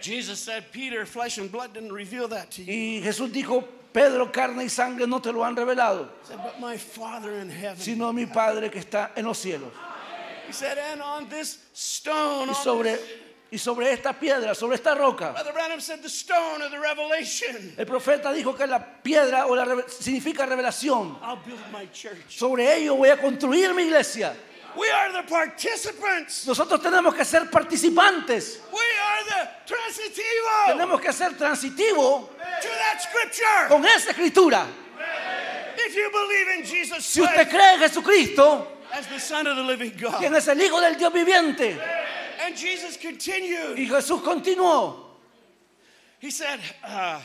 [0.00, 2.72] Jesus said, Peter, flesh and blood didn't reveal that to you.
[2.72, 6.60] Y Jesús dijo, Pedro, carne y sangre no te lo han revelado, He said, But
[6.60, 7.76] my Father in heaven.
[7.78, 9.70] sino mi Padre que está en los cielos.
[10.52, 12.98] He said, And on this stone, Y sobre,
[13.50, 17.72] y sobre esta piedra, sobre esta roca, Brother Branham said, The stone the revelation.
[17.78, 21.16] el profeta dijo que la piedra o la significa revelación.
[21.22, 22.18] I'll build my church.
[22.28, 24.34] Sobre ello voy a construir mi iglesia.
[24.76, 26.46] We are the participants.
[26.46, 28.60] Nosotros tenemos que ser participantes.
[28.70, 33.68] We are the transitivo Tenemos que ser transitivos to that scripture.
[33.68, 34.66] con esa escritura.
[35.78, 39.62] If you believe in Jesus Si usted cree en Jesucristo, as the Son of the
[39.62, 40.18] living God.
[40.20, 41.78] quien es el Hijo del Dios viviente,
[42.44, 43.78] And Jesus continued.
[43.78, 44.96] y Jesús continuó,
[46.20, 47.20] He said, uh,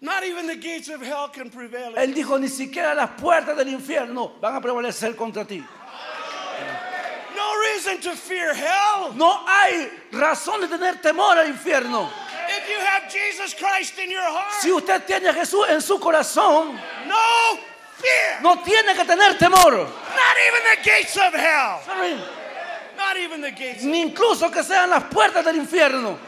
[0.00, 1.92] Not even the gates of hell can prevail.
[1.96, 5.62] él dijo, ni siquiera las puertas del infierno van a prevalecer contra ti.
[7.36, 9.12] No reason to fear hell.
[9.14, 12.08] No hay razón de tener temor al infierno.
[12.48, 15.98] If you have Jesus Christ in your heart, Si usted tiene a Jesús en su
[15.98, 17.58] corazón, no
[18.00, 18.42] fear.
[18.42, 19.72] no tiene que tener temor.
[19.72, 21.80] Not even the gates of hell.
[22.96, 23.82] Not even the gates.
[23.84, 26.18] Ni incluso que sean las puertas del infierno.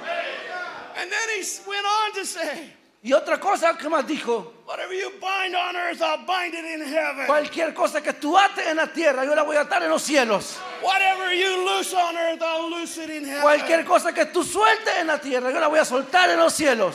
[0.97, 2.73] And then he went on to say,
[3.05, 6.87] Y otra cosa que más dijo, Whatever you bind on earth, I'll bind it in
[6.87, 7.27] heaven.
[7.27, 10.03] cualquier cosa que tú ates en la tierra, yo la voy a atar en los
[10.03, 10.59] cielos.
[10.81, 13.43] Whatever you loose on earth, I'll loose it in heaven.
[13.43, 16.55] Cualquier cosa que tú sueltes en la tierra, yo la voy a soltar en los
[16.55, 16.95] cielos.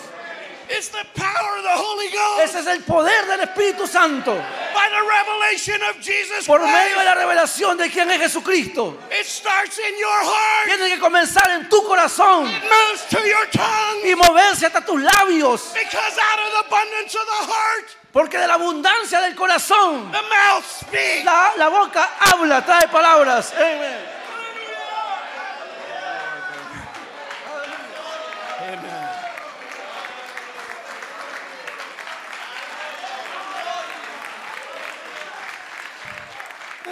[0.70, 4.34] It's the power of the Holy Ghost Ese es el poder del Espíritu Santo.
[4.36, 8.98] by the revelation of Jesus Por medio de la revelación de quién es Jesucristo.
[9.10, 13.46] It starts in your heart, Tiene que comenzar en tu corazón it moves to your
[13.52, 15.74] tongue, y moverse hasta tus labios.
[15.74, 20.22] because out of the abundance of the heart, Porque de la abundancia del corazón, the
[20.24, 21.24] mouth speaks.
[21.24, 23.54] la, la boca habla, trae palabras.
[23.54, 24.17] Amen.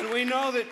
[0.05, 0.65] And we know that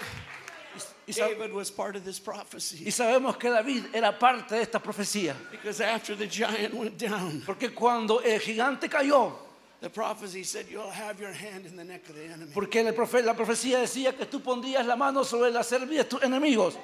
[1.05, 4.61] Y, sab- David was part of this prophecy y sabemos que David era parte de
[4.61, 5.35] esta profecía.
[5.51, 9.33] because after the giant went down, Porque cuando el gigante cayó,
[9.81, 12.51] the prophecy said, You'll have your hand in the neck of the enemy.
[12.53, 16.03] porque el profe- la profecía decía que tú pondrías la mano sobre la cerviz de
[16.05, 16.77] tus enemigos.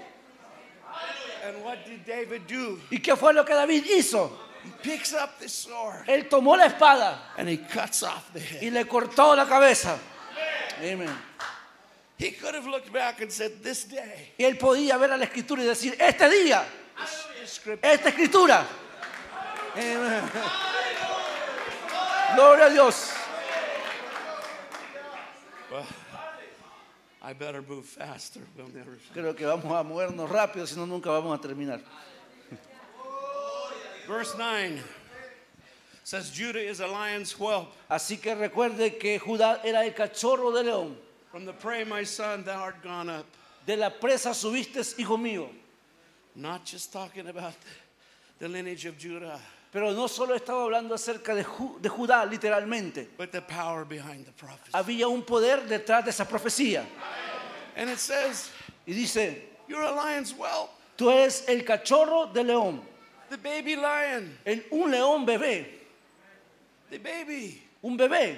[1.45, 2.77] And what did David do?
[2.91, 4.29] ¿Y qué fue lo que David hizo?
[4.65, 8.61] He picks up the sword Él tomó la espada and he cuts off the head.
[8.61, 9.97] y le cortó la cabeza.
[10.81, 11.09] Amén.
[12.19, 15.23] He could have looked back and said, This day, Y él podía ver a la
[15.23, 16.65] escritura y decir, este día,
[17.81, 18.67] esta escritura.
[22.35, 23.13] Gloria a Dios.
[27.21, 28.41] I better move faster.
[28.57, 28.97] We'll never.
[29.13, 31.79] Creo que vamos a movernos rápido, si no nunca vamos a terminar.
[34.07, 34.83] Verse 9
[36.03, 37.71] says, Judah is a lion's whelp.
[37.89, 41.08] Así que recuerde que Judá era el cachorro de león.
[41.31, 43.25] From the prey, my son, thou art gone up.
[43.65, 45.49] De la presa subiste, hijo mío.
[46.35, 47.53] Not just talking about
[48.39, 49.39] the, lineage of Judah,
[49.71, 53.05] Pero no solo estaba hablando acerca de, Ju- de Judá, literalmente.
[53.17, 54.71] but the power behind the prophecy.
[54.73, 56.85] Había un poder detrás de esa profecía.
[57.75, 58.49] And it says,
[58.87, 59.35] Y dice,
[59.67, 62.81] You're a lion's whelp, tú eres el cachorro de león.
[63.29, 65.65] the baby lion, El- un león bebé.
[66.89, 67.61] the baby.
[67.83, 68.37] Un bebé.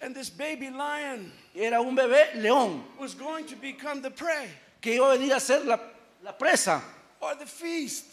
[0.00, 2.82] And this baby lion Era un bebé león.
[2.98, 4.48] was going to become the prey
[4.80, 5.78] Que iba a venir a ser la,
[6.22, 6.80] la presa.
[7.20, 8.04] or the feast.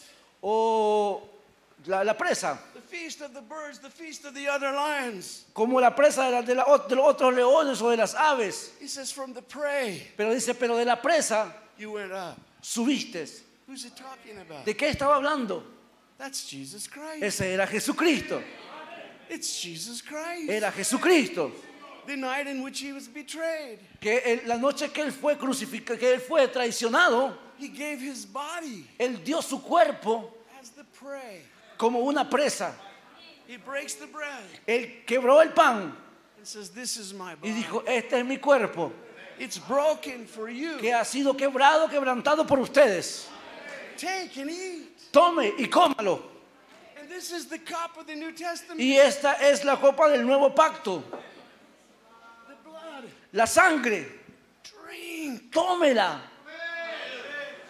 [0.44, 1.22] O
[1.86, 5.46] la, la presa, the feast of the birds, the feast of the other lions.
[5.54, 8.72] como la presa de, la- de la- de los otros leones o de las aves.
[8.80, 12.38] He says, From the prey, Pero dice, pero de la presa you went up.
[12.62, 13.30] subiste.
[13.68, 14.66] Who's he talking about?
[14.66, 15.62] ¿De qué estaba hablando?
[16.18, 17.22] That's Jesus Christ.
[17.24, 18.42] Ese era Jesucristo.
[19.30, 20.50] It's Jesus Christ.
[20.50, 21.52] Era Jesucristo.
[22.08, 26.00] The night in which he was betrayed, Que él- la noche que él fue crucificado,
[26.00, 31.42] que él fue traicionado, he gave his body él dio su cuerpo as the prey.
[31.78, 32.74] como una presa.
[33.48, 35.96] He breaks the bread Él quebró el pan
[36.38, 37.54] and says, This is my y body.
[37.64, 38.92] dijo, este es mi cuerpo,
[39.40, 40.78] It's broken for you.
[40.80, 43.28] que ha sido quebrado, quebrantado por ustedes.
[43.98, 45.12] Take and eat.
[45.12, 46.22] Tome y cómalo.
[47.00, 48.80] And this is the cup of the New Testament.
[48.80, 51.04] Y esta es la copa del nuevo pacto.
[53.38, 54.04] La sangre,
[54.64, 55.52] Drink.
[55.52, 56.20] tómela.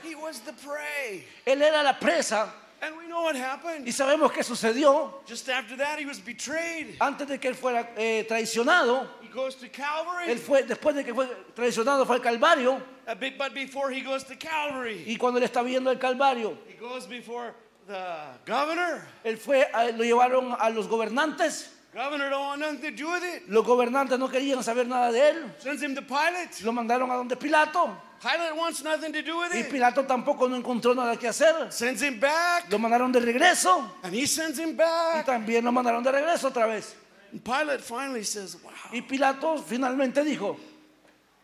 [0.01, 1.25] He was the prey.
[1.45, 2.49] Él era la presa
[2.81, 3.85] And we know what y happened.
[3.91, 5.25] sabemos qué sucedió.
[5.27, 6.95] Just after that, he was betrayed.
[7.01, 10.29] Antes de que él fuera eh, traicionado, He goes to Calvary.
[10.31, 13.99] él fue, después de que fue traicionado fue al Calvario A bit, but before he
[14.01, 17.53] goes to Calvary, y cuando él está viendo el Calvario, he goes before
[17.87, 18.05] the
[18.45, 19.01] governor.
[19.25, 19.67] él fue,
[19.97, 21.73] lo llevaron a los gobernantes.
[21.97, 23.49] Governor don't want nothing to do with it.
[23.49, 25.51] Los gobernantes no querían saber nada de él.
[25.57, 26.61] Sends him to Pilate.
[26.63, 27.89] Lo mandaron a donde Pilato
[28.21, 29.69] Pilate wants nothing to do with y it.
[29.71, 31.71] Pilato tampoco no encontró nada que hacer.
[31.71, 32.71] Sends him back.
[32.71, 35.25] Lo mandaron de regreso And he sends him y back.
[35.25, 36.95] también lo mandaron de regreso otra vez.
[37.31, 40.55] And Pilate finally says, Wow, Y Pilato finalmente dijo,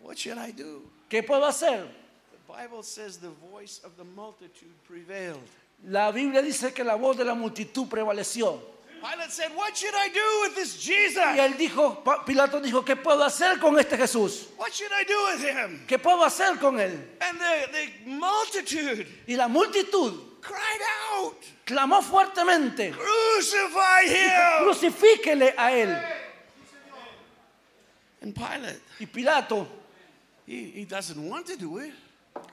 [0.01, 0.83] what should I do?
[1.09, 1.83] ¿qué puedo hacer?
[2.31, 5.41] The Bible says the voice of the multitude prevailed.
[5.83, 8.72] La Biblia dice que la voz de la multitud prevaleció.
[9.03, 11.17] Pilate said, What should I do with this Y Jesus?
[11.37, 14.47] él dijo, Pilato dijo, ¿qué puedo hacer con este Jesús?
[14.57, 15.85] What should I do with him?
[15.85, 16.97] ¿Qué puedo hacer con él?
[17.19, 20.81] And the, the multitude Y la multitud cried
[21.17, 21.35] out,
[21.65, 24.63] clamó fuertemente, Crucify him!
[24.63, 26.03] crucifíquele a él.
[28.21, 29.67] And Pilate, Y Pilato,
[30.47, 31.93] he, he doesn't want to do it.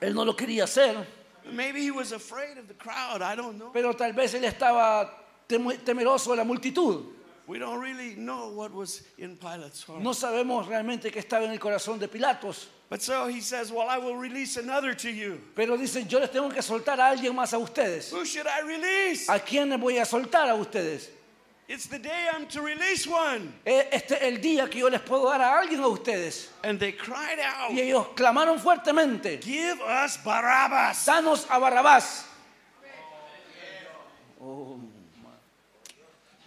[0.01, 1.05] él no lo quería hacer,
[1.53, 3.21] Maybe he was afraid of the crowd.
[3.21, 3.71] I don't know.
[3.73, 5.09] pero tal vez él estaba
[5.83, 7.05] temeroso de la multitud.
[7.47, 10.01] We don't really know what was in Pilate's heart.
[10.01, 12.67] No sabemos realmente qué estaba en el corazón de Pilatos.
[12.89, 15.41] But so he says, Well, I will release another to you.
[15.55, 18.11] Pero dicen, yo les tengo que soltar a alguien más a ustedes.
[18.11, 19.27] Who should I release?
[19.29, 21.09] ¿A quién les voy a soltar a ustedes?
[21.67, 23.53] It's the day I'm to release one.
[23.65, 26.49] Eh, Este es el día que yo les puedo dar a alguien a ustedes.
[26.63, 31.05] And they cried out, Y ellos clamaron fuertemente, Give us Barabbas.
[31.05, 32.25] danos a Barrabás.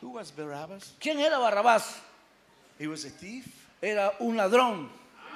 [0.05, 0.93] Who was Barabbas?
[1.01, 1.99] ¿Quién era Barrabás?
[2.79, 3.47] He was a thief
[3.83, 4.89] Era un ladrón,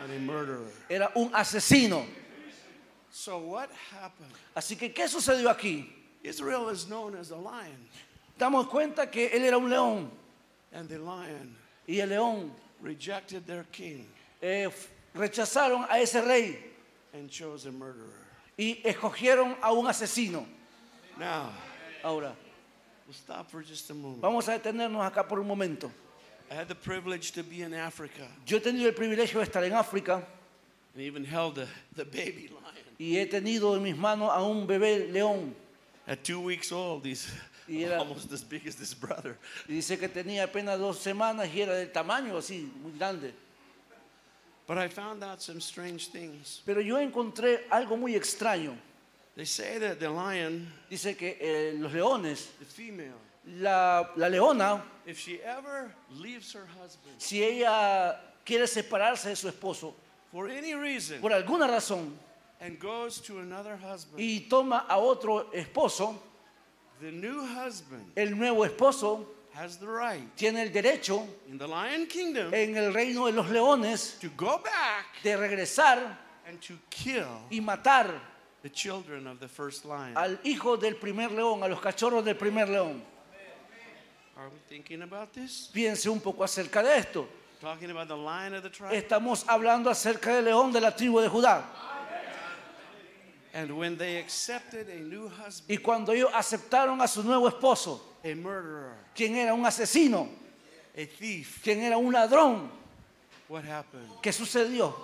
[0.03, 0.69] and a murderer.
[0.91, 2.05] era un asesino.
[3.11, 4.31] So what happened?
[4.55, 5.89] Así que, ¿qué sucedió aquí?
[6.23, 7.89] Israel is known as a lion,
[8.39, 10.11] Damos cuenta que él era un león
[10.75, 11.57] and the lion
[11.89, 12.51] y el león
[12.83, 14.05] rejected their king
[14.43, 16.59] eh, f- rechazaron a ese rey
[17.15, 18.27] and chose a murderer.
[18.59, 20.45] y escogieron a un asesino.
[21.19, 21.51] Now,
[22.05, 22.35] Ahora,
[23.09, 24.21] we'll stop for just a moment.
[24.21, 25.91] vamos a detenernos acá por un momento.
[26.51, 29.65] I had the privilege to be in Africa Yo he tenido el privilegio de estar
[29.65, 30.23] en África
[30.95, 31.67] and even held the,
[31.97, 32.85] the baby lion.
[32.99, 35.55] y he tenido en mis manos a un bebé león.
[36.07, 37.31] At two weeks old, he's
[37.69, 39.37] Y era- almost as big as this brother.
[39.69, 43.35] Y dice que tenía apenas dos semanas y era del tamaño así, muy grande.
[44.67, 46.63] But I found out some strange things.
[46.67, 48.75] Pero yo encontré algo muy extraño.
[49.39, 53.15] They say that the lion, Dice que eh, los leones, the female,
[53.47, 59.49] la, la leona, if she ever leaves her husband si ella quiere separarse de su
[59.49, 59.95] esposo
[60.33, 62.11] for any reason por alguna razón
[62.61, 66.17] and goes to another husband, y toma a otro esposo,
[67.01, 69.25] the new husband el nuevo esposo
[69.55, 73.49] has the right tiene el derecho in the lion kingdom en el reino de los
[73.51, 76.17] leones to go back de regresar
[76.47, 78.21] and to kill y matar
[78.63, 80.17] the children of the first lion.
[80.17, 83.01] al hijo del primer león, a los cachorros del primer león.
[84.37, 85.69] Are we thinking about this?
[85.73, 87.27] Piense un poco acerca de esto.
[87.61, 88.95] Talking about the lion of the tribe?
[88.95, 91.65] Estamos hablando acerca del león de la tribu de Judá.
[93.55, 98.01] And when they accepted a new husband, Y cuando ellos aceptaron a su nuevo esposo,
[98.23, 100.29] a murderer, quien era un asesino,
[100.95, 102.71] a thief, quien era un ladrón,
[103.49, 104.07] what happened?
[104.23, 104.95] ¿qué sucedió?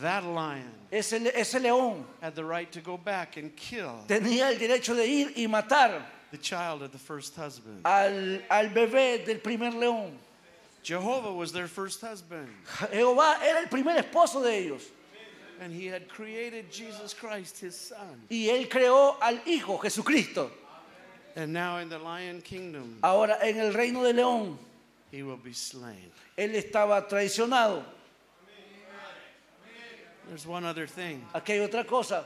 [0.00, 4.58] That lion Ese, ese león had the right to go back and kill tenía el
[4.58, 6.02] derecho de ir y matar
[6.32, 7.80] the child of the first husband.
[7.84, 10.10] al, al bebé del primer león.
[10.82, 12.48] Jehovah was their first husband,
[12.92, 14.82] Jehová era el primer esposo de ellos.
[15.60, 18.22] and he had created Jesus Christ, his son.
[18.28, 20.50] Y él creó al Hijo Jesucristo.
[21.36, 24.56] And now in the lion kingdom, Ahora en el reino de León,
[25.12, 26.10] he will be slain.
[26.36, 27.84] él estaba traicionado.
[30.28, 31.24] There's one other thing.
[31.34, 32.24] Aquí hay otra cosa.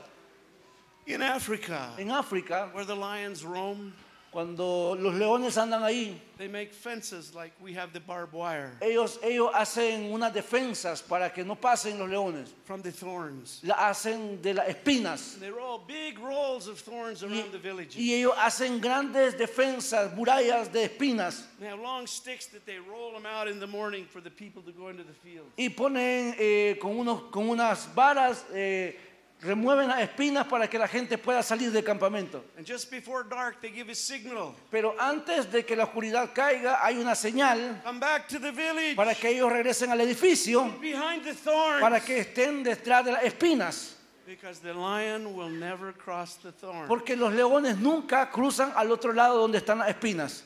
[1.05, 3.93] In Africa, En África, where the lions roam,
[4.31, 9.19] cuando los leones andan ahí, they make fences like we have the barbed wire ellos,
[9.23, 12.53] ellos hacen unas defensas para que no pasen los leones.
[12.69, 13.61] from the thorns.
[13.63, 15.39] La hacen de las espinas.
[15.39, 17.97] They roll big rolls of thorns around the villages.
[17.97, 21.45] Y ellos hacen grandes defensas, murallas de espinas.
[21.59, 24.61] They have long sticks that they roll them out in the morning for the people
[24.61, 25.49] to go into the fields.
[25.57, 28.95] Y ponen eh, con, unos, con unas varas, eh,
[29.41, 32.43] remueven las espinas para que la gente pueda salir del campamento.
[32.57, 34.53] And just before dark, they give a signal.
[34.69, 38.95] Pero antes de que la oscuridad caiga, hay una señal Come back to the village.
[38.95, 41.81] para que ellos regresen al edificio, behind the thorns.
[41.81, 43.95] para que estén detrás de las espinas.
[44.27, 46.87] Because the lion will never cross the thorn.
[46.87, 50.43] Porque los leones nunca cruzan al otro lado donde están las espinas.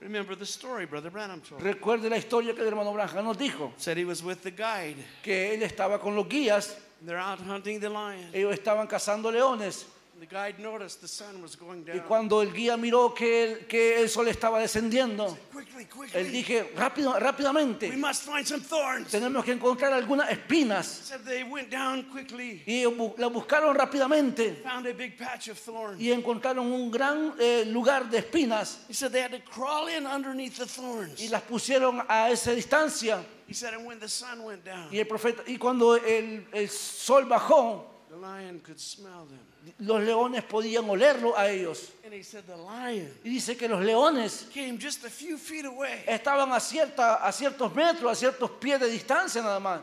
[0.00, 1.62] Remember the story Brother Branham told.
[1.62, 4.96] Recuerde la historia que el hermano Branja nos dijo, Said he was with the guide.
[5.22, 8.28] que él estaba con los guías, They're out hunting the lion.
[8.32, 9.86] ellos estaban cazando leones.
[10.20, 12.06] The guide noticed the sun was going Y down.
[12.06, 17.12] cuando el guía miró que el, que el sol estaba descendiendo, Quickly, él dije, rápido,
[17.14, 19.10] We rápidamente, must find some thorns.
[19.10, 20.84] tenemos que encontrar algunas espinas.
[20.84, 22.62] Said they went down quickly.
[22.66, 25.98] Y ellos bu- la buscaron rápidamente Found a big patch of thorns.
[25.98, 30.06] y encontraron un gran eh, lugar de espinas He said they had to crawl in
[30.06, 31.18] underneath the thorns.
[31.18, 33.24] y las pusieron a esa distancia.
[33.50, 36.68] He said, and when the sun went down, Y el profeta y cuando el, el
[36.68, 39.40] sol bajó, the lion could smell them.
[39.80, 41.90] los leones podían olerlo a ellos.
[42.04, 45.64] And he said the lion Y dice que los leones came just a few feet
[45.64, 49.80] away, estaban a, cierta, a ciertos metros, a ciertos pies de distancia nada más.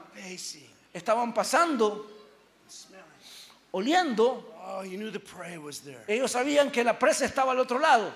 [0.94, 2.08] Estaban pasando,
[2.70, 3.04] smelling.
[3.74, 4.46] oliendo.
[4.66, 6.06] Oh, you knew the prey was there.
[6.08, 8.14] Ellos sabían que la presa estaba al otro lado.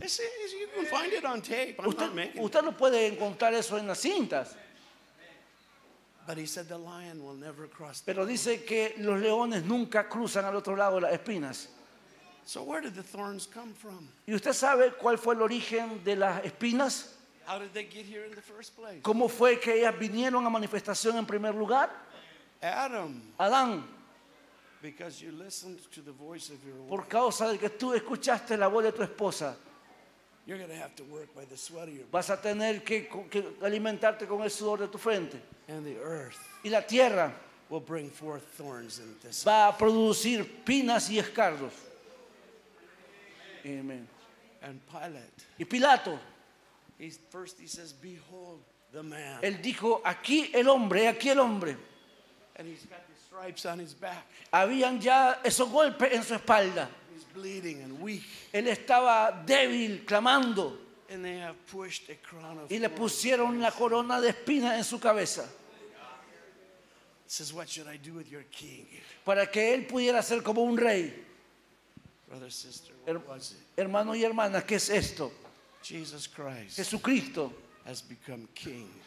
[0.00, 1.76] It's, it's- you can find it on tape.
[1.80, 2.44] I'm Usted, making it.
[2.44, 4.54] usted no puede encontrar eso en las cintas.
[6.26, 10.08] But he said the lion will never cross the Pero dice que los leones nunca
[10.08, 11.68] cruzan al otro lado de las espinas.
[12.44, 14.08] So where did the thorns come from?
[14.26, 17.12] ¿Y usted sabe cuál fue el origen de las espinas?
[17.46, 19.00] How did they get here in the first place?
[19.02, 21.90] ¿Cómo fue que ellas vinieron a manifestación en primer lugar?
[22.60, 23.84] Adam, Adán,
[24.82, 28.56] because you listened to the voice of your wife, por causa de que tú escuchaste
[28.58, 29.54] la voz de tu esposa,
[30.46, 33.08] you're going to have to work by the sweat of your vas a tener que,
[33.30, 35.36] que alimentarte con el sudor de tu frente.
[35.68, 37.32] and the earth Y la tierra
[37.68, 39.44] will bring forth thorns and this.
[39.44, 41.72] va a producir pinas y escardos.
[43.64, 44.06] Amén.
[44.62, 46.18] And Pilate, Y Pilato,
[46.98, 48.60] he's, first he says, Behold
[48.92, 49.40] the man.
[49.42, 51.76] él dijo, aquí el hombre, aquí el hombre.
[52.56, 53.00] And he's got
[54.50, 56.88] Habían ya esos golpes en su espalda.
[57.14, 58.22] He's bleeding and weak.
[58.52, 60.78] Él estaba débil, clamando.
[62.68, 65.48] Y le pusieron la corona de espinas en su cabeza.
[69.24, 71.24] Para que él pudiera ser como un rey.
[72.28, 73.58] Brother, sister, Her- what was it?
[73.76, 75.32] hermano y hermana, ¿qué es esto?
[76.74, 77.52] Jesucristo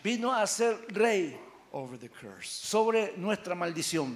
[0.01, 1.37] vino a ser rey
[1.73, 2.49] over the curse.
[2.49, 4.15] sobre nuestra maldición.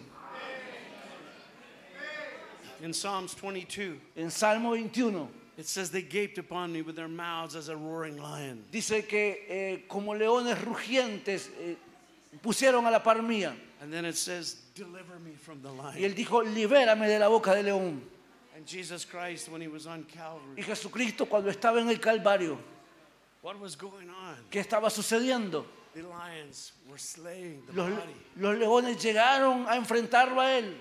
[2.81, 7.55] In Psalms 22, En Salmo 21 it says, They gaped upon me with their mouths
[7.55, 8.65] as a roaring lion.
[8.71, 11.75] dice que eh, como leones rugientes eh,
[12.41, 13.53] pusieron a la par mía.
[13.81, 16.03] And then it says, Deliver me from the Y lion.
[16.11, 18.01] él dijo, libérame de la boca de león.
[18.55, 22.57] And Jesus Christ, when he was on Y Calvary, Jesucristo cuando estaba en el Calvario,
[23.41, 24.35] what was going on?
[24.51, 25.65] ¿qué estaba sucediendo?
[25.93, 30.73] The lions were slaying the Los, body, los leones llegaron a enfrentarlo a él,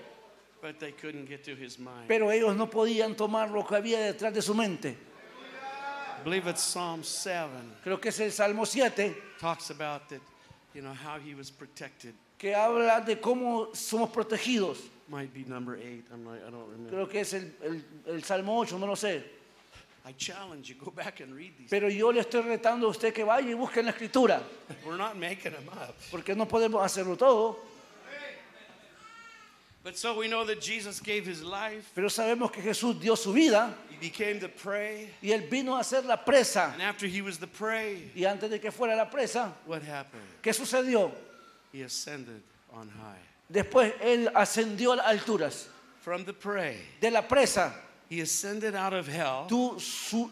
[2.07, 4.97] pero ellos no podían tomar lo que había detrás de su mente.
[6.19, 7.49] I believe it's Psalm 7
[7.83, 10.21] Creo que es el Salmo 7, talks about that,
[10.73, 12.13] you know, how he was protected.
[12.39, 14.79] que habla de cómo somos protegidos.
[15.09, 16.05] Might be number 8.
[16.11, 16.91] I'm like, I don't remember.
[16.91, 19.21] Creo que es el, el- el Salmo 8, no lo sé.
[20.05, 21.69] I challenge you, go back and read these.
[21.69, 24.41] Pero yo le estoy retando a usted que vaya y busque en la escritura,
[24.85, 25.95] We're not making them up.
[26.11, 27.57] porque no podemos hacerlo todo.
[29.83, 31.91] But so we know that Jesus gave his life.
[31.93, 35.09] Pero sabemos que Jesús dio su vida He became the prey.
[35.21, 36.71] y él vino a ser la presa.
[36.73, 40.23] And after he was the prey, Y antes de que fuera la presa, what happened?
[40.41, 41.11] ¿qué sucedió?
[41.73, 42.41] He ascended
[42.73, 43.19] on high.
[43.51, 45.67] Después él ascendió a las alturas.
[46.01, 47.73] From the prey, De la presa,
[48.13, 49.77] he ascended out of hell tú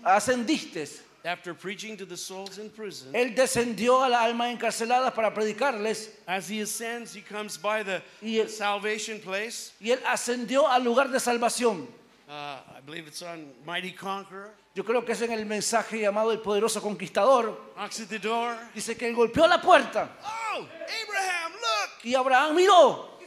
[0.04, 1.02] ascendiste.
[1.24, 3.14] after preaching to the souls in prison.
[3.14, 8.02] Él descendió a las almas encarceladas para predicarles As he ascends, he comes by the
[8.48, 9.72] salvation place.
[9.80, 11.88] y él ascendió al lugar de salvación.
[12.28, 12.34] Uh,
[12.78, 14.52] I believe it's on Mighty Conqueror.
[14.74, 17.56] Yo creo que es en el mensaje llamado El Poderoso Conquistador.
[17.76, 18.56] Knocks at the door.
[18.74, 22.06] Dice que él golpeó la puerta Oh, Abraham, look!
[22.06, 23.20] y Abraham miró!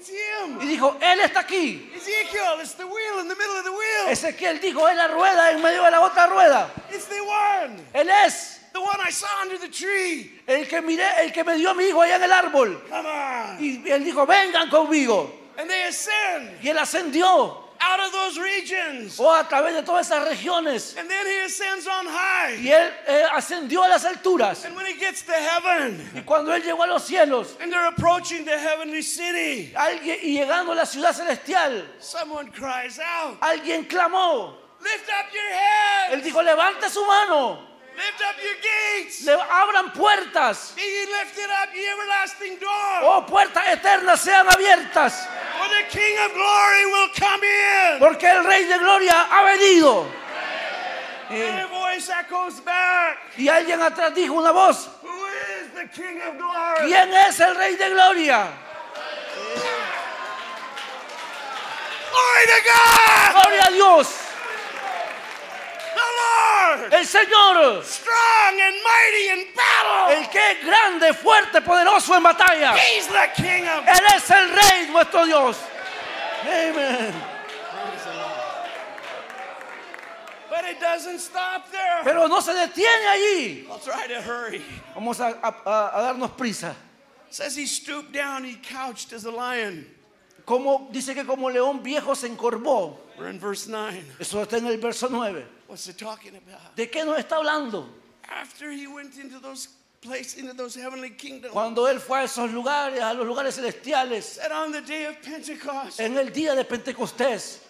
[0.61, 1.93] Y dijo, Él está aquí.
[4.09, 6.71] Ezequiel dijo, es la rueda en medio de la otra rueda.
[6.91, 7.77] It's the one!
[7.93, 10.43] Él es The one I saw under the tree!
[10.49, 12.83] el que miré, el que me dio a mi hijo allá en el árbol.
[12.91, 13.65] Come on!
[13.65, 15.33] Y él dijo, vengan conmigo.
[15.57, 19.19] And they ascend Y él ascendió out of those regions.
[19.19, 20.97] o a través de todas esas regiones.
[20.97, 22.57] And then he ascends on high.
[22.57, 24.65] Y él eh, ascendió a las alturas.
[24.65, 27.89] And when he gets to heaven, Y cuando él llegó a los cielos, and they're
[27.89, 33.87] approaching the heavenly city, alguien, y llegando a la ciudad celestial, someone cries out, alguien
[33.87, 34.55] clamó.
[34.81, 36.13] Lift up your head!
[36.13, 37.59] Él dijo, levante su mano,
[37.97, 39.25] Lift up your gates!
[39.25, 40.75] le abran puertas.
[40.75, 42.99] Be ye lifted up, ye everlasting door!
[43.03, 45.15] Oh, puertas eternas sean abiertas,
[45.59, 47.99] For the King of glory will come in!
[48.01, 50.07] porque el Rey de Gloria ha venido.
[51.31, 55.27] And a voice echoes back, Y alguien atrás dijo una voz, Who
[55.63, 56.91] is the King of glory?
[56.91, 58.49] ¿quién es el Rey de Gloria?
[62.11, 63.33] Glory to God!
[63.43, 64.09] Gloria a Dios,
[66.25, 66.93] Lord!
[66.93, 70.17] el Señor, Strong and mighty in battle!
[70.17, 72.75] el que es grande, fuerte, poderoso en batalla.
[72.77, 75.59] He's the King of Él es el Rey, nuestro Dios.
[76.43, 77.15] Amén.
[80.51, 82.01] But it doesn't stop there.
[82.05, 83.67] Pero no se detiene allí.
[83.69, 84.63] I'll try to hurry.
[84.95, 86.75] Vamos a, a- a darnos prisa.
[87.31, 89.85] says he stooped down, he couched as a lion.
[90.47, 92.97] Como dice que como león viejo se encorvó.
[93.19, 94.05] We're in verse 9.
[94.21, 95.45] Eso está en el verso 9.
[95.67, 96.77] What's it talking about?
[96.77, 97.87] ¿De qué nos está hablando?
[98.29, 99.69] After he went into those
[100.01, 104.37] places, into those heavenly kingdoms, Cuando él fue a esos lugares, a los lugares celestiales,
[104.37, 107.61] that on the day of Pentecost, en el día de Pentecostés,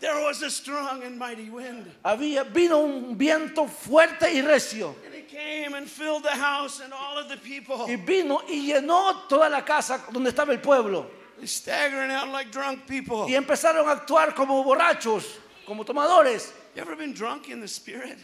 [0.00, 1.90] there was a strong and mighty wind.
[2.04, 4.94] había, vino un viento fuerte y recio.
[5.06, 7.86] And it came and filled the house and all of the people.
[7.88, 11.06] Y vino y llenó toda la casa donde estaba el pueblo.
[11.44, 13.26] Staggering out like drunk people.
[13.28, 15.24] Y empezaron a actuar como borrachos,
[15.66, 16.52] como tomadores.
[16.74, 18.18] You ever been drunk in the spirit?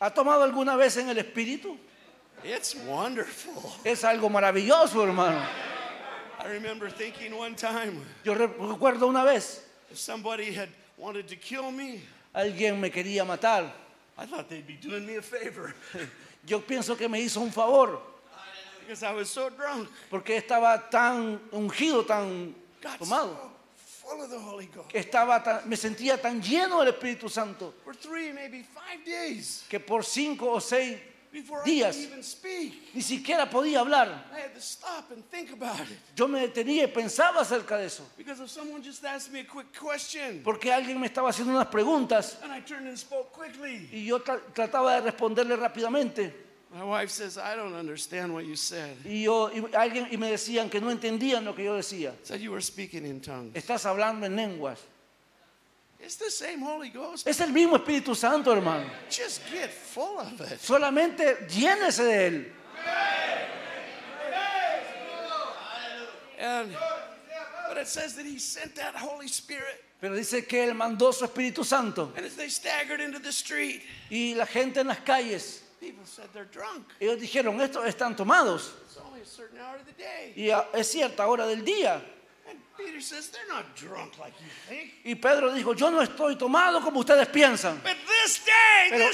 [0.00, 1.76] ¿Ha tomado alguna vez en el espíritu?
[2.44, 3.70] It's wonderful.
[3.84, 5.44] Es algo maravilloso, hermano.
[6.40, 9.60] I remember thinking one time Yo re- recuerdo una vez,
[9.90, 12.00] if somebody had wanted to kill me,
[12.34, 13.70] alguien me quería matar.
[14.18, 15.74] I thought they'd be doing me a favor
[16.46, 18.00] Yo pienso que me hizo un favor,
[18.80, 19.88] because I was so drunk.
[20.10, 22.52] porque estaba tan ungido, tan
[22.98, 23.51] tomado, so
[24.12, 24.88] full of the Holy Ghost.
[24.88, 29.64] que estaba tan- me sentía tan lleno del Espíritu Santo, For three, maybe five days
[29.68, 30.98] que por cinco o seis
[31.32, 34.08] before días I could even speak, ni siquiera podía hablar.
[34.34, 35.96] I had to stop and think about it.
[36.14, 39.44] Yo me detenía y pensaba acerca de eso, Because if someone just asked me a
[39.46, 43.88] quick question porque alguien me estaba haciendo unas preguntas and I turned and spoke quickly,
[43.92, 46.51] y yo tra- trataba de responderle rápidamente.
[46.74, 48.96] My wife says, I don't understand what you said.
[49.04, 52.12] Y, yo, y, alguien, y me decían que no entendían lo que yo decía.
[52.22, 53.54] Said you were speaking in tongues.
[53.54, 54.78] Estás hablando en lenguas.
[56.00, 57.28] It's the same Holy Ghost.
[57.28, 58.86] Es el mismo Espíritu Santo, hermano.
[59.08, 60.58] Just get full of it.
[60.58, 62.52] Solamente llénese de él.
[66.40, 66.74] And
[67.68, 69.84] but it says that he sent that Holy Spirit.
[70.00, 72.12] Pero dice que él mandó su Espíritu Santo.
[72.16, 76.28] And as they staggered into the street, Y la gente en las calles, people said
[76.32, 76.84] they're drunk.
[77.00, 78.70] ellos dijeron, estos están tomados.
[78.86, 80.32] It's only a certain hour of the day.
[80.36, 82.00] Y a- es cierta hora del día.
[82.48, 84.92] And Peter says they're not drunk like you think.
[85.04, 87.82] Y Pedro dijo, yo no estoy tomado como ustedes piensan.
[87.82, 89.10] But this day, Pero-.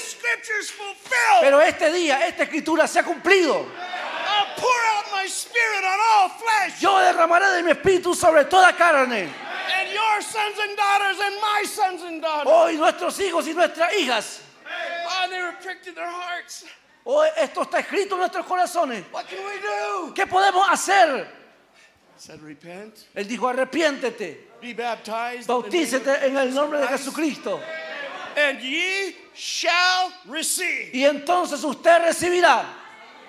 [1.40, 3.64] Pero este día, esta escritura se ha cumplido.
[3.64, 6.80] I'll pour out my spirit on all flesh.
[6.80, 9.28] Yo derramaré de mi espíritu sobre toda carne.
[9.80, 12.52] And your sons and daughters and my sons and daughters.
[12.52, 14.40] Hoy nuestros hijos y nuestras hijas.
[17.04, 19.04] Oh, esto está escrito en nuestros corazones.
[19.12, 20.12] What can we do?
[20.14, 21.26] ¿Qué podemos hacer?
[23.14, 24.48] Él dijo, arrepiéntete.
[24.60, 27.60] be baptized, in the name of Bautícete en el nombre de Christ, Jesucristo.
[28.36, 32.64] and ye shall receive Y entonces usted recibirá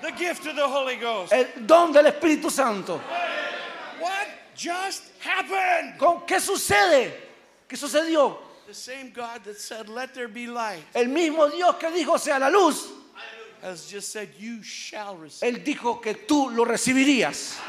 [0.01, 1.31] the gift of the Holy Ghost.
[1.31, 2.99] el don del Espíritu Santo.
[3.99, 5.97] What just happened?
[5.97, 7.11] ¿Con qué sucede?
[7.67, 8.48] ¿Qué sucedió?
[8.69, 12.37] The same God that said, Let there be light, El mismo Dios que dijo sea
[12.37, 12.87] la luz,
[13.63, 15.55] has just said, You shall receive.
[15.55, 17.59] Él dijo que tú lo recibirías.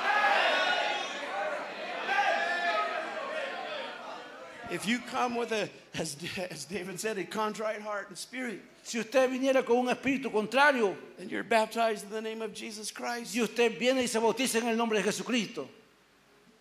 [4.71, 6.19] If you come with a, as,
[6.51, 10.95] as David said, a contrite heart and spirit, Si usted viniera con un espíritu contrario
[11.19, 14.57] and you're baptized in the name of Jesus Christ, y usted viene y se bautiza
[14.57, 15.67] en el nombre de Jesucristo,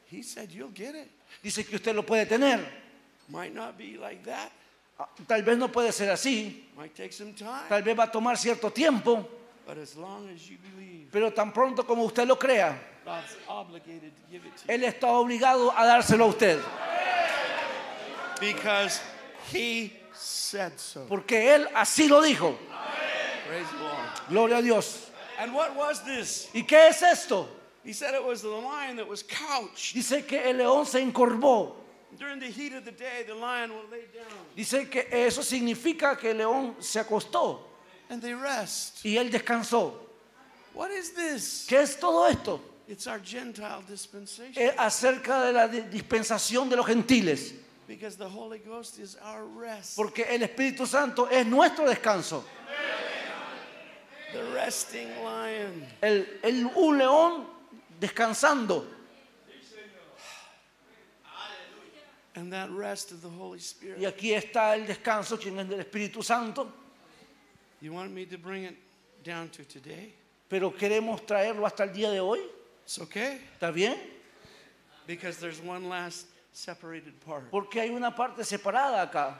[0.06, 1.10] he said, You'll get it.
[1.44, 2.66] dice que usted lo puede tener.
[3.30, 4.52] Might not be like that,
[5.00, 8.12] Ah, Tal vez no puede ser así, Might take some time, tal vez va a
[8.12, 9.26] tomar cierto tiempo,
[9.66, 14.12] but as long as you believe, pero tan pronto como usted lo crea, God's obligated
[14.16, 16.60] to give it to you Él está obligado a dárselo a usted,
[18.40, 19.00] because
[19.52, 21.06] He said so.
[21.08, 22.56] porque Él así lo dijo.
[23.48, 23.96] Praise the Lord.
[24.30, 25.10] Gloria a Dios.
[25.40, 26.50] And what was this?
[26.54, 27.48] ¿Y qué es esto?
[27.84, 29.96] He said it was the lion that was couched.
[29.96, 31.74] Dice que el león se encorvó.
[32.18, 36.18] During the heat of the day, the lion will lay down Dice que eso significa
[36.18, 37.60] que el león se acostó
[38.10, 39.04] and they rest.
[39.06, 39.94] y él descansó.
[40.74, 41.66] What is this?
[41.70, 42.60] ¿Qué es todo esto?
[42.88, 47.54] It's our Gentile dispensation Es acerca de la di- dispensación de los gentiles,
[47.88, 49.96] because the Holy Ghost is our rest.
[49.96, 52.44] porque el Espíritu Santo es nuestro descanso.
[54.34, 55.86] The resting lion.
[56.02, 57.46] El, el- un león
[58.00, 58.86] descansando
[62.36, 64.00] And that rest of the Holy Spirit.
[64.00, 66.72] y aquí está el descanso, quien es del Espíritu Santo,
[67.82, 68.76] You want me to bring it
[69.24, 70.14] down to today?
[70.50, 72.40] pero queremos traerlo hasta el día de hoy.
[72.84, 73.96] It's okay ¿Está bien?
[75.08, 77.50] because there's one last separated part.
[77.52, 79.34] Porque hay una parte separada acá.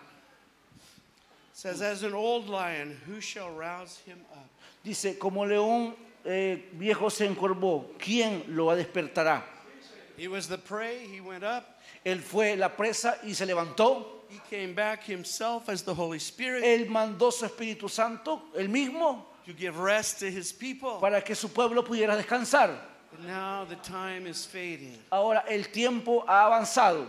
[1.54, 4.48] Says, As an old lion, who shall rouse him up?
[4.84, 5.94] Dice, como león
[6.26, 9.44] eh, viejo se encorvó, ¿quién lo despertará?
[10.18, 14.26] He was the prey, he went up, Él fue la presa y se levantó.
[14.30, 19.26] he came back himself as the Holy Spirit Él mandó su Espíritu Santo, él mismo,
[19.46, 21.00] to give rest to his people.
[21.02, 22.78] para que su pueblo pudiera descansar.
[23.12, 24.98] But now the time is fading.
[25.12, 27.08] Ahora el tiempo ha avanzado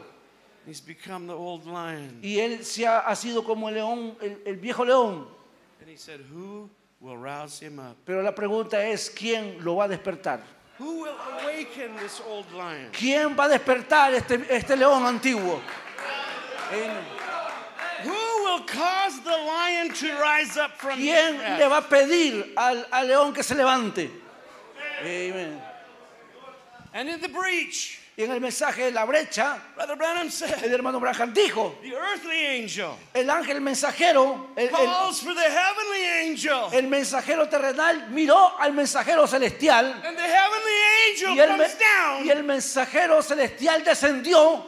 [0.66, 2.20] He's become the old lion.
[2.22, 5.26] y él se ha, ha sido como el león, el, el viejo león.
[5.80, 7.96] And he said, Who will rouse him up?
[8.04, 10.40] Pero la pregunta es, ¿quién lo va a despertar?
[10.80, 12.88] Who will awaken this old lion?
[12.90, 15.60] ¿Quién va a despertar este, este león antiguo?
[16.72, 17.04] Amén.
[18.02, 22.54] Who will cause the lion to rise up from his ¿Quién le va a pedir
[22.56, 24.10] al, al león que se levante?
[25.02, 25.60] Amén.
[26.94, 30.62] And in the breach, Y en el mensaje de la brecha, Brother Branham el said,
[30.70, 36.04] hermano Branham dijo, the earthly angel el ángel mensajero, el, el- calls for the heavenly
[36.28, 36.68] angel.
[36.74, 40.72] el mensajero terrenal miró al mensajero celestial And the heavenly
[41.08, 42.26] angel y el, me- comes down.
[42.26, 44.64] y el mensajero celestial descendió.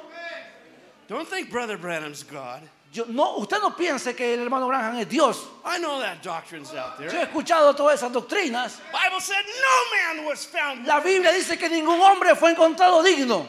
[1.09, 2.63] Don't think Brother Branham's God.
[2.93, 5.49] Yo, no, usted no piense que el hermano Branham es Dios.
[5.65, 7.27] I know that doctrine's out Yo he there.
[7.27, 8.81] escuchado todas esas doctrinas.
[8.93, 10.87] Bible said no man was found.
[10.87, 13.47] La Biblia dice que ningún hombre fue encontrado digno.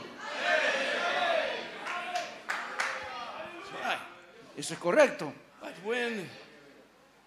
[4.56, 5.34] Eso es correcto.
[5.62, 6.30] But when,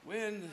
[0.04, 0.48] when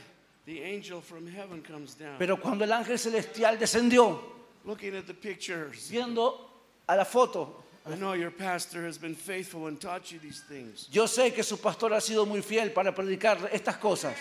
[0.46, 4.20] the angel from heaven comes down, Pero cuando el ángel celestial descendió,
[4.66, 6.50] looking at the pictures, viendo
[6.88, 10.88] a la foto, I know your pastor has been faithful and taught you these things.
[10.92, 14.16] yo sé que su pastor ha sido muy fiel para predicar estas cosas.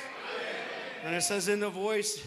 [1.05, 2.27] And it says in the voice,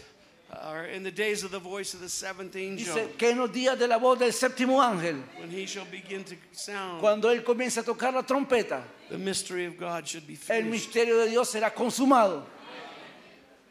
[0.66, 3.50] or in the days of the voice of the seventh angel, Dice que en los
[3.50, 7.44] días de la voz del séptimo ángel, when he shall begin to sound, cuando él
[7.44, 11.52] comience a tocar la trompeta, the mystery of God should be el misterio de Dios
[11.52, 12.44] será consumado.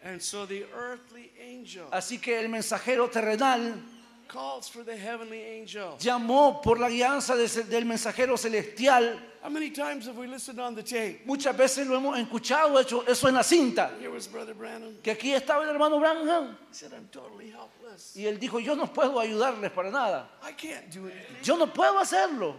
[0.04, 3.82] And so the earthly angel Así que el mensajero terrenal
[4.28, 5.96] calls for the heavenly angel.
[6.00, 9.20] llamó por la guianza de del mensajero celestial.
[9.42, 11.26] How many times have we listened on the tape?
[11.26, 13.92] Muchas veces lo hemos escuchado, hecho eso en la cinta.
[14.00, 14.98] Here was Brother Branham.
[15.04, 18.16] Que aquí estaba el hermano Branham He said, I'm totally helpless.
[18.16, 20.28] y él dijo, yo no puedo ayudarles para nada.
[20.42, 21.44] I can't do anything.
[21.44, 22.56] Yo no puedo hacerlo.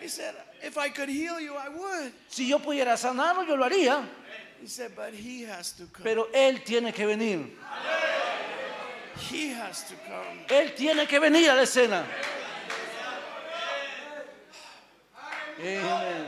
[0.00, 2.12] He said, if I could heal you, I would.
[2.28, 4.02] Si yo pudiera sanarlo, yo lo haría.
[4.60, 6.04] He said, but he has to come.
[6.04, 7.54] Pero él tiene que venir.
[9.30, 10.44] He has to come.
[10.48, 12.04] Él tiene que venir a la escena.
[15.60, 16.26] Amén.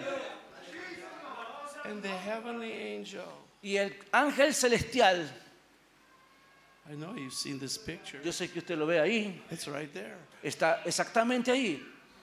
[1.85, 3.25] And the heavenly angel.
[3.63, 5.29] Y el ángel celestial,
[6.91, 8.21] I know you've seen this picture.
[8.25, 10.17] yo sé que usted lo ve ahí, It's right there.
[10.43, 11.83] está exactamente ahí.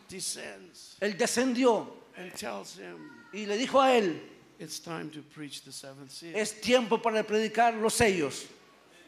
[0.09, 1.87] Descends Él descendió
[2.17, 2.97] and tells him,
[3.33, 4.19] y le dijo a él,
[4.59, 6.35] it's time to preach the seventh seal.
[6.35, 8.47] es tiempo para predicar los sellos.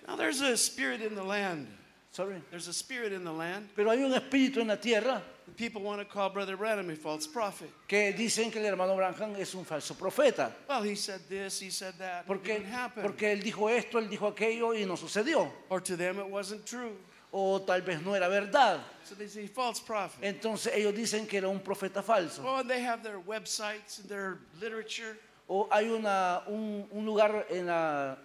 [0.09, 1.67] Now there's a spirit in the land.
[2.11, 2.41] Sorry.
[2.49, 3.69] There's a spirit in the land.
[3.75, 5.21] Pero hay un espíritu en la tierra
[5.55, 7.69] People want to call Brother Branham a false prophet.
[7.87, 10.51] que dicen que el hermano Branham es un falso profeta.
[10.67, 12.21] Well, he said this, he said that.
[12.21, 13.03] It Porque, didn't happen.
[13.03, 15.51] porque él dijo esto, él dijo aquello y no sucedió.
[15.69, 16.95] Or to them it wasn't true.
[17.31, 18.79] O tal vez no era verdad.
[19.03, 20.23] So they say false prophet.
[20.23, 22.41] Entonces ellos dicen que era un profeta falso.
[22.43, 25.15] Oh, and they have their websites and their literature.
[25.47, 28.17] O hay una, un, un lugar en la,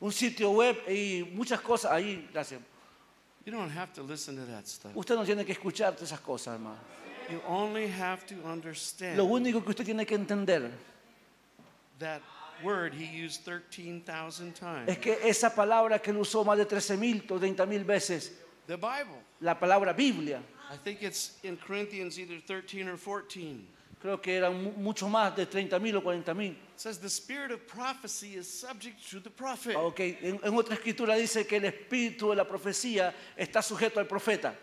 [0.00, 2.28] un sitio web y muchas cosas ahí.
[2.32, 2.60] Gracias.
[3.44, 4.92] You don't have to listen to that stuff.
[4.94, 6.76] Usted no tiene que escuchar todas esas cosas, hermano.
[7.30, 10.70] You only have to understand Lo único que usted tiene que entender
[11.98, 12.20] that
[12.62, 14.88] word he used 13,000 times.
[14.88, 18.32] es que esa palabra que él usó más de 13.000 o 30.000 veces,
[18.66, 19.16] The Bible.
[19.40, 23.66] la palabra Biblia, I think it's in Corinthians either 13 or 14.
[24.00, 26.50] Creo que eran mu- mucho más de 30.000 o 40.000.
[26.52, 29.74] It says the spirit of prophecy is subject to the prophet.
[29.76, 34.00] Ah, Ok, en, en otra escritura dice que el espíritu de la profecía está sujeto
[34.00, 34.54] al profeta.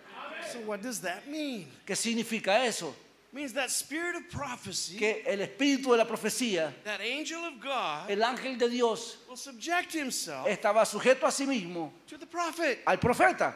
[0.51, 1.67] So what does that mean?
[1.85, 2.95] ¿Qué significa eso?
[3.33, 8.09] Means that spirit of prophecy, Que el espíritu de la profecía, that angel of God,
[8.09, 12.79] el ángel de Dios, will subject himself estaba sujeto a sí mismo to the prophet.
[12.87, 13.53] al profeta.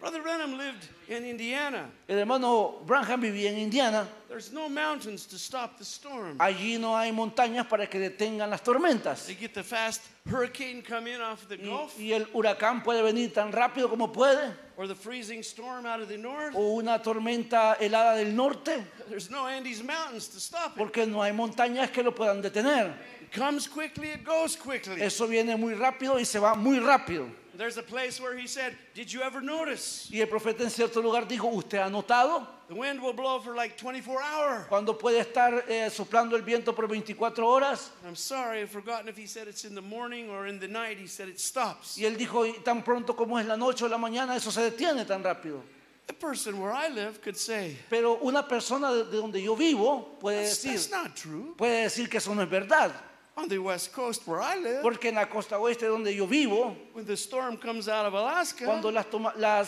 [0.00, 1.90] Brother Branham lived in Indiana.
[2.08, 4.08] El hermano Branham vivía en Indiana.
[4.30, 6.38] There's no mountains to stop the storm.
[6.38, 9.26] Allí no hay montañas para que detengan las tormentas.
[9.26, 13.02] They get the fast hurricane come in off the Y, Gulf, y el huracán puede
[13.02, 16.54] venir tan rápido como puede, or the freezing storm out of the north.
[16.56, 20.78] o una tormenta helada del norte, There's no Andes Mountains to stop it.
[20.78, 22.94] porque no hay montañas que lo puedan detener.
[23.20, 25.02] It comes quickly, it goes quickly.
[25.02, 27.26] Eso viene muy rápido y se va muy rápido.
[27.56, 30.08] There's a place where he said, Did you ever notice?
[30.12, 32.46] Y el profeta en cierto lugar dijo, ¿usted ha notado?
[32.68, 34.66] The wind will blow for like 24 hours.
[34.68, 37.90] Cuando puede estar eh, soplando el viento por 24 horas.
[38.06, 40.96] I'm sorry, I've forgotten if he said it's in the morning or in the night.
[40.98, 41.98] He said it stops.
[41.98, 44.62] Y él dijo, "Y tan pronto como es la noche o la mañana, eso se
[44.70, 45.60] detiene tan rápido.
[46.06, 50.16] The person where I live could say, Pero una persona de, de donde yo vivo
[50.20, 51.54] puede That's, decir, that's not true.
[51.56, 52.92] puede decir que eso no es verdad.
[53.40, 56.76] On the west coast where I live, Porque en la costa oeste donde yo vivo,
[56.92, 59.06] when the storm comes out of Alaska, cuando las,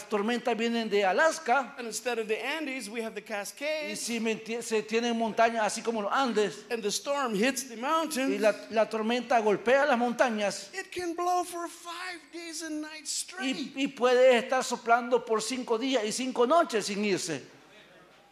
[0.08, 4.18] tormentas vienen de Alaska, and instead of the Andes, we have the y Cascades, si
[4.18, 7.80] me enti- se tienen montañas así como los Andes, and the storm hits the y
[7.80, 13.10] mountain, la, la tormenta golpea las montañas, it can blow for five days and nights
[13.10, 13.56] straight.
[13.56, 17.40] y, y puede estar soplando por cinco días y cinco noches sin irse.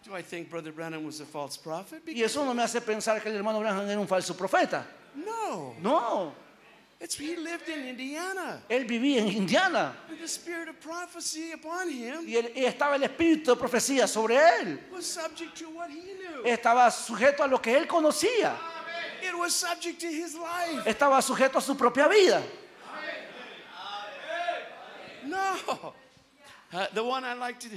[0.04, 2.02] Do I think Brother Branham was a false prophet?
[2.06, 4.86] Y eso no me hace pensar que el hermano Branham era un falso profeta.
[5.14, 5.74] No.
[5.82, 6.32] No,
[7.00, 8.60] It's he lived in Indiana.
[8.68, 12.96] él vivía en Indiana And the spirit of prophecy upon him y, él- y estaba
[12.96, 14.78] el espíritu de profecía sobre él.
[14.92, 16.44] was subject to what he knew.
[16.44, 18.54] Estaba sujeto a lo que él conocía.
[19.22, 20.84] It was subject to his life.
[20.86, 22.42] Estaba sujeto a su propia vida.
[25.24, 25.94] No.
[26.72, 27.68] Uh, the one I like to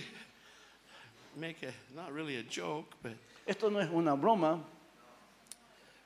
[1.36, 3.14] make a, not really a joke, but
[3.48, 4.62] Esto no es una broma.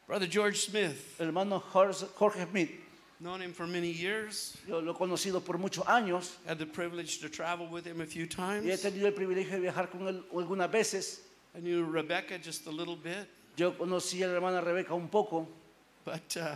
[0.07, 2.71] Brother George Smith, hermano Jorge Smith,
[3.19, 7.19] known him for many years, yo lo he conocido por muchos años had the privilege
[7.19, 8.81] to travel with him a few y he times.
[8.81, 11.19] tenido el privilegio de viajar con él algunas veces.
[11.55, 13.27] I knew Rebecca just a little bit,
[13.57, 15.45] Yo conocí a la hermana Rebeca un poco.
[16.05, 16.55] but uh,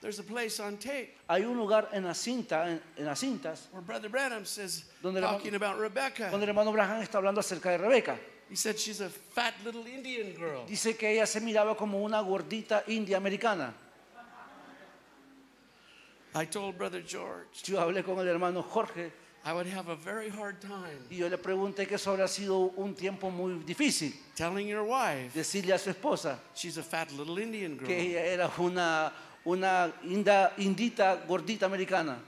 [0.00, 3.68] there's a place on tape Hay un lugar en la cinta, en, en las cintas,
[3.70, 7.70] where Brother Branham says, Donde talking about Rebecca, donde el hermano Branham está hablando acerca
[7.70, 8.18] de Rebeca.
[8.52, 10.66] He said she's a fat little Indian girl.
[10.66, 13.72] Dice que ella se miraba como una gordita india americana.
[16.34, 19.10] I told Brother George Yo hablé con el hermano Jorge
[19.44, 22.72] I would have a very hard time y yo le pregunté que eso habría sido
[22.76, 24.12] un tiempo muy difícil.
[24.36, 27.86] telling your wife Decirle a su esposa she's a fat little Indian girl.
[27.86, 29.12] que ella era una,
[29.46, 32.18] una inda- indita gordita americana.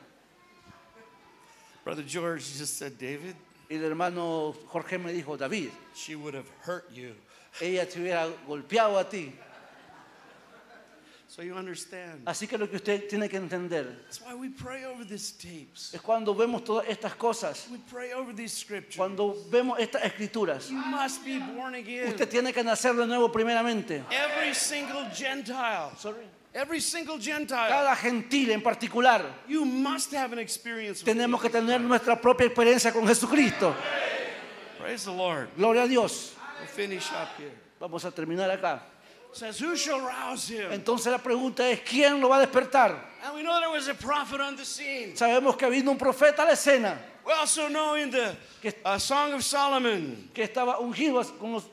[1.85, 3.37] Brother George just said, David,
[3.71, 7.15] el hermano Jorge me dijo, David, she would have hurt you.
[7.61, 9.33] ella te hubiera golpeado a ti.
[11.27, 12.25] So you understand.
[12.27, 15.93] Así que lo que usted tiene que entender That's why we pray over these tapes.
[15.93, 18.97] es cuando vemos todas estas cosas, We pray over these scriptures.
[18.97, 22.07] cuando vemos estas escrituras, You must be born again.
[22.09, 24.05] usted tiene que nacer de nuevo primeramente.
[24.13, 26.23] Every single Gentile, Sorry.
[26.55, 31.51] Every single Gentile, Cada gentil en particular, you must have an experience with tenemos que
[31.51, 33.75] tener nuestra propia experiencia con Jesucristo.
[34.79, 35.49] Praise the Lord.
[35.57, 36.35] Gloria a Dios.
[36.61, 37.53] We'll finish up here.
[37.81, 38.81] Vamos a terminar acá.
[39.35, 40.71] says, Who shall rouse him?
[40.73, 42.97] Entonces la pregunta es, ¿quién lo va a despertar?
[43.25, 45.15] And we know there was a prophet on the scene.
[45.15, 48.37] Sabemos que vino un profeta a la escena, We also know in the
[48.85, 51.65] uh, Song of Solomon, que estaba ungido con los...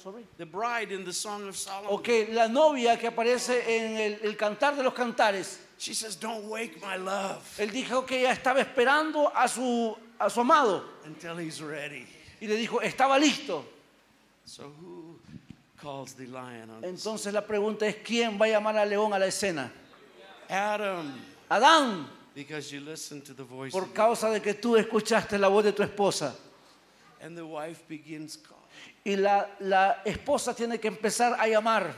[0.00, 0.24] sorry.
[0.36, 4.76] the bride in the Song of Solomon, la novia que aparece en el, el cantar
[4.76, 9.32] de los cantares, she says, Don't wake my love él dijo que ella estaba esperando
[9.34, 12.06] a su, a su amado until he's ready.
[12.40, 13.64] y le dijo, estaba listo.
[14.44, 15.18] So who
[15.76, 19.12] calls the lion on the Entonces la pregunta es, ¿quién va a llamar al león
[19.12, 19.72] a la escena?
[20.48, 21.14] Adam,
[21.48, 25.64] Adán, because you listen to the voice por causa de que tú escuchaste la voz
[25.64, 26.34] de tu esposa.
[27.22, 28.60] and the wife begins calling.
[29.04, 31.92] Y la, la esposa tiene que empezar a llamar,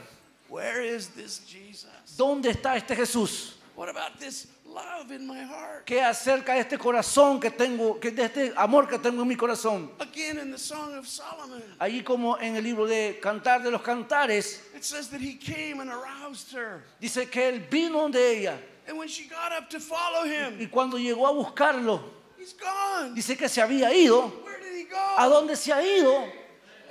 [0.49, 1.89] Where is this Jesus?
[2.17, 3.55] ¿dónde está este Jesús?
[3.75, 5.87] What about this love in my heart?
[5.87, 9.37] ¿Qué acerca de este corazón que tengo, que de este amor que tengo en mi
[9.37, 9.91] corazón?
[9.99, 13.81] Again in the Song of Solomon, Allí como en el libro de Cantar de los
[13.81, 16.83] Cantares, it it says that he came and aroused her.
[17.01, 20.67] Dice que él vino de ella And when she got up to follow him, y
[20.67, 22.01] cuando llegó a buscarlo,
[22.39, 23.15] he's gone.
[23.15, 24.29] dice que se había ido.
[24.45, 25.35] Where did he ¿A go?
[25.41, 26.25] dónde se ha ido?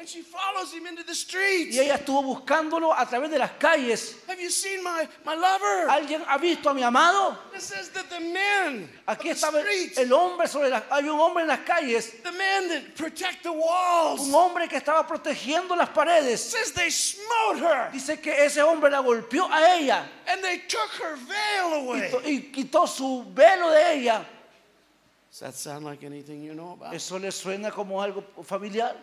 [0.01, 1.75] And she follows him into the streets.
[1.75, 4.15] Y ella estuvo buscándolo a través de las calles.
[4.27, 5.89] Have you seen my, my lover?
[5.91, 7.37] ¿Alguien ha visto a mi amado?
[7.53, 10.81] It says that the Aquí of the estaba streets, el hombre sobre las...
[10.89, 14.79] Hay un hombre en las calles, the men that protect the walls, un hombre que
[14.79, 16.39] estaba protegiendo las paredes.
[16.39, 20.89] says they smote her Dice que ese hombre la golpeó a ella and they took
[20.99, 22.11] her veil away.
[22.25, 24.25] y quitó su velo de ella.
[25.29, 26.95] Does that sound like anything you know about?
[26.95, 28.95] ¿Eso le suena como algo familiar?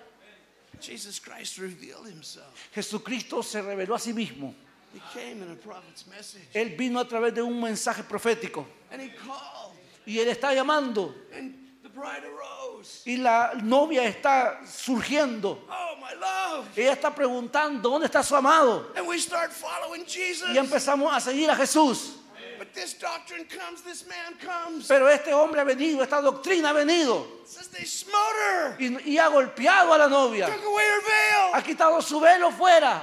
[0.80, 2.54] Jesus Christ revealed himself.
[2.74, 4.54] Jesucristo se reveló a sí mismo.
[4.94, 9.02] He came in a prophet's message Él vino a través de un mensaje profético and
[9.02, 9.74] he called
[10.06, 13.02] y él está llamando and the bride arose.
[13.04, 15.62] y la novia está surgiendo.
[15.68, 16.66] Oh, my love.
[16.76, 18.92] Ella está preguntando, ¿dónde está su amado?
[18.96, 20.48] And we start following Jesus.
[20.50, 22.17] Y empezamos a seguir a Jesús.
[22.58, 24.88] But this doctrine comes, this man comes.
[24.88, 28.76] Pero este hombre ha venido, esta doctrina ha venido says they smote her.
[28.78, 30.46] y, y ha golpeado a la novia.
[30.46, 31.54] Took away her veil.
[31.54, 33.02] Ha quitado su velo fuera.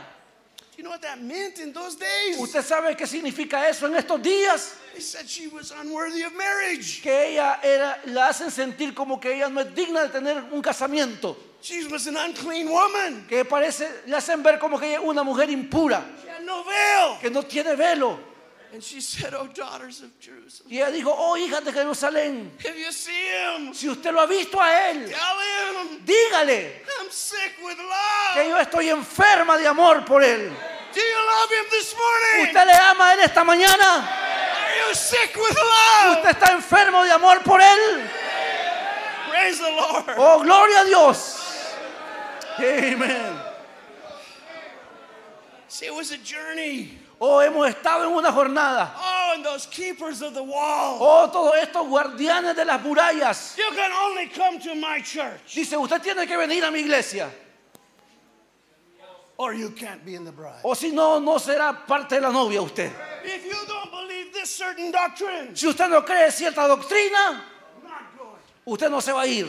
[0.75, 2.37] Do you know what that meant in those days?
[2.37, 4.75] ¿Usted sabe qué significa eso en estos días?
[4.93, 7.01] They said she was unworthy of marriage.
[7.01, 10.61] Que ella era, la hacen sentir como que ella no es digna de tener un
[10.61, 11.37] casamiento.
[11.61, 13.25] She was an unclean woman.
[13.27, 16.63] Que parece, le hacen ver como que ella es una mujer impura, She had no
[16.65, 17.19] veil.
[17.21, 18.19] que no tiene velo.
[18.75, 22.77] And she said, Oh, daughters of Jerusalem, Y ella dijo, oh hijas de Jerusalén, if
[22.77, 27.53] you see him, si usted lo ha visto a él, tell him dígale I'm sick
[27.63, 28.49] with que love.
[28.49, 30.51] yo estoy enferma de amor por él.
[30.93, 32.47] Do you love him this morning?
[32.49, 34.03] ¿Usted le ama a él esta mañana?
[34.03, 36.17] Are you sick with love?
[36.17, 38.09] ¿Usted está enfermo de amor por él?
[39.29, 40.15] Praise the Lord.
[40.17, 41.39] Oh, gloria a Dios.
[42.57, 43.39] Amén.
[45.69, 47.04] See, it was a journey.
[47.19, 48.93] Oh, hemos estado en una jornada.
[48.97, 50.97] Oh, and those keepers of the wall.
[50.99, 53.55] Oh, todos estos guardianes de las murallas.
[53.57, 57.29] You can only come to my church, Dice, usted tiene que venir a mi iglesia.
[59.37, 60.61] or you can't be in the bride.
[60.63, 62.89] O si no, no será parte de la novia usted.
[63.25, 67.41] If you don't believe this certain doctrine, Si usted no cree cierta doctrina,
[68.65, 69.47] usted no se va a ir.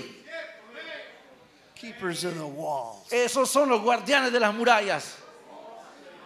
[1.76, 3.04] Keepers of the wall.
[3.10, 5.14] Esos son los guardianes de las murallas.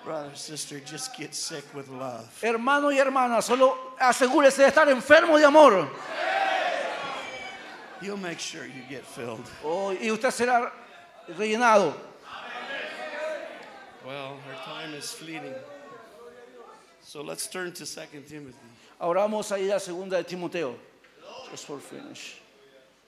[0.05, 2.27] Brother, sister, just get sick with love.
[2.43, 5.89] Hermano y hermana, solo asegúrese de estar enfermo de amor.
[8.01, 9.45] You'll make sure you get filled.
[9.63, 10.73] Oh, y usted será
[11.37, 11.95] rellenado.
[14.07, 15.55] Well, our time is fleeting.
[17.03, 18.57] So let's turn to 2 Timothy.
[18.99, 20.77] Ahora vamos a ir a segunda de Timoteo.
[21.51, 22.41] Just for finish.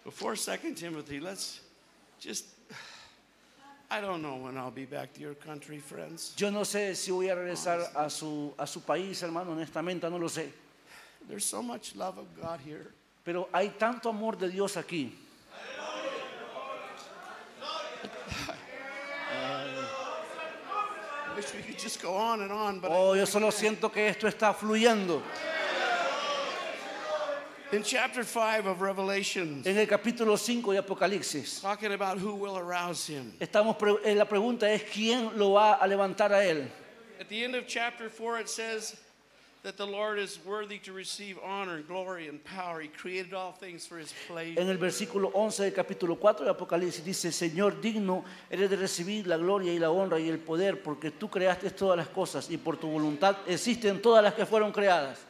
[0.04, 1.60] Before 2 Timothy, let's
[2.20, 2.44] just.
[3.92, 6.32] I don't know when I'll be back to your country, friends.
[6.38, 10.16] Yo no sé si voy a regresar a su, a su país, hermano, honestamente no
[10.16, 10.48] lo sé.
[11.28, 12.90] There's so much love of God here.
[13.22, 15.12] Pero hay tanto amor de Dios aquí.
[22.84, 25.22] Oh, yo solo siento que esto está fluyendo.
[27.72, 32.56] In chapter 5 of Revelation, En el capítulo 5 de Apocalipsis, talking about who will
[32.58, 33.32] arouse him.
[33.40, 36.68] estamos pre- eh, la pregunta es quién lo va a levantar a él.
[37.20, 38.96] At the end of chapter 4, it says
[39.62, 42.80] that the Lord is worthy to receive honor and glory and power.
[42.80, 44.60] He created all things for his pleasure.
[44.60, 49.26] En el versículo 11 del capítulo 4 de Apocalipsis dice, Señor, digno eres de recibir
[49.28, 52.56] la gloria y la honra y el poder, porque tú creaste todas las cosas y
[52.58, 55.20] por tu voluntad existen todas las que fueron creadas.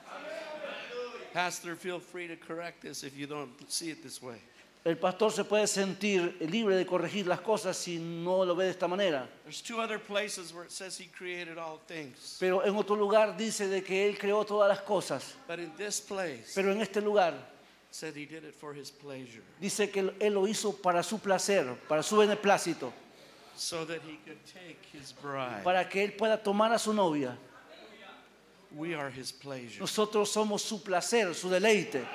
[1.33, 4.37] Pastor, feel free to correct this if you don't see it this way.
[4.85, 8.71] El pastor se puede sentir libre de corregir las cosas si no lo ve de
[8.71, 9.29] esta manera.
[9.45, 12.37] There's two other places where it says he created all things.
[12.41, 15.35] Pero en otro lugar dice de que Él creó todas las cosas.
[15.47, 17.35] But in this place, Pero en este lugar
[17.93, 21.77] said he did it for his pleasure, dice que Él lo hizo para su placer,
[21.89, 22.93] para su beneplácito,
[23.55, 25.63] so that he could take his bride.
[25.63, 27.39] para que Él pueda tomar a su novia.
[28.77, 29.81] We are his pleasure.
[29.81, 32.07] Nosotros somos su placer, su deleite.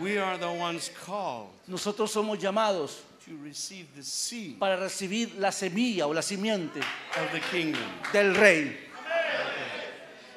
[0.00, 5.50] We are the ones called Nosotros somos llamados to receive the seed para recibir la
[5.50, 7.82] semilla o la simiente of the kingdom.
[8.12, 8.76] del rey.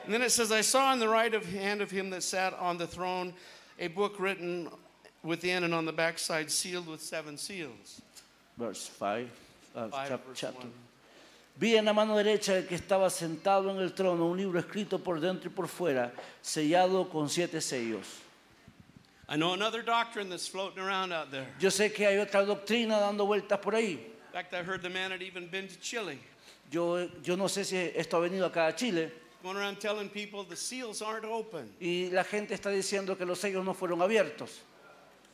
[0.05, 2.53] And then it says, I saw in the right of hand of him that sat
[2.53, 3.33] on the throne
[3.79, 4.69] a book written
[5.23, 8.01] within and on the backside, sealed with seven seals.
[8.57, 9.29] Verse 5,
[9.75, 10.59] uh, Five, chap- verse chapter.
[10.59, 10.71] one.
[11.57, 14.99] Vi en la mano derecha del que estaba sentado en el trono un libro escrito
[14.99, 18.21] por dentro y por fuera, sellado con siete sellos.
[19.27, 21.47] I know another doctrine that's floating around out there.
[21.59, 23.93] Yo sé que hay otra doctrina dando vueltas por ahí.
[23.93, 26.19] In fact, I heard the man had even been to Chile.
[26.69, 29.11] Yo, yo no sé si esto ha venido acá a Chile
[29.45, 31.71] going around telling people the seals aren't open.
[31.79, 34.61] y la gente está diciendo que los sellos no fueron abiertos.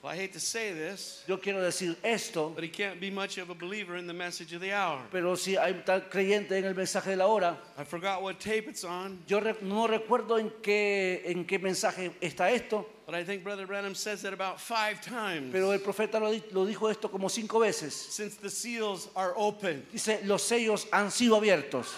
[0.03, 3.37] Well, I hate to say this, Yo quiero decir esto, but he can't be much
[3.37, 4.99] of a believer in the message of the hour.
[5.11, 8.67] pero si hay tal creyente en el mensaje de la hora, I forgot what tape
[8.67, 13.23] it's on, yo re- no recuerdo en qué, en qué mensaje está esto, but I
[13.23, 15.51] think Brother Branham says it about five times.
[15.51, 17.93] pero el profeta lo, di- lo dijo esto como cinco veces.
[17.93, 19.85] Since the seals are open.
[19.93, 21.93] Dice, los sellos han sido abiertos.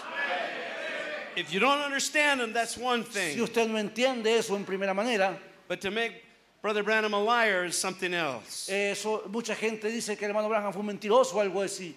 [1.36, 3.40] If you don't understand them, that's one Si thing.
[3.40, 6.22] usted no entiende eso en primera manera, But to make
[6.64, 8.70] Brother Branham a liar is something else.
[8.70, 11.92] eso, mucha gente dice que el hermano Branham fue un mentiroso o algo así.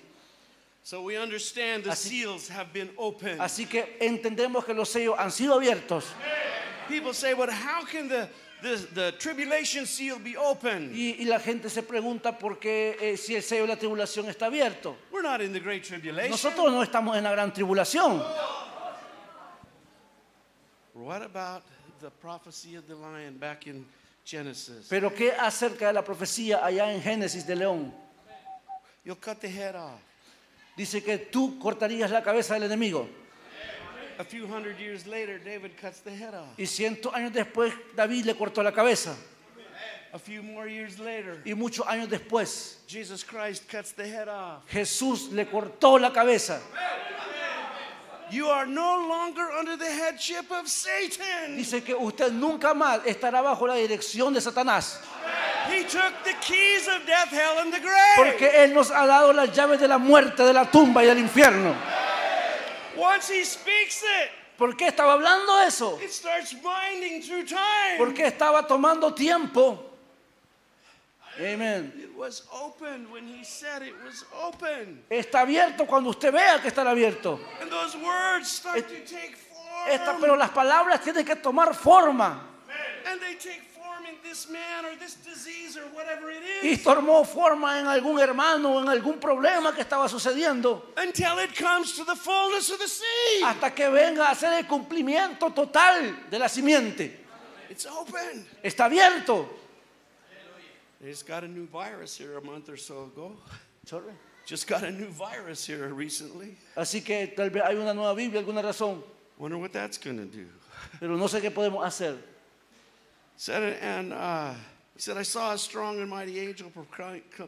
[0.84, 3.40] So we understand the Así- seals have been opened.
[3.40, 6.04] Así que entendemos que los sellos han sido abiertos.
[6.90, 8.28] People say, but how can the,
[8.62, 10.92] the, the tribulation seal be open?
[10.94, 14.28] Y, y la gente se pregunta por qué eh, si el sello de la tribulación
[14.28, 14.98] está abierto.
[15.14, 16.32] We're not in the great tribulation.
[16.32, 18.22] Nosotros no estamos en la gran tribulación.
[20.94, 21.64] What about
[22.02, 23.86] the prophecy of the lion back in
[24.28, 24.88] Genesis?
[24.90, 27.94] Pero ¿qué acerca de la profecía allá en Génesis de León?
[29.06, 30.02] You'll cut the head off.
[30.76, 33.08] Dice que tú cortarías la cabeza del enemigo.
[34.20, 36.60] A few hundred years later, David cuts the head off.
[36.60, 39.16] Y cientos años después David le cortó la cabeza.
[40.12, 44.64] A few more years later, Y muchos años después Jesus Christ cuts the head off.
[44.70, 46.62] Jesús le cortó la cabeza.
[48.30, 51.56] You are no longer under the headship of Satan.
[51.56, 55.00] Dice que usted nunca más estará bajo la dirección de Satanás.
[55.70, 58.16] He took the keys of death, hell, and the grave.
[58.18, 61.20] Porque Él nos ha dado las llaves de la muerte, de la tumba y del
[61.20, 61.74] infierno.
[62.98, 66.00] Once he speaks it, ¿Por qué estaba hablando eso?
[66.04, 67.98] it starts winding through time.
[67.98, 69.87] Porque estaba tomando tiempo.
[71.40, 71.94] Amén.
[71.98, 75.04] It was open when he said it was open.
[75.10, 77.40] Está abierto cuando usted vea que está abierto.
[77.62, 79.36] And those words start to take
[79.88, 80.22] Esta- form.
[80.22, 82.42] pero las palabras tienen que tomar forma.
[83.06, 86.84] And they take form in this man or this disease or whatever it Y is.
[86.84, 90.92] tomó forma en algún hermano o en algún problema que estaba sucediendo.
[90.98, 93.44] Until it comes to the fullness of the seed.
[93.44, 97.26] Hasta que venga a ser el cumplimiento total de la simiente.
[97.70, 98.46] It's open.
[98.64, 99.48] Está abierto.
[101.02, 103.34] They just got a new virus here a month or so ago.
[103.86, 104.14] Sorry.
[104.46, 106.58] Just got a new virus here recently.
[106.76, 109.04] Así que tal vez hay una nueva Biblia, alguna razón.
[109.38, 110.48] Wonder what that's going to do.
[111.00, 112.18] Pero no sé qué podemos hacer.
[113.36, 114.54] Said it, and uh,
[114.96, 116.72] he said, I saw a strong and mighty angel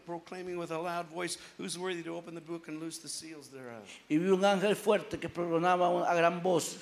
[0.06, 3.48] proclaiming with a loud voice, Who's worthy to open the book and loose the seals
[3.48, 3.90] thereof?
[4.08, 6.78] Y vi un ángel fuerte que proclamaba a gran voz.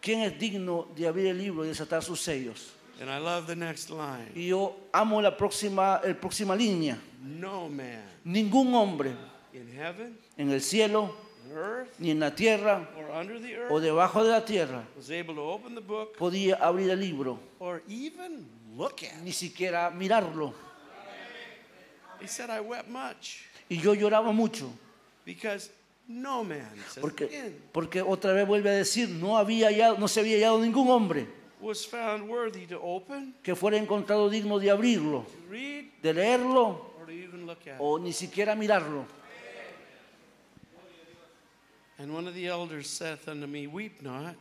[0.00, 2.74] ¿Quién es digno de abrir el libro y desatar sus sellos?
[3.00, 4.32] And I love the next line.
[4.34, 6.98] Y yo amo la próxima, el próxima línea.
[7.22, 9.14] No man Ningún hombre
[9.52, 11.14] in heaven, en el cielo,
[11.46, 15.10] on earth, ni en la tierra or under the o debajo de la tierra was
[15.10, 18.46] able to open the book podía abrir el libro, or even
[18.76, 19.22] look at.
[19.22, 20.52] ni siquiera mirarlo.
[22.20, 23.44] He said, I wept much.
[23.70, 24.70] Y yo lloraba mucho,
[25.24, 25.70] because
[26.08, 30.08] no man says porque, again, porque otra vez vuelve a decir, no, había hallado- no
[30.08, 31.26] se había hallado ningún hombre
[31.60, 36.80] was found worthy to open, que fuera encontrado digno de abrirlo, to read, de leerlo
[36.98, 39.04] or to even look at o ni siquiera mirarlo.
[41.98, 44.36] And one of the elders saith unto me, Weep not.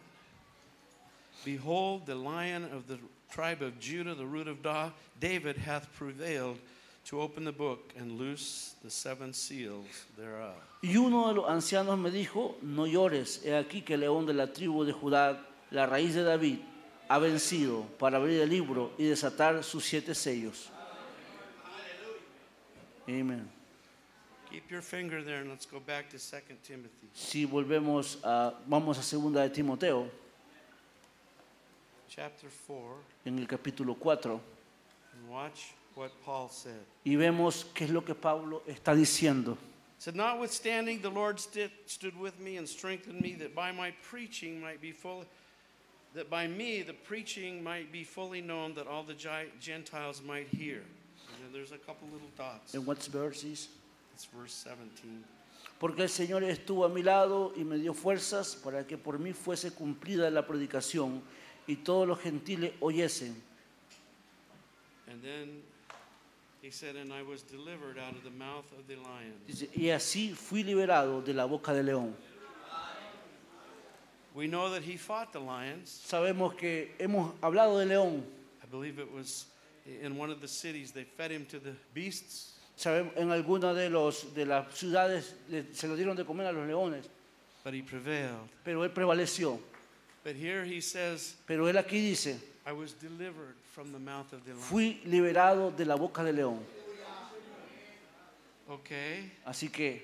[1.44, 3.00] Behold, the lion of the
[3.32, 6.60] tribe of Judah, the root of Da- David, hath prevailed
[7.06, 10.56] to open the book and loose the seven seals thereof.
[10.84, 14.34] Y uno de los ancianos me dijo, no llores, he aquí que el león de
[14.34, 15.40] la tribu de Judá,
[15.72, 16.60] la raíz de David,
[17.08, 20.70] ha vencido para abrir el libro y desatar sus siete sellos.
[23.08, 23.48] Amén.
[24.50, 28.98] Keep your finger there and let's go back to 2 Timothy Si volvemos a, vamos
[28.98, 30.10] a segunda de Timoteo,
[32.10, 36.80] chapter 4 en el capítulo 4, and watch what Paul said.
[37.06, 39.58] y vemos qué es lo que Pablo está diciendo.
[40.00, 44.80] Said, Notwithstanding, the Lord stood with me and strengthened me that by my preaching might
[44.80, 45.26] be fully,
[46.14, 49.16] that by me the preaching might be fully known that all the
[49.60, 50.78] Gentiles might hear.
[50.78, 52.76] And then there's a couple little dots.
[52.76, 53.70] En what verses?
[54.14, 55.24] It's verse 17.
[55.80, 59.32] Porque el Señor estuvo a mi lado y me dio fuerzas para que por mí
[59.32, 61.22] fuese cumplida la predicación
[61.68, 63.36] y todos los gentiles oyesen.
[65.10, 65.62] And then
[66.62, 69.34] he said, And I was delivered out of the mouth of the lion.
[69.46, 72.16] Dice, y así fui liberado de la boca del león.
[74.38, 75.90] We know that he fought the lions.
[76.08, 78.22] Sabemos que hemos hablado de león.
[78.64, 79.48] I believe it was
[80.04, 80.92] in one of the cities.
[80.92, 82.54] They fed him to the beasts.
[82.78, 86.52] Sabemos, en alguna de, los, de las ciudades le- se lo dieron de comer a
[86.52, 87.10] los leones.
[87.64, 88.48] but he prevailed.
[88.64, 89.60] pero él prevaleció.
[90.24, 94.46] But here he says, Pero él aquí dice, I was delivered from the mouth of
[94.46, 94.62] the lion.
[94.62, 96.60] fui liberado de la boca del león.
[98.70, 99.32] Okay?
[99.48, 100.04] Así que,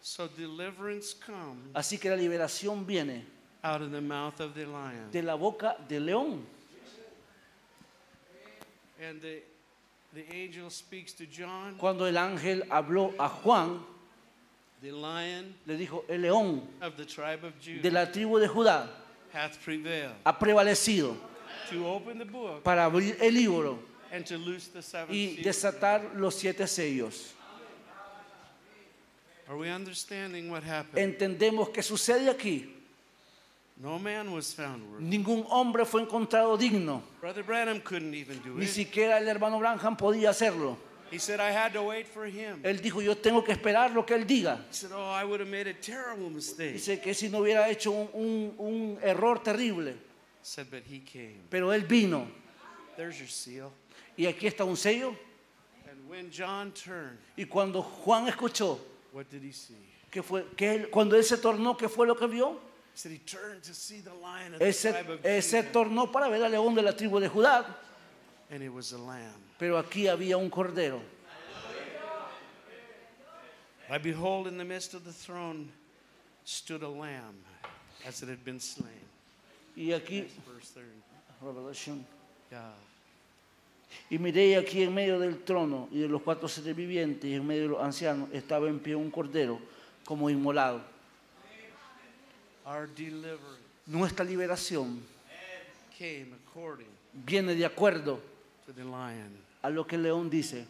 [0.00, 3.24] So deliverance comes así que la liberación viene
[3.64, 5.10] out of the mouth of the lion.
[5.10, 6.42] de la boca del león.
[9.00, 9.42] And the,
[10.14, 11.76] the angel speaks to John.
[11.78, 13.80] Cuando el ángel habló a Juan,
[14.80, 18.88] The lion le dijo, el león of the tribe of de la tribu de Judá
[19.32, 21.16] hath prevailed ha prevalecido
[21.68, 23.80] to open the book para abrir el libro
[24.12, 25.44] and to loose the seven y seals.
[25.44, 27.32] desatar los siete sellos.
[29.48, 31.18] Are we understanding what happened?
[31.18, 32.77] Entendemos que sucede aquí.
[33.80, 35.04] No man was found worthy.
[35.04, 37.02] Ningún hombre fue encontrado digno.
[37.20, 38.70] Brother Branham couldn't even do Ni it.
[38.70, 40.76] siquiera el hermano Branham podía hacerlo.
[41.10, 42.60] He said, I had to wait for him.
[42.64, 44.58] Él dijo, yo tengo que esperar lo que él diga.
[44.68, 46.74] He said, Oh, I would have made a terrible mistake.
[46.74, 49.94] Dice que si no hubiera hecho un, un- un error terrible.
[50.42, 51.40] said, But he came.
[51.48, 52.26] Pero él vino.
[52.96, 53.70] There's your seal.
[54.18, 55.14] Y aquí está un sello.
[55.88, 58.78] And when John turned, Y cuando Juan escuchó,
[59.12, 59.76] what did he see?
[60.10, 62.58] que fue, que él- cuando él se tornó, ¿qué fue lo que vio?
[64.60, 67.64] Él se, se tornó para ver al león de la tribu de Judá.
[69.58, 71.00] Pero aquí había un cordero.
[73.90, 75.70] I behold, in the midst of the throne
[76.44, 77.42] stood a lamb,
[78.06, 78.92] as it had been slain.
[79.74, 80.90] Y aquí, Verse 30.
[81.40, 82.04] Revelation.
[82.50, 82.72] Yeah.
[84.10, 87.46] Y miré aquí en medio del trono y de los cuatro seres vivientes y en
[87.46, 89.58] medio de los ancianos estaba en pie un cordero
[90.04, 90.82] como inmolado.
[92.68, 95.00] Our deliverance Nuestra liberación
[97.24, 98.20] viene de acuerdo
[98.66, 99.34] to the lion.
[99.62, 100.66] a lo que el león dice.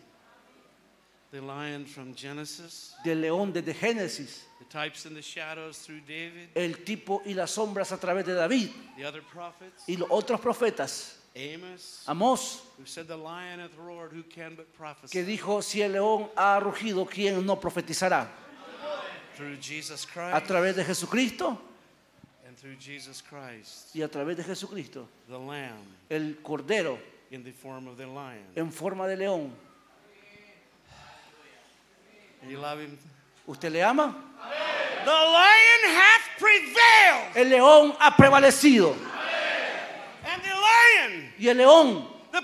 [1.30, 6.48] The lion from Genesis, Del león desde Génesis, the types and the shadows through David,
[6.54, 10.40] el tipo y las sombras a través de David the other prophets, y los otros
[10.40, 11.16] profetas.
[11.36, 15.12] Amos, Amós, who said, The lion hath roared, who can but prophesy?
[15.12, 18.28] que dijo, si el león ha rugido, ¿quién no profetizará?
[19.36, 21.56] Through Jesus A Christ, través de Jesucristo and through Jesus
[22.44, 22.47] Christ,
[23.94, 25.08] y a través de Jesucristo.
[25.28, 25.78] the lamb
[26.08, 26.98] El cordero
[27.30, 28.44] in the form of the lion.
[28.56, 29.52] en forma de león.
[33.46, 34.14] ¿Usted le ama?
[35.04, 38.94] The lion hath prevailed, El león ha prevalecido.
[40.24, 42.40] and the lion, Y el león, la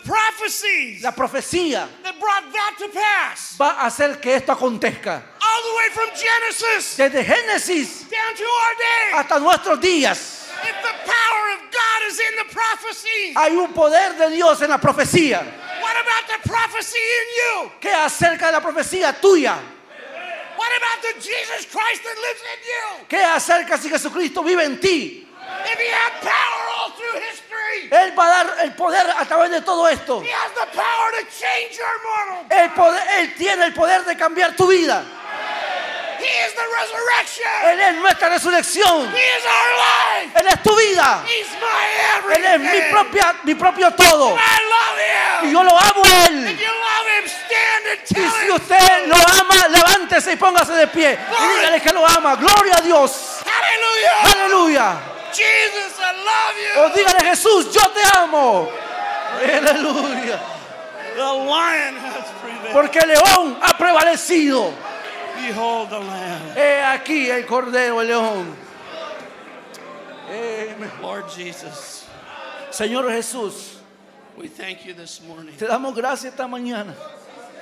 [1.13, 5.23] profecía, that brought that to pass, va a hacer que esto acontezca.
[5.55, 9.13] All the way from Genesis Desde Génesis down to our day.
[9.13, 14.17] hasta nuestros días If the power of God is in the prophecy, hay un poder
[14.17, 15.45] de Dios en la profecía.
[15.83, 17.73] what about the prophecy in you?
[17.81, 19.59] ¿Qué acerca de la profecía tuya?
[20.57, 23.07] What about the Jesus Christ that lives in you?
[23.09, 25.27] ¿Qué acerca si Jesucristo vive en ti?
[25.67, 29.51] If he had power all through history, Él va a dar el poder a través
[29.51, 30.23] de todo esto.
[30.23, 32.47] he has the power to change your mortal.
[32.51, 35.05] El poder, él tiene el poder de cambiar tu vida.
[36.25, 37.53] He is the resurrection.
[37.65, 39.13] Él es nuestra resurrección.
[39.15, 40.33] He is our life.
[40.41, 41.23] Él es tu vida.
[41.27, 44.35] He's my Él es mi, propia, mi propio todo.
[44.35, 45.53] I love Y him.
[45.53, 46.59] yo lo amo a If Él.
[46.59, 48.55] you love him, stand and Y si him.
[48.55, 51.19] usted lo ama, levántese y póngase de pie.
[51.19, 52.37] Y dígale que lo ama.
[52.37, 53.41] Gloria a Dios.
[53.45, 54.33] Hallelujah.
[54.33, 54.97] Aleluya.
[55.33, 56.95] Jesus, I love O you.
[56.95, 58.71] dígale Jesús, yo te amo.
[59.43, 60.41] Aleluya.
[61.17, 62.73] The lion has prevailed.
[62.73, 64.73] Porque el león ha prevalecido.
[65.47, 66.57] Behold the lamb.
[66.57, 68.47] He aquí el cordero, el león.
[70.27, 70.91] Amén.
[71.03, 72.07] Lord Jesus,
[72.71, 73.77] Señor Jesús,
[74.39, 76.95] we thank you this morning te damos gracias esta mañana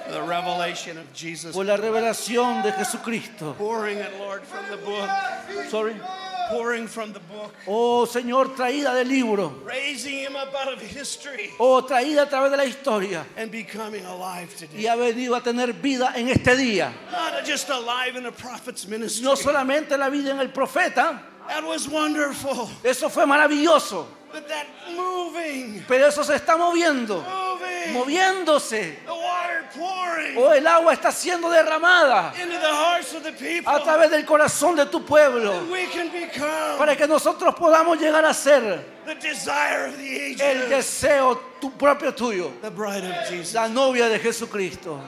[0.07, 1.55] for the revelation of Jesus.
[1.55, 3.55] por la revelación de Jesucristo.
[3.59, 5.11] Pouring it, Lord, from the book.
[5.69, 5.95] Sorry.
[6.51, 7.55] Pouring from the book.
[7.67, 9.53] Oh Señor, traída del libro.
[9.65, 13.25] Raising him up out of history Oh, traída a través de la historia.
[13.37, 14.87] and becoming alive Y today.
[14.87, 16.93] ha venido a tener vida en este día.
[17.11, 19.25] Not just alive in a prophet's ministry.
[19.25, 22.69] No solamente la vida en el profeta, That was wonderful.
[22.85, 24.07] eso fue maravilloso.
[24.33, 28.97] But that moving, Pero eso se está moviendo, moving, moviéndose.
[29.05, 33.71] the water pouring Oh, el agua está siendo derramada into the hearts of the people.
[33.71, 35.65] a través del corazón de tu pueblo.
[35.71, 40.69] We can become Para que nosotros podamos llegar a ser the desire of the el
[40.71, 43.53] deseo tu propio tuyo, The bride of Jesus.
[43.55, 44.99] la novia de Jesucristo.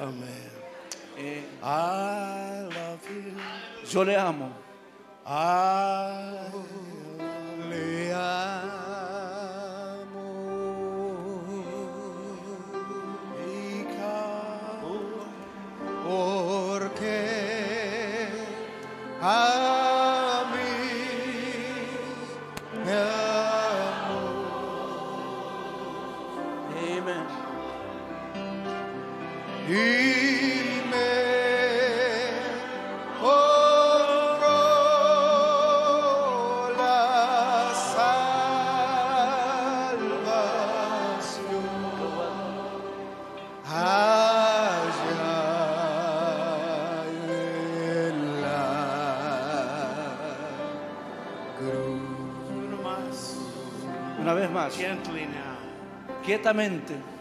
[0.00, 0.50] Amen.
[1.18, 3.34] Eh, I love you.
[3.90, 4.50] yo le amo.
[5.28, 6.48] I
[7.76, 9.44] te amo
[13.46, 14.16] hija
[16.06, 17.18] porque
[19.20, 20.72] a mí
[22.84, 22.96] me
[23.92, 24.24] amó
[26.96, 27.24] Amen.
[29.68, 29.70] y
[30.90, 31.35] me
[54.74, 55.56] Gently now.
[56.24, 57.15] quietamente.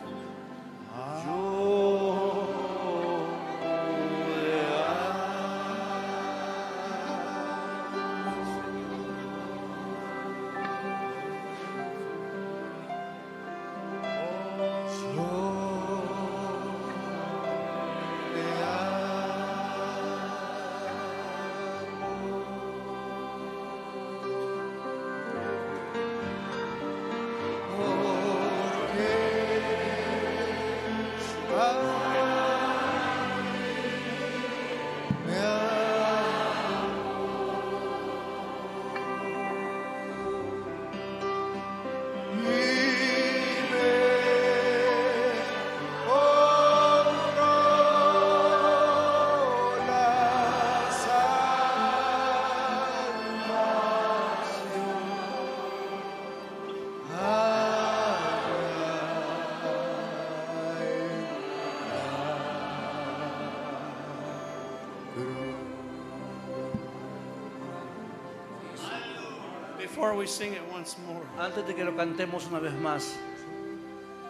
[70.26, 73.14] We sing it once more, Antes de que lo cantemos una vez más,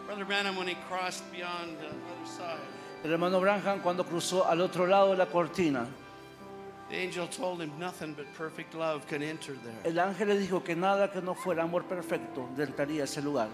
[0.06, 2.60] Brother Branham, when he crossed beyond the other side,
[3.06, 5.88] el hermano Branham cuando cruzó al otro lado de la cortina,
[6.90, 9.74] the angel told him nothing but perfect love can enter there.
[9.86, 13.48] el ángel le dijo que nada que no fuera amor perfecto entraría a ese lugar.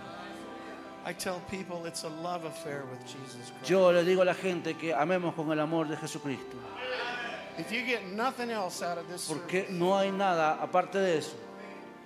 [1.05, 3.69] I tell people it's a love affair with Jesus Christ.
[3.69, 6.57] Yo le digo a la gente que amemos con el amor de Jesucristo,
[7.59, 11.19] If you get nothing else out of this, porque service, no hay nada aparte de
[11.19, 11.35] eso.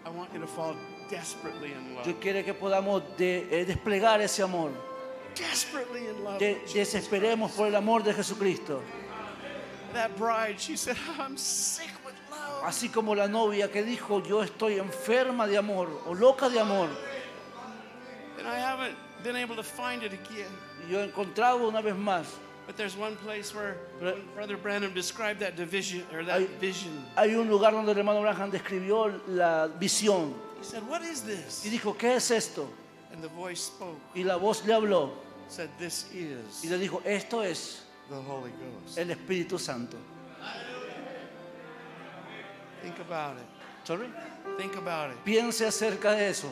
[0.05, 0.75] I want you to fall
[1.09, 2.05] desperately in love.
[2.05, 4.71] Yo quiero que podamos de- eh, desplegar ese amor,
[5.35, 6.37] Desperately in love.
[6.39, 6.93] que with Jesus.
[7.09, 8.81] desesperemos por el amor de Jesucristo.
[9.93, 12.63] That bride, she said, I'm sick with love.
[12.65, 16.89] Así como la novia que dijo, yo estoy enferma de amor o loca de amor.
[18.37, 20.51] And I haven't been able to find it again.
[20.85, 22.27] Y yo he encontrado una vez más.
[22.65, 23.77] But there's one place where
[24.33, 27.05] Brother Branham described that division or that I- vision.
[27.15, 31.35] Hay un lugar donde el hermano Branham describió la visión He said, What is y
[31.35, 31.63] this?
[31.69, 32.67] dijo, ¿qué es esto?
[33.13, 35.11] And the voice spoke, Y la voz le habló
[35.47, 38.97] said, This is y le dijo, esto es the Holy Ghost.
[38.97, 39.97] el Espíritu Santo.
[42.81, 43.45] Think about it.
[43.83, 44.07] Sorry.
[44.57, 45.17] Think about it.
[45.23, 46.47] Piense acerca de eso.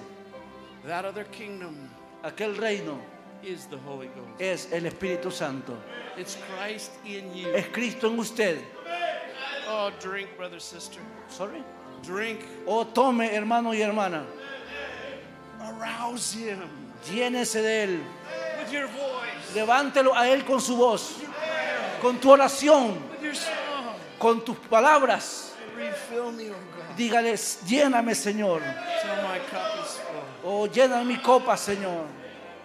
[0.86, 1.90] That other kingdom
[2.24, 3.00] Aquel reino
[3.46, 4.40] is the Holy Ghost.
[4.42, 5.78] es el Espíritu Santo.
[6.18, 7.54] It's Christ in you.
[7.54, 8.60] Es Cristo en usted.
[9.68, 11.00] Oh, drink, brother, sister.
[11.30, 11.64] Sorry.
[12.04, 12.42] Drink.
[12.68, 14.26] O tome, hermano y hermana.
[15.62, 16.60] Arouse him
[17.10, 18.00] Llénese de él.
[18.60, 21.18] with your voice, Levántelo a él con su voz,
[22.02, 23.96] con tu oración, with your song.
[24.20, 25.52] con tus palabras.
[25.76, 28.62] Refill me, oh God, Dígales, lléname, Señor.
[29.02, 30.50] till my cup is full.
[30.50, 32.06] O llena mi copa, Señor.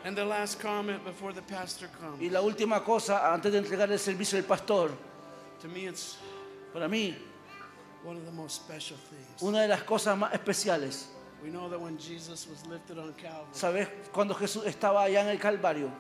[0.09, 2.33] And the last comment before the pastor Y comes.
[2.33, 4.91] la última cosa, antes de entregar el servicio al pastor,
[5.61, 6.17] To me, it's
[6.73, 7.15] para mí,
[8.03, 9.43] one of the most special things.
[9.43, 11.09] una de las cosas más especiales,
[11.45, 13.87] We know that when Jesus was lifted on Calvary, ¿sabes?
[14.11, 15.91] Cuando Jesús estaba allá en el Calvario,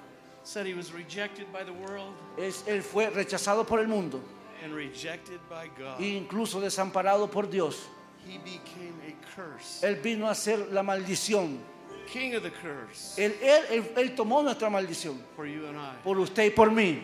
[0.42, 4.22] said he was rejected by the world es, él fue rechazado por el mundo
[4.64, 6.00] and rejected by God.
[6.00, 7.86] e incluso desamparado por Dios.
[8.26, 9.82] He became a curse.
[9.86, 11.58] Él vino a ser la maldición.
[12.12, 15.94] King of the curse Él, él, él- tomó nuestra maldición for you and I.
[16.02, 17.02] por usted y por mí.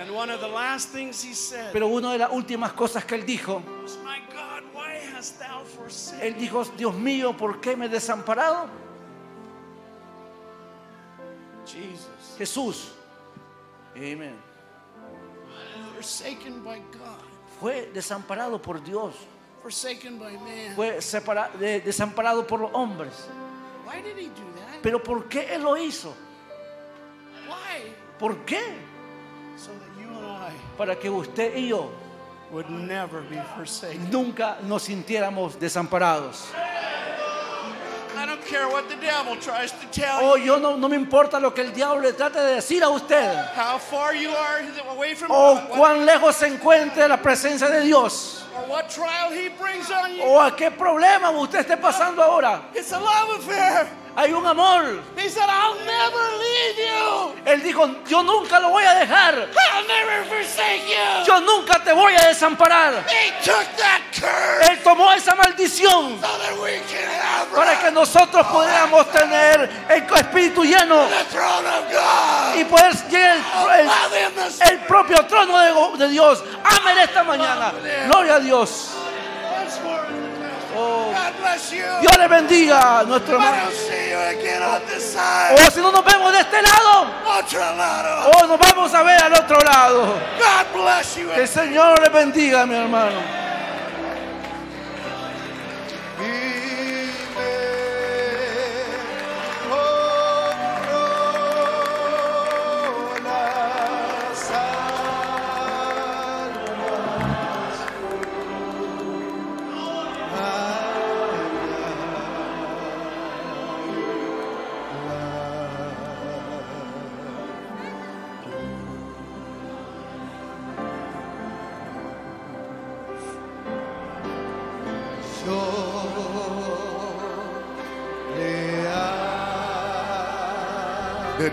[0.00, 3.16] And one of the last things he said Pero una de las últimas cosas que
[3.16, 3.60] él dijo,
[4.04, 8.68] My God, why hast thou forsaken él dijo, Dios mío, ¿por qué me he desamparado?
[11.66, 12.36] Jesus?
[12.38, 12.92] Jesús,
[13.94, 14.34] amén,
[15.96, 17.18] Forsaken by God,
[17.60, 19.14] fue desamparado por Dios,
[19.62, 20.74] forsaken by man.
[20.76, 20.98] fue
[21.58, 23.12] de- desamparado por los hombres.
[23.88, 24.82] Why did he do that?
[24.82, 26.14] Pero ¿por qué él lo hizo?
[27.48, 27.92] Why?
[28.18, 28.60] ¿Por qué?
[29.56, 31.90] So that you and I Para que usted y yo
[32.50, 34.10] would never be forsaken.
[34.10, 36.46] nunca nos sintiéramos desamparados.
[38.16, 40.46] I don't care what the devil tries to tell Oh, you.
[40.46, 43.32] yo no, no me importa lo que el diablo le trate de decir a usted.
[43.54, 44.60] How far you are
[44.90, 45.54] away from O.
[45.54, 48.44] What, cuán lejos se encuentre la presencia de Dios.
[50.24, 52.62] O a qué problema usted esté pasando ahora.
[52.74, 53.86] It's a love affair.
[54.18, 55.00] Hay un amor.
[55.16, 57.34] He said, I'll never leave you.
[57.46, 59.34] Él dijo, yo nunca lo voy a dejar.
[59.34, 61.24] I'll never forsake you.
[61.24, 63.04] Yo nunca te voy a desamparar.
[63.06, 67.92] He took that curse Él tomó esa maldición so that we can have para que
[67.92, 72.56] nosotros pudiéramos tener el espíritu lleno the throne of God.
[72.56, 73.36] y poder llegar
[73.78, 76.42] el, this el propio trono de, de Dios.
[76.64, 77.72] Amén esta mañana.
[78.08, 78.47] Gloria a Dios.
[79.84, 80.06] More.
[80.76, 81.12] Oh.
[82.00, 83.62] Dios le bendiga a nuestro hermano.
[83.64, 85.54] don't see you you again on this side.
[85.54, 88.30] O si no nos vemos de este lado, Otro lado.
[88.30, 90.14] o nos vamos a ver al otro lado.
[91.34, 93.20] Que el Señor le bendiga, mi hermano.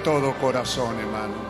[0.06, 1.45] Todo corazón, hermano.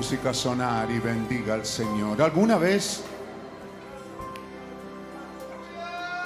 [0.00, 2.22] Música sonar y bendiga al Señor.
[2.22, 3.02] ¿Alguna vez,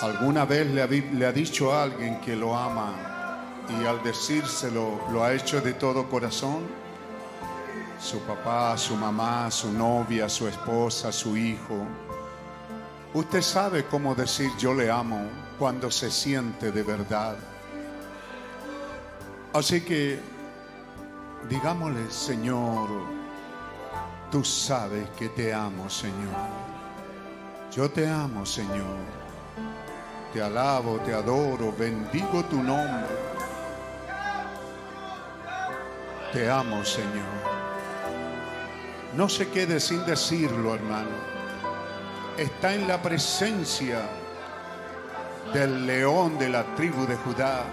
[0.01, 2.95] alguna vez le ha, le ha dicho a alguien que lo ama
[3.69, 6.63] y al decírselo lo ha hecho de todo corazón?
[8.01, 11.85] Su papá, su mamá, su novia, su esposa, su hijo.
[13.13, 15.21] Usted sabe cómo decir yo le amo
[15.59, 17.35] cuando se siente de verdad.
[19.53, 20.21] Así que
[21.49, 23.14] digámosle, Señor,
[24.35, 26.35] tú sabes que te amo, Señor.
[27.71, 28.99] Yo te amo, Señor.
[30.33, 33.15] Te alabo, te adoro, bendigo tu nombre.
[36.33, 37.33] Te amo, Señor.
[39.17, 41.17] No se quede sin decirlo, hermano.
[42.37, 44.01] Está en la presencia
[45.53, 47.65] del león de la tribu de Judá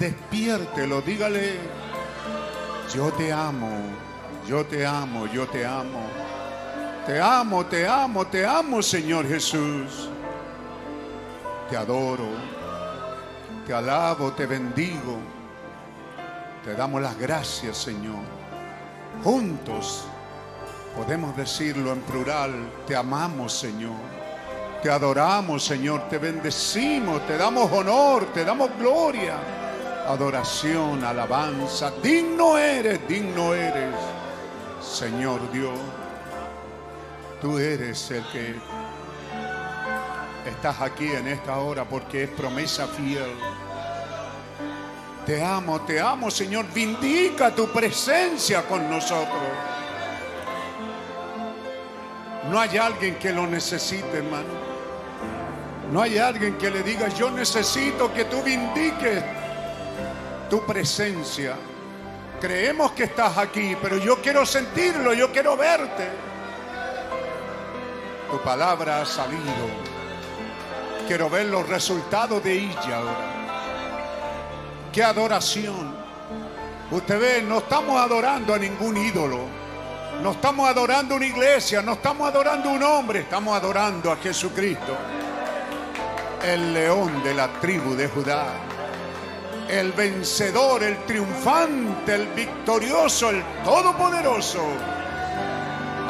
[0.00, 1.60] despiértelo, dígale,
[2.92, 3.70] yo te amo,
[4.46, 6.00] yo te amo, yo te amo.
[7.06, 10.08] Te amo, te amo, te amo, Señor Jesús.
[11.68, 12.28] Te adoro,
[13.66, 15.18] te alabo, te bendigo.
[16.64, 18.22] Te damos las gracias, Señor.
[19.24, 20.04] Juntos
[20.96, 22.52] podemos decirlo en plural,
[22.86, 24.22] te amamos, Señor.
[24.82, 29.36] Te adoramos, Señor, te bendecimos, te damos honor, te damos gloria,
[30.08, 31.92] adoración, alabanza.
[32.02, 33.94] Digno eres, digno eres,
[34.82, 35.78] Señor Dios.
[37.40, 38.54] Tú eres el que
[40.48, 43.32] estás aquí en esta hora porque es promesa fiel.
[45.26, 46.66] Te amo, te amo, Señor.
[46.72, 49.42] Vindica tu presencia con nosotros.
[52.50, 54.72] No hay alguien que lo necesite, hermano.
[55.92, 59.22] No hay alguien que le diga, yo necesito que tú vindiques
[60.50, 61.54] tu presencia.
[62.42, 66.08] Creemos que estás aquí, pero yo quiero sentirlo, yo quiero verte.
[68.28, 69.68] Tu palabra ha salido.
[71.06, 73.32] Quiero ver los resultados de ella ahora.
[74.92, 75.94] Qué adoración.
[76.90, 79.46] Usted ve, no estamos adorando a ningún ídolo.
[80.20, 84.96] No estamos adorando una iglesia, no estamos adorando un hombre, estamos adorando a Jesucristo
[86.42, 88.46] el león de la tribu de Judá,
[89.72, 94.60] el vencedor, el triunfante, el victorioso, el todopoderoso.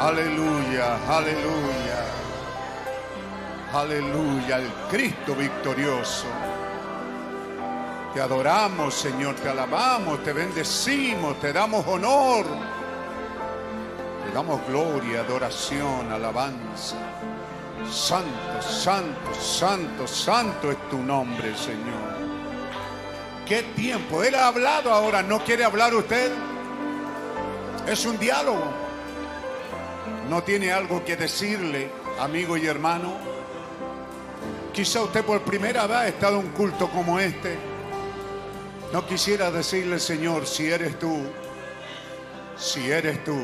[0.01, 2.03] Aleluya, aleluya,
[3.71, 6.25] aleluya, el Cristo victorioso.
[8.13, 12.45] Te adoramos, Señor, te alabamos, te bendecimos, te damos honor,
[14.25, 16.97] te damos gloria, adoración, alabanza.
[17.89, 22.02] Santo, santo, santo, santo es tu nombre, Señor.
[23.47, 24.23] ¿Qué tiempo?
[24.23, 26.31] Él ha hablado ahora, ¿no quiere hablar usted?
[27.87, 28.63] Es un diálogo.
[30.29, 31.89] ¿No tiene algo que decirle,
[32.19, 33.17] amigo y hermano?
[34.71, 37.57] Quizá usted por primera vez ha estado en un culto como este.
[38.93, 41.23] No quisiera decirle, Señor, si eres tú,
[42.55, 43.37] si eres tú,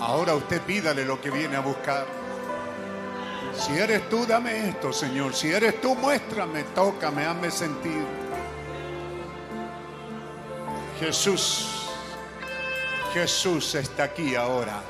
[0.00, 2.06] ahora usted pídale lo que viene a buscar.
[3.58, 5.34] Si eres tú, dame esto, Señor.
[5.34, 8.23] Si eres tú, muéstrame, tócame, hazme sentir.
[10.98, 11.88] Jesús,
[13.12, 14.80] Jesús está aquí ahora.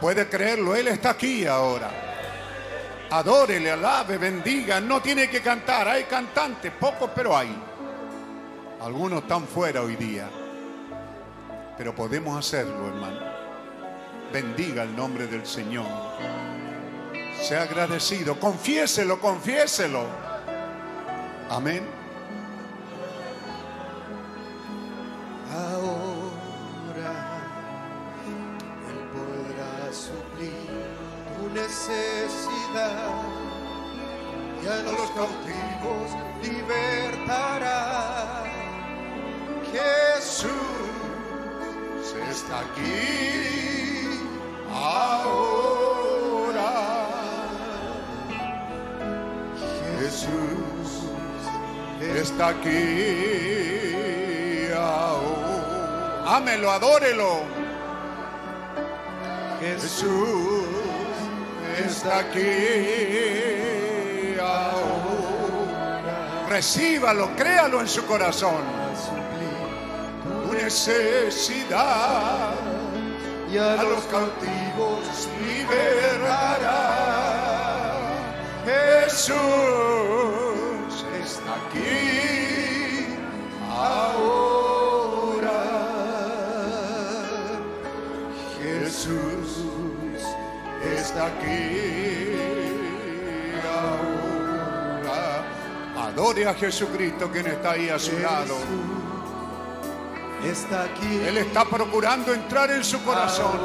[0.00, 1.90] Puede creerlo, Él está aquí ahora.
[3.10, 4.80] Adórele, alabe, bendiga.
[4.80, 5.88] No tiene que cantar.
[5.88, 7.54] Hay cantantes, pocos, pero hay.
[8.80, 10.28] Algunos están fuera hoy día.
[11.78, 13.20] Pero podemos hacerlo, hermano.
[14.32, 15.86] Bendiga el nombre del Señor.
[17.40, 18.38] Sea agradecido.
[18.40, 20.04] Confiéselo, confiéselo.
[21.48, 21.95] Amén.
[25.56, 27.16] Ahora
[28.26, 28.34] Él
[29.14, 30.68] podrá suplir
[31.34, 33.22] tu necesidad
[34.62, 36.08] y a los cautivos
[36.42, 37.80] libertará.
[39.72, 40.50] Jesús
[42.30, 44.20] está aquí
[44.70, 46.70] ahora.
[50.00, 50.88] Jesús
[52.14, 52.82] está aquí
[54.74, 55.15] ahora.
[56.28, 57.42] Ámelo, adórelo.
[59.60, 60.66] Jesús
[61.78, 66.48] está aquí ahora.
[66.48, 68.64] Recíbalo, créalo en su corazón.
[70.48, 72.54] Tu necesidad
[73.52, 76.96] y a a los cautivos liberará.
[78.64, 79.36] Jesús
[81.22, 83.14] está aquí
[83.70, 84.65] ahora.
[91.06, 92.32] Está aquí
[93.64, 95.44] ahora.
[96.08, 98.56] Adore a Jesucristo quien está ahí a su lado.
[100.44, 101.20] está aquí.
[101.26, 103.56] Él está procurando entrar en su corazón.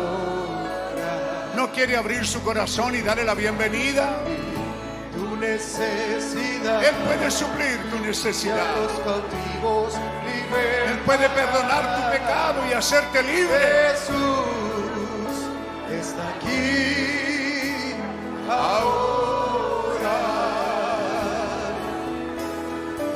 [1.56, 4.24] No quiere abrir su corazón y darle la bienvenida.
[5.16, 6.84] Tu necesidad.
[6.84, 8.76] Él puede suplir tu necesidad.
[8.76, 9.94] los cautivos
[10.88, 13.60] Él puede perdonar tu pecado y hacerte libre.
[13.94, 14.46] Jesús
[15.90, 17.31] está aquí
[18.52, 20.18] ahora.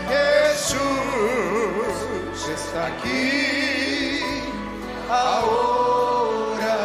[0.07, 0.79] Jesús
[2.49, 4.19] está aquí
[5.09, 6.77] ahora.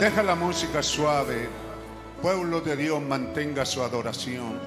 [0.00, 1.48] Deja la música suave.
[2.20, 4.58] Pueblo de Dios, mantenga su adoración.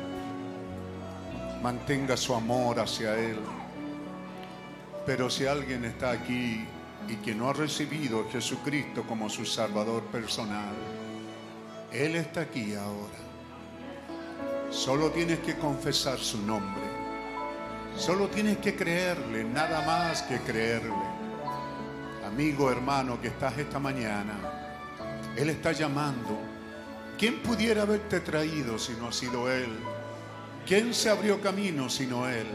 [1.61, 3.40] Mantenga su amor hacia Él.
[5.06, 6.66] Pero si alguien está aquí
[7.08, 10.74] y que no ha recibido a Jesucristo como su Salvador personal,
[11.94, 13.14] Él está aquí ahora.
[14.72, 16.82] Solo tienes que confesar su nombre.
[17.96, 20.92] Solo tienes que creerle, nada más que creerle.
[22.26, 24.34] Amigo, hermano, que estás esta mañana,
[25.38, 26.40] Él está llamando.
[27.20, 29.70] ¿Quién pudiera haberte traído si no ha sido Él?
[30.66, 32.48] ¿Quién se abrió camino sino Él?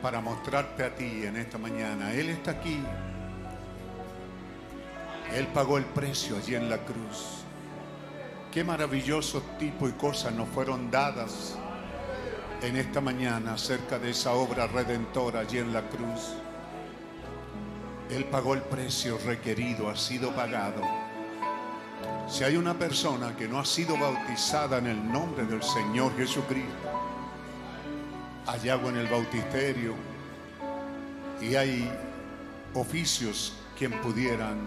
[0.00, 2.14] Para mostrarte a ti en esta mañana.
[2.14, 2.82] Él está aquí.
[5.34, 7.43] Él pagó el precio allí en la cruz.
[8.54, 11.58] Qué maravillosos tipos y cosas nos fueron dadas
[12.62, 16.36] en esta mañana acerca de esa obra redentora allí en la cruz.
[18.10, 20.82] Él pagó el precio requerido, ha sido pagado.
[22.28, 26.70] Si hay una persona que no ha sido bautizada en el nombre del Señor Jesucristo,
[28.46, 29.94] hay en el bautisterio
[31.40, 31.92] y hay
[32.72, 34.60] oficios quien pudieran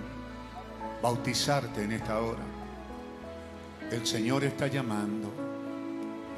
[1.01, 2.56] bautizarte en esta hora.
[3.91, 5.31] El Señor está llamando.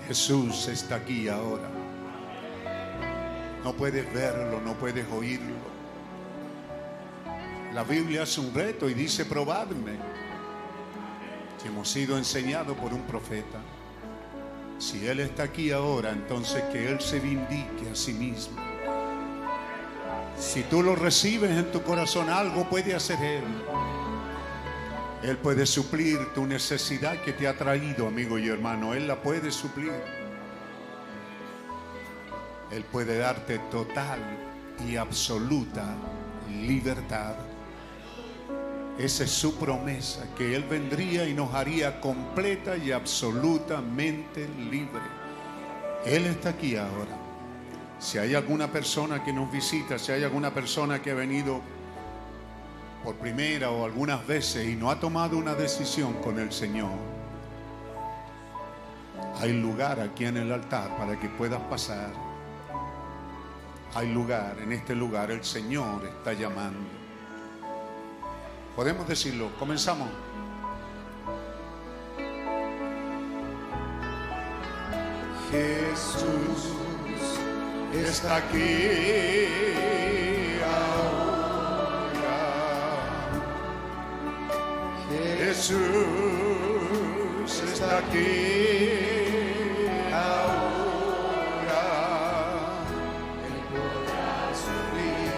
[0.08, 1.70] Jesús está aquí ahora.
[3.64, 5.70] No puedes verlo, no puedes oírlo.
[7.74, 9.98] La Biblia hace un reto y dice, probadme.
[11.62, 13.60] Si hemos sido enseñados por un profeta,
[14.78, 18.62] si Él está aquí ahora, entonces que Él se vindique a sí mismo.
[20.38, 23.44] Si tú lo recibes en tu corazón, algo puede hacer Él.
[25.24, 28.94] Él puede suplir tu necesidad que te ha traído, amigo y hermano.
[28.94, 29.92] Él la puede suplir.
[32.72, 34.20] Él puede darte total
[34.88, 35.96] y absoluta
[36.50, 37.36] libertad.
[38.98, 45.02] Esa es su promesa, que Él vendría y nos haría completa y absolutamente libre.
[46.06, 47.18] Él está aquí ahora.
[47.98, 51.62] Si hay alguna persona que nos visita, si hay alguna persona que ha venido
[53.04, 56.92] por primera o algunas veces y no ha tomado una decisión con el Señor,
[59.40, 62.12] hay lugar aquí en el altar para que puedas pasar.
[63.96, 66.88] Hay lugar, en este lugar el Señor está llamando.
[68.76, 70.10] Podemos decirlo, comenzamos.
[75.52, 76.76] Jesús
[77.94, 80.09] está aquí
[85.50, 85.82] Jesús
[87.74, 88.70] está aquí
[90.14, 91.86] ahora.
[93.48, 94.34] Él podrá
[94.66, 95.34] suplir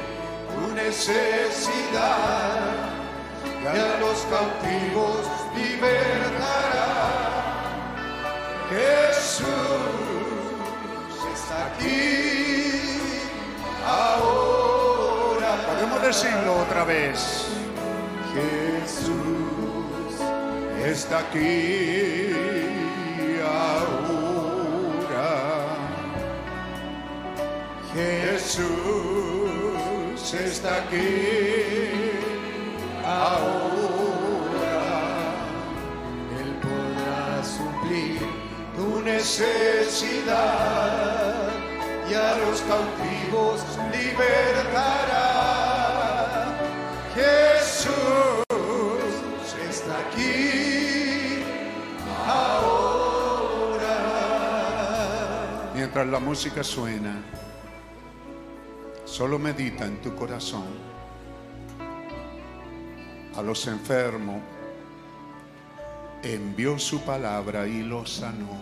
[0.52, 2.60] tu necesidad
[3.64, 5.22] y a los cautivos
[5.56, 7.00] libertará.
[8.70, 9.48] Jesús
[11.34, 13.00] está aquí
[13.88, 15.52] ahora.
[15.68, 17.48] Podemos decirlo otra vez.
[18.34, 19.41] Jesús
[20.86, 22.34] está aquí
[23.44, 24.12] ahora.
[27.94, 28.64] Jesús
[30.34, 32.02] está aquí
[33.06, 34.80] ahora.
[36.40, 38.22] Él podrá suplir
[38.76, 40.32] tu necesidad
[42.10, 43.62] y a los cautivos
[43.92, 45.32] libertará.
[55.94, 57.22] Mientras la música suena,
[59.04, 60.70] solo medita en tu corazón
[63.36, 64.42] a los enfermos,
[66.24, 68.58] envió su palabra y los sanó.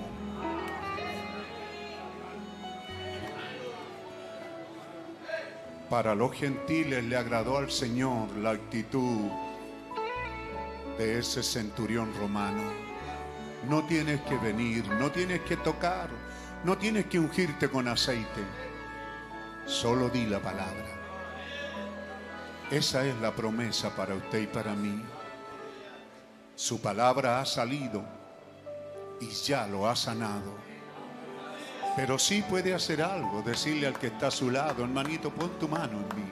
[5.87, 9.29] Para los gentiles le agradó al Señor la actitud
[10.97, 12.63] de ese centurión romano.
[13.69, 16.09] No tienes que venir, no tienes que tocar,
[16.63, 18.43] no tienes que ungirte con aceite.
[19.65, 20.85] Solo di la palabra.
[22.69, 25.01] Esa es la promesa para usted y para mí.
[26.55, 28.03] Su palabra ha salido
[29.21, 30.57] y ya lo ha sanado.
[31.95, 35.67] Pero sí puede hacer algo, decirle al que está a su lado, hermanito, pon tu
[35.67, 36.29] mano en mí.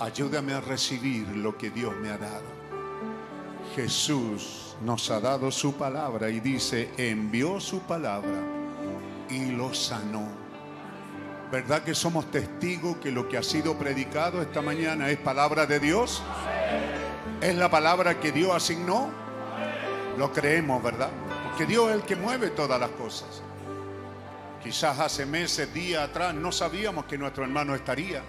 [0.00, 2.60] Ayúdame a recibir lo que Dios me ha dado.
[3.74, 8.59] Jesús nos ha dado su palabra y dice, envió su palabra
[9.30, 10.28] y lo sanó.
[11.50, 15.80] ¿Verdad que somos testigos que lo que ha sido predicado esta mañana es palabra de
[15.80, 16.22] Dios?
[17.40, 19.10] ¿Es la palabra que Dios asignó?
[20.16, 21.10] Lo creemos, ¿verdad?
[21.48, 23.42] Porque Dios es el que mueve todas las cosas.
[24.62, 28.22] Quizás hace meses, días atrás, no sabíamos que nuestro hermano estaría.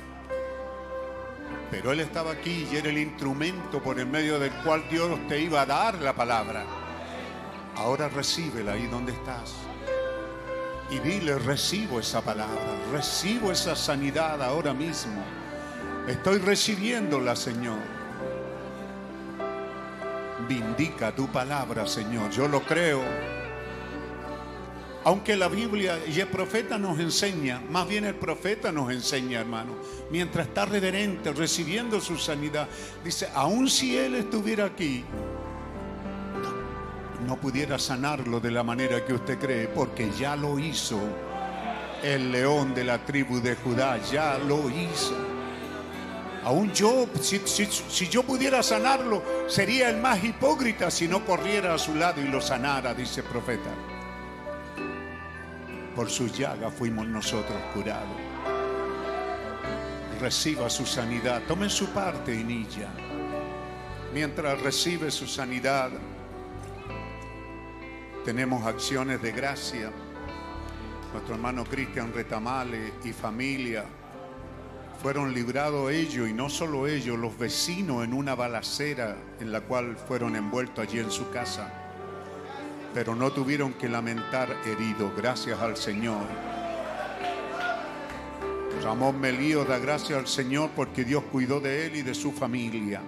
[1.69, 5.39] Pero Él estaba aquí y era el instrumento por el medio del cual Dios te
[5.39, 6.63] iba a dar la palabra.
[7.75, 9.53] Ahora recíbela ahí donde estás.
[10.91, 15.23] Y dile, recibo esa palabra, recibo esa sanidad ahora mismo.
[16.05, 17.79] Estoy recibiéndola, Señor.
[20.49, 22.29] Vindica tu palabra, Señor.
[22.31, 23.01] Yo lo creo.
[25.05, 29.77] Aunque la Biblia y el profeta nos enseña, más bien el profeta nos enseña, hermano,
[30.11, 32.67] mientras está reverente, recibiendo su sanidad,
[33.03, 35.05] dice, aun si él estuviera aquí,
[37.25, 41.00] no pudiera sanarlo de la manera que usted cree, porque ya lo hizo.
[42.03, 45.16] El león de la tribu de Judá ya lo hizo.
[46.43, 51.93] Aún yo, si, yo pudiera sanarlo, sería el más hipócrita si no corriera a su
[51.93, 53.69] lado y lo sanara, dice el profeta.
[55.95, 58.17] Por su llaga fuimos nosotros curados.
[60.19, 62.90] Reciba su sanidad, tome su parte en ella.
[64.14, 65.91] Mientras recibe su sanidad,
[68.25, 69.91] tenemos acciones de gracia.
[71.11, 73.83] Nuestro hermano Cristian Retamale y familia
[75.01, 79.98] fueron librados ellos y no solo ellos, los vecinos en una balacera en la cual
[79.98, 81.74] fueron envueltos allí en su casa.
[82.93, 86.22] Pero no tuvieron que lamentar heridos, gracias al Señor.
[88.83, 93.01] Ramón Melío da gracias al Señor porque Dios cuidó de él y de su familia.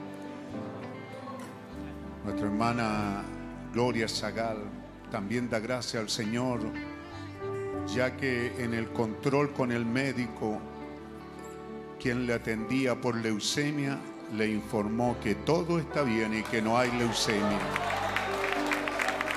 [2.23, 3.23] Nuestra hermana
[3.73, 4.57] Gloria Zagal
[5.13, 6.59] también da gracias al Señor
[7.93, 10.59] ya que en el control con el médico,
[12.01, 13.99] quien le atendía por leucemia,
[14.35, 17.59] le informó que todo está bien y que no hay leucemia.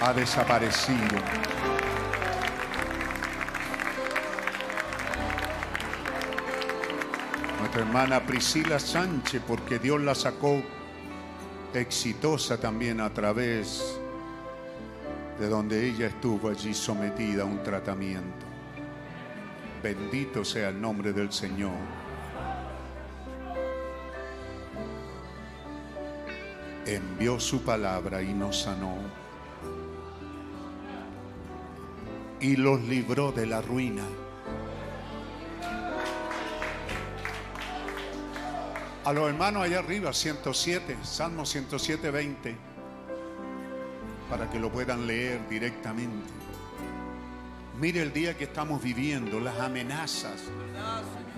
[0.00, 1.18] Ha desaparecido.
[7.58, 10.62] Nuestra hermana Priscila Sánchez, porque Dios la sacó
[11.74, 14.00] exitosa también a través
[15.38, 18.46] de donde ella estuvo allí sometida a un tratamiento.
[19.82, 21.76] Bendito sea el nombre del Señor.
[26.86, 28.96] Envió su palabra y nos sanó.
[32.40, 34.04] Y los libró de la ruina.
[39.04, 42.56] A los hermanos allá arriba, 107, Salmo 107, 20,
[44.28, 46.30] para que lo puedan leer directamente.
[47.78, 50.44] Mire el día que estamos viviendo, las amenazas.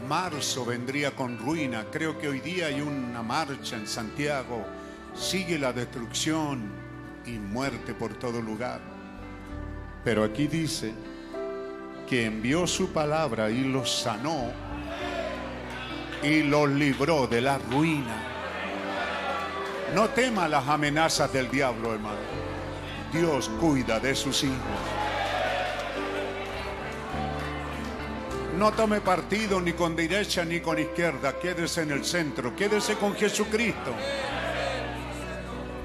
[0.08, 1.86] Marzo vendría con ruina.
[1.90, 4.64] Creo que hoy día hay una marcha en Santiago.
[5.16, 6.70] Sigue la destrucción
[7.26, 8.80] y muerte por todo lugar.
[10.04, 10.94] Pero aquí dice
[12.08, 14.52] que envió su palabra y los sanó
[16.22, 18.24] y los libró de la ruina.
[19.94, 22.47] No tema las amenazas del diablo, hermano.
[23.12, 24.56] Dios cuida de sus hijos.
[28.58, 31.38] No tome partido ni con derecha ni con izquierda.
[31.38, 32.56] Quédese en el centro.
[32.56, 33.94] Quédese con Jesucristo.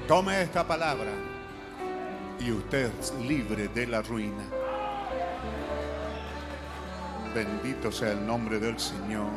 [0.08, 1.10] Tome esta palabra
[2.40, 4.44] y usted es libre de la ruina.
[7.34, 9.30] Bendito sea el nombre del Señor.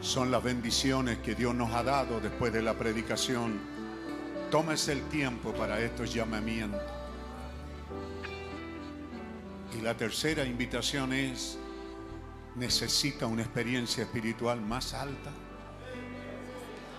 [0.00, 3.73] Son las bendiciones que Dios nos ha dado después de la predicación.
[4.50, 6.80] Tómese el tiempo para estos llamamientos.
[9.76, 11.58] Y la tercera invitación es,
[12.54, 15.30] necesita una experiencia espiritual más alta.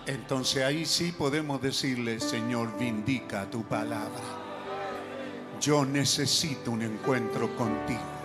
[0.06, 4.22] Entonces ahí sí podemos decirle, Señor, vindica tu palabra.
[5.60, 8.15] Yo necesito un encuentro contigo.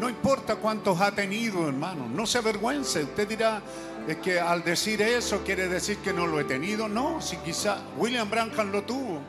[0.00, 3.02] No importa cuántos ha tenido, hermano, no se avergüence.
[3.02, 3.60] Usted dirá,
[4.06, 6.88] es que al decir eso quiere decir que no lo he tenido.
[6.88, 9.20] No, si quizá William Branham lo tuvo.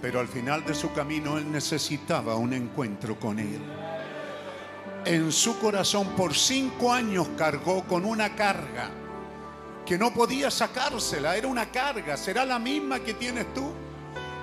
[0.00, 3.60] Pero al final de su camino él necesitaba un encuentro con él.
[5.04, 8.90] En su corazón por cinco años cargó con una carga
[9.86, 13.72] que no podía sacársela, era una carga, será la misma que tienes tú.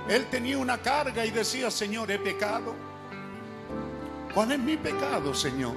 [0.09, 2.88] Él tenía una carga y decía, Señor, he pecado.
[4.33, 5.75] ¿Cuál es mi pecado, Señor?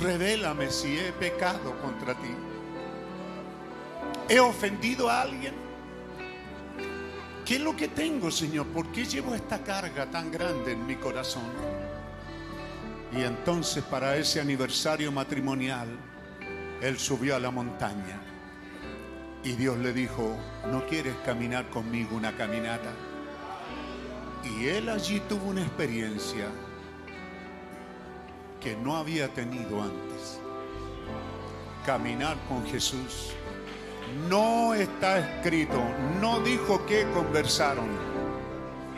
[0.00, 2.34] Revélame si he pecado contra ti.
[4.28, 5.54] ¿He ofendido a alguien?
[7.44, 8.66] ¿Qué es lo que tengo, Señor?
[8.68, 11.42] ¿Por qué llevo esta carga tan grande en mi corazón?
[13.14, 15.88] Y entonces para ese aniversario matrimonial,
[16.80, 18.18] él subió a la montaña
[19.44, 20.36] y Dios le dijo,
[20.70, 22.92] ¿no quieres caminar conmigo una caminata?
[24.44, 26.46] Y él allí tuvo una experiencia
[28.62, 30.38] que no había tenido antes.
[31.84, 33.32] Caminar con Jesús.
[34.28, 35.82] No está escrito,
[36.20, 37.88] no dijo que conversaron,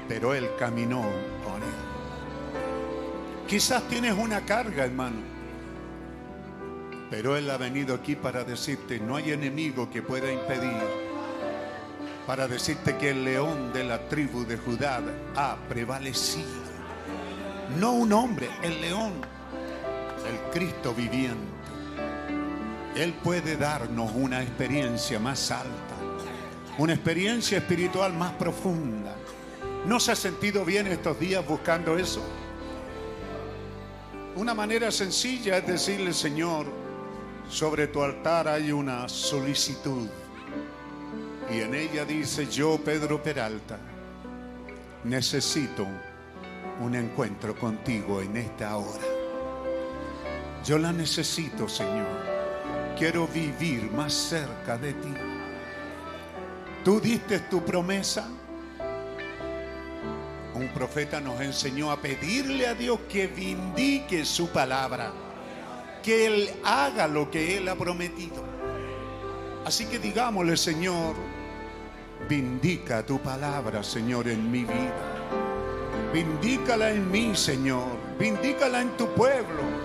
[0.08, 1.02] pero él caminó
[1.44, 3.46] con él.
[3.46, 5.18] Quizás tienes una carga, hermano,
[7.10, 10.82] pero él ha venido aquí para decirte, no hay enemigo que pueda impedir,
[12.26, 15.00] para decirte que el león de la tribu de Judá
[15.36, 16.64] ha prevalecido.
[17.78, 19.12] No un hombre, el león,
[20.26, 21.38] el Cristo viviente.
[22.96, 25.96] Él puede darnos una experiencia más alta,
[26.78, 29.14] una experiencia espiritual más profunda.
[29.86, 32.22] ¿No se ha sentido bien estos días buscando eso?
[34.36, 36.66] Una manera sencilla es decirle, Señor,
[37.48, 40.08] sobre tu altar hay una solicitud.
[41.50, 43.78] Y en ella dice, yo, Pedro Peralta,
[45.04, 45.86] necesito
[46.80, 49.13] un encuentro contigo en esta hora.
[50.64, 52.34] Yo la necesito, Señor
[52.96, 55.12] quiero vivir más cerca de ti.
[56.84, 58.28] Tú diste tu promesa.
[60.54, 65.12] Un profeta nos enseñó a pedirle a Dios que vindique su palabra,
[66.02, 68.44] que Él haga lo que Él ha prometido.
[69.64, 71.16] Así que digámosle, Señor,
[72.28, 75.30] vindica tu palabra, Señor, en mi vida.
[76.12, 77.98] Vindícala en mí, Señor.
[78.18, 79.83] Vindícala en tu pueblo.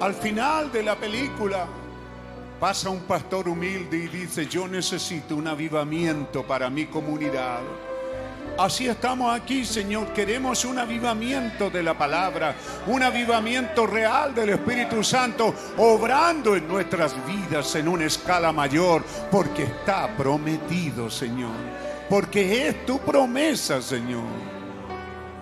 [0.00, 1.66] Al final de la película,
[2.60, 7.60] Pasa un pastor humilde y dice, yo necesito un avivamiento para mi comunidad.
[8.58, 10.12] Así estamos aquí, Señor.
[10.12, 12.54] Queremos un avivamiento de la palabra,
[12.86, 19.62] un avivamiento real del Espíritu Santo, obrando en nuestras vidas en una escala mayor, porque
[19.62, 21.56] está prometido, Señor.
[22.10, 24.59] Porque es tu promesa, Señor.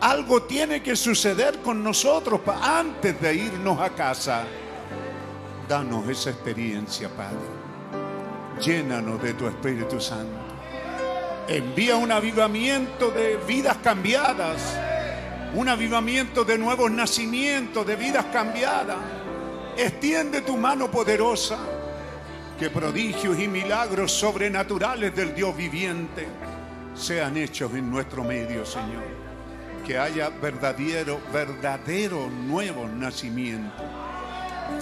[0.01, 4.45] Algo tiene que suceder con nosotros antes de irnos a casa.
[5.69, 7.59] Danos esa experiencia, Padre.
[8.61, 10.39] Llénanos de tu Espíritu Santo.
[11.49, 14.77] Envía un avivamiento de vidas cambiadas,
[15.55, 18.99] un avivamiento de nuevos nacimientos, de vidas cambiadas.
[19.77, 21.59] Extiende tu mano poderosa,
[22.57, 26.29] que prodigios y milagros sobrenaturales del Dios viviente
[26.95, 29.18] sean hechos en nuestro medio, Señor.
[29.89, 33.83] Que haya verdadero, verdadero nuevo nacimiento.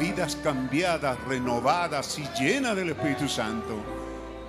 [0.01, 3.77] Vidas cambiadas, renovadas y llenas del Espíritu Santo.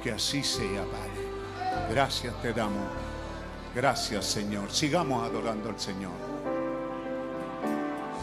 [0.01, 1.91] Que así sea, Padre.
[1.91, 2.87] Gracias te damos.
[3.75, 4.71] Gracias, Señor.
[4.71, 6.13] Sigamos adorando al Señor.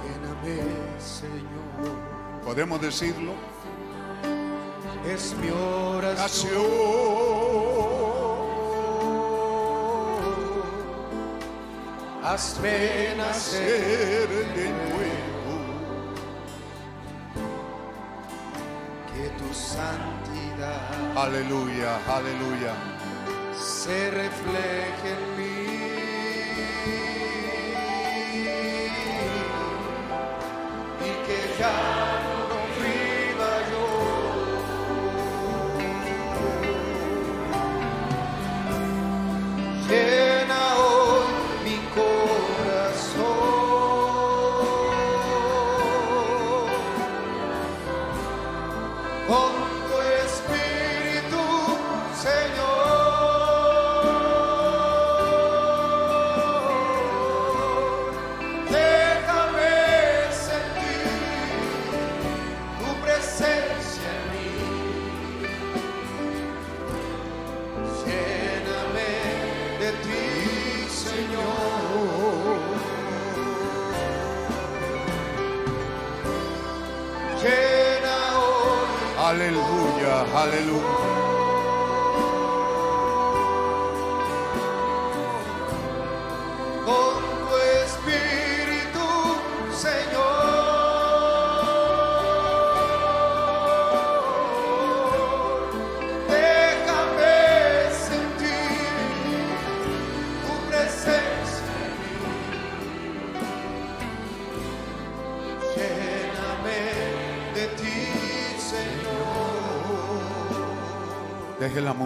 [0.02, 0.60] Lléname,
[0.98, 2.42] Señor.
[2.44, 3.34] ¿Podemos decirlo?
[5.06, 6.64] Es mi oración.
[12.24, 15.56] Hazme nacer de nuevo.
[19.12, 22.72] que tu santidad Aleluya, aleluya.
[23.54, 25.64] se refleje en mí.
[31.00, 32.03] Y que ya
[80.44, 80.93] Aleluya,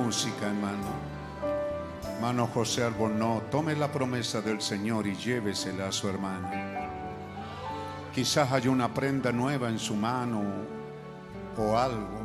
[0.09, 0.87] música, hermano.
[2.15, 6.89] Hermano José Albornoz, tome la promesa del Señor y llévesela a su hermana.
[8.15, 10.43] Quizás haya una prenda nueva en su mano
[11.59, 12.20] o algo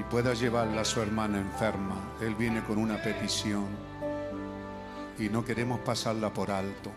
[0.00, 1.94] y pueda llevarla a su hermana enferma.
[2.20, 3.66] Él viene con una petición
[5.16, 6.90] y no queremos pasarla por alto.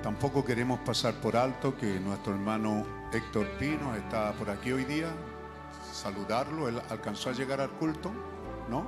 [0.00, 5.08] Tampoco queremos pasar por alto que nuestro hermano Héctor Pino está por aquí hoy día.
[5.92, 8.10] Saludarlo, él alcanzó a llegar al culto,
[8.68, 8.84] ¿no?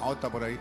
[0.00, 0.58] Ah, está por ahí.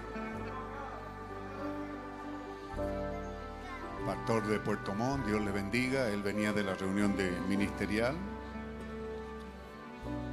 [4.06, 6.10] Pastor de Puerto Montt, Dios le bendiga.
[6.10, 8.16] Él venía de la reunión de ministerial.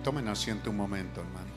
[0.04, 1.50] Tomen asiento un momento, hermano.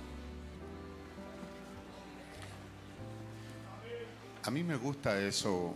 [4.44, 5.74] A mí me gusta eso,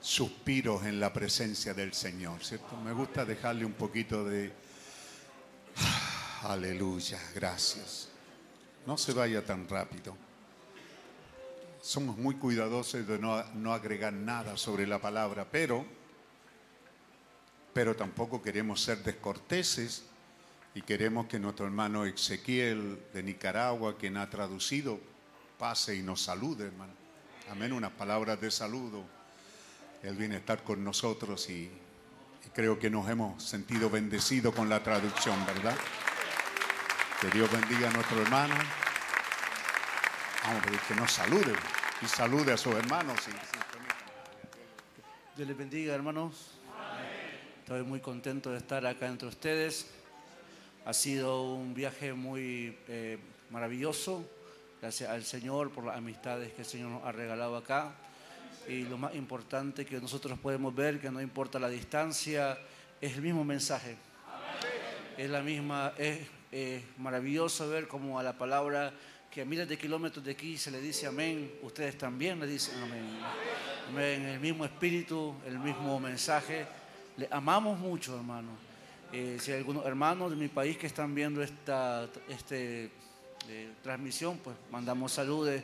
[0.00, 2.76] suspiros en la presencia del Señor, ¿cierto?
[2.76, 4.52] Me gusta dejarle un poquito de
[6.42, 8.08] aleluya, gracias.
[8.86, 10.16] No se vaya tan rápido.
[11.80, 15.84] Somos muy cuidadosos de no, no agregar nada sobre la palabra, pero,
[17.72, 20.04] pero tampoco queremos ser descorteses
[20.74, 25.00] y queremos que nuestro hermano Ezequiel de Nicaragua, quien ha traducido,
[25.58, 26.92] pase y nos salude, hermano.
[27.50, 29.17] Amén, unas palabras de saludo.
[30.02, 31.64] Él viene a estar con nosotros y,
[32.46, 35.76] y creo que nos hemos sentido bendecidos con la traducción, ¿verdad?
[37.20, 38.54] Que Dios bendiga a nuestro hermano.
[40.44, 41.52] Vamos a pedir que nos salude
[42.00, 43.18] y salude a sus hermanos.
[43.28, 43.32] y-
[45.36, 46.52] Dios les bendiga, hermanos.
[47.60, 49.86] Estoy muy contento de estar acá entre ustedes.
[50.86, 53.18] Ha sido un viaje muy eh,
[53.50, 54.24] maravilloso.
[54.80, 57.92] Gracias al Señor por las amistades que el Señor nos ha regalado acá.
[58.68, 62.58] Y lo más importante que nosotros podemos ver, que no importa la distancia,
[63.00, 63.96] es el mismo mensaje.
[65.16, 66.20] Es la misma, es
[66.98, 68.92] maravilloso ver cómo a la palabra
[69.30, 72.82] que a miles de kilómetros de aquí se le dice amén, ustedes también le dicen
[72.82, 73.04] amén.
[73.88, 76.66] Amén, el mismo espíritu, el mismo mensaje.
[77.16, 78.50] Le amamos mucho, hermano.
[79.12, 82.90] Eh, si hay algunos hermanos de mi país que están viendo esta este,
[83.48, 85.62] eh, transmisión, pues mandamos saludos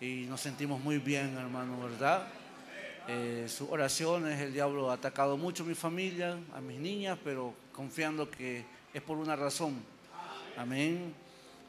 [0.00, 2.26] y nos sentimos muy bien, hermano, ¿verdad?
[3.06, 7.54] Eh, sus oraciones, el diablo ha atacado mucho a mi familia, a mis niñas, pero
[7.72, 9.74] confiando que es por una razón.
[10.56, 11.14] Amén.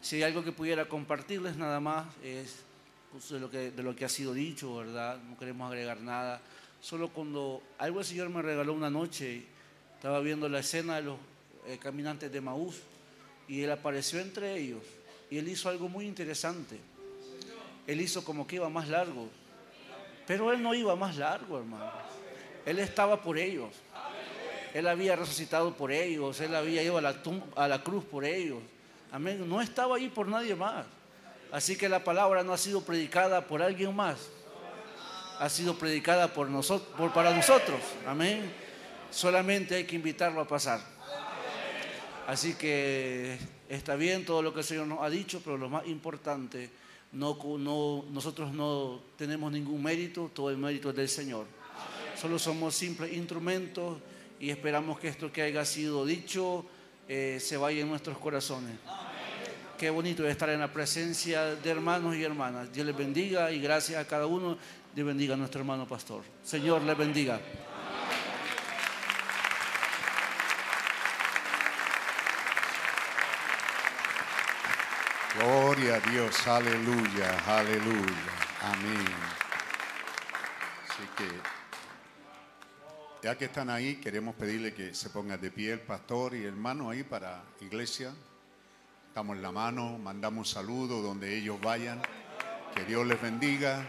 [0.01, 2.63] Si hay algo que pudiera compartirles nada más es
[3.11, 5.17] pues, de lo que, de lo que ha sido dicho, ¿verdad?
[5.17, 6.41] No queremos agregar nada.
[6.81, 9.43] Solo cuando algo el Señor me regaló una noche,
[9.95, 11.17] estaba viendo la escena de los
[11.67, 12.81] eh, caminantes de Maús
[13.47, 14.83] y Él apareció entre ellos
[15.29, 16.79] y Él hizo algo muy interesante.
[17.87, 19.29] Él hizo como que iba más largo,
[20.25, 21.91] pero Él no iba más largo, hermano.
[22.65, 23.69] Él estaba por ellos.
[24.73, 27.15] Él había resucitado por ellos, Él había ido a la,
[27.55, 28.59] a la cruz por ellos.
[29.11, 29.47] Amén.
[29.47, 30.85] No estaba ahí por nadie más.
[31.51, 34.17] Así que la palabra no ha sido predicada por alguien más.
[35.39, 37.79] Ha sido predicada por nosotros, por, para nosotros.
[38.05, 38.51] Amén.
[39.11, 40.81] Solamente hay que invitarlo a pasar.
[42.27, 43.37] Así que
[43.69, 46.69] está bien todo lo que el Señor nos ha dicho, pero lo más importante,
[47.15, 51.45] no, no, nosotros no tenemos ningún mérito, todo el mérito es del Señor.
[52.19, 53.97] Solo somos simples instrumentos
[54.39, 56.65] y esperamos que esto que haya sido dicho
[57.07, 58.77] eh, se vaya en nuestros corazones.
[59.77, 62.71] Qué bonito estar en la presencia de hermanos y hermanas.
[62.71, 64.57] Dios les bendiga y gracias a cada uno.
[64.93, 66.21] Dios bendiga a nuestro hermano pastor.
[66.43, 67.39] Señor les bendiga.
[75.37, 78.31] Gloria a Dios, aleluya, aleluya,
[78.61, 79.05] amén.
[80.87, 81.27] Así que,
[83.21, 86.89] ya que están ahí, queremos pedirle que se ponga de pie el pastor y hermano
[86.89, 88.13] ahí para iglesia.
[89.13, 92.01] Damos la mano, mandamos saludos donde ellos vayan.
[92.73, 93.85] Que Dios les bendiga,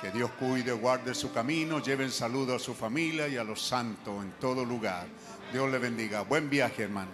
[0.00, 4.24] que Dios cuide, guarde su camino, lleven saludo a su familia y a los santos
[4.24, 5.06] en todo lugar.
[5.52, 6.22] Dios les bendiga.
[6.22, 7.10] Buen viaje, hermano.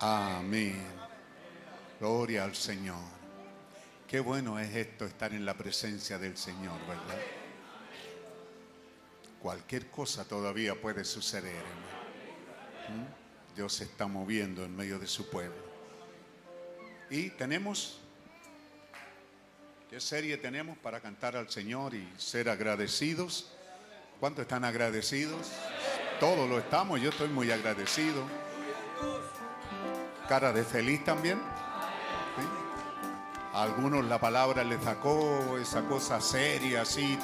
[0.00, 0.99] Amén.
[2.00, 2.96] Gloria al Señor.
[4.08, 7.20] Qué bueno es esto, estar en la presencia del Señor, ¿verdad?
[9.38, 13.04] Cualquier cosa todavía puede suceder, hermano.
[13.04, 13.54] ¿Mm?
[13.54, 15.62] Dios se está moviendo en medio de su pueblo.
[17.10, 18.00] Y tenemos,
[19.90, 23.52] ¿qué serie tenemos para cantar al Señor y ser agradecidos?
[24.18, 25.52] ¿Cuántos están agradecidos?
[26.18, 28.24] Todos lo estamos, yo estoy muy agradecido.
[30.26, 31.38] Cara de feliz también.
[33.52, 37.18] A algunos la palabra le sacó esa cosa seria, así.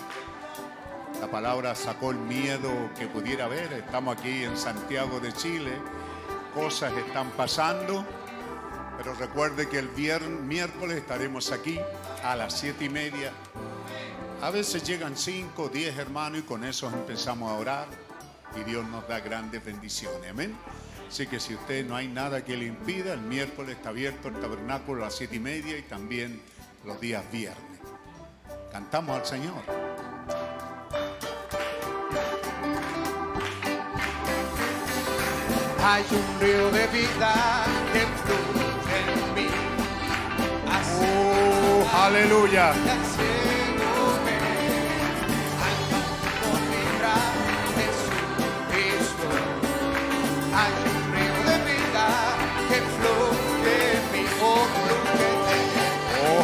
[1.20, 3.72] La palabra sacó el miedo que pudiera haber.
[3.72, 5.72] Estamos aquí en Santiago de Chile.
[6.52, 8.04] Cosas están pasando.
[8.98, 11.78] Pero recuerde que el viernes, miércoles estaremos aquí
[12.24, 13.30] a las siete y media.
[14.42, 17.86] A veces llegan cinco, diez hermanos y con eso empezamos a orar.
[18.60, 20.28] Y Dios nos da grandes bendiciones.
[20.28, 20.56] Amén.
[21.08, 24.34] Así que si usted no hay nada que le impida, el miércoles está abierto el
[24.34, 26.40] tabernáculo a las siete y media y también
[26.84, 27.62] los días viernes.
[28.72, 29.62] Cantamos al Señor.
[35.82, 39.48] Hay un río de vida que fluye en mí.
[40.70, 42.74] Así Oh, aleluya.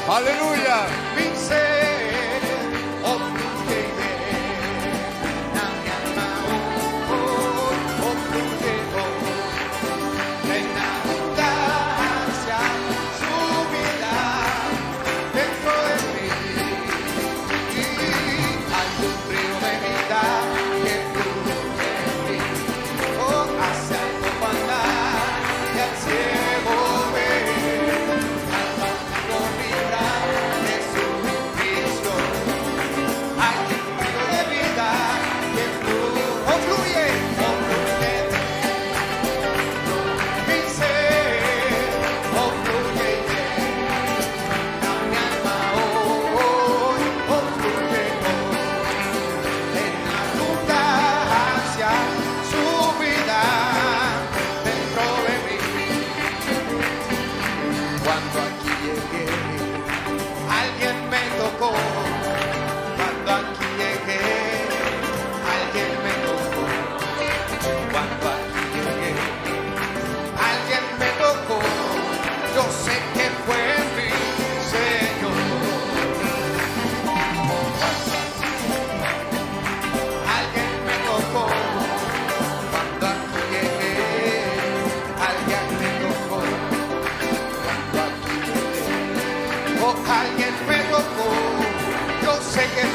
[0.05, 1.72] Oh, aleluya.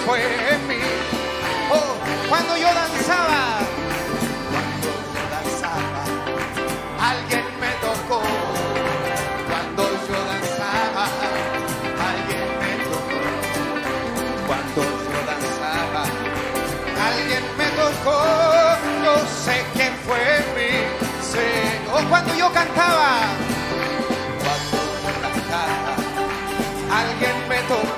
[0.06, 0.22] Fue
[0.52, 0.76] en mí.
[1.72, 1.96] Oh,
[2.30, 3.60] cuando yo danzaba,
[4.52, 6.04] cuando yo danzaba,
[7.02, 8.22] alguien me tocó.
[9.50, 11.06] Cuando yo danzaba,
[12.10, 13.20] alguien me tocó.
[14.46, 16.04] Cuando yo danzaba,
[17.08, 18.18] alguien me tocó.
[19.04, 19.14] Yo
[19.44, 20.72] sé que fue en mí.
[21.22, 21.48] Sé,
[21.92, 23.22] oh, cuando yo cantaba,
[24.40, 25.94] cuando yo cantaba,
[27.00, 27.97] alguien me tocó.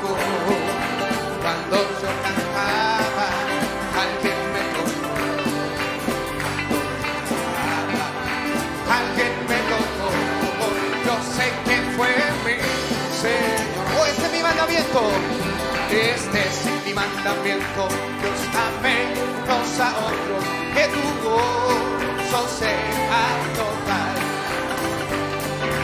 [15.91, 16.93] Este es mi mandamiento.
[16.93, 17.87] Este.
[18.21, 18.97] Dios amé
[19.43, 20.43] unos a otros.
[20.73, 23.23] Que tu gozo sea
[23.55, 24.15] total.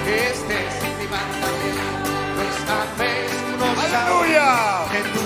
[0.07, 2.09] Este es mi mandamiento.
[2.35, 3.13] Dios amé
[3.55, 4.91] unos a otros.
[4.91, 5.25] Que tu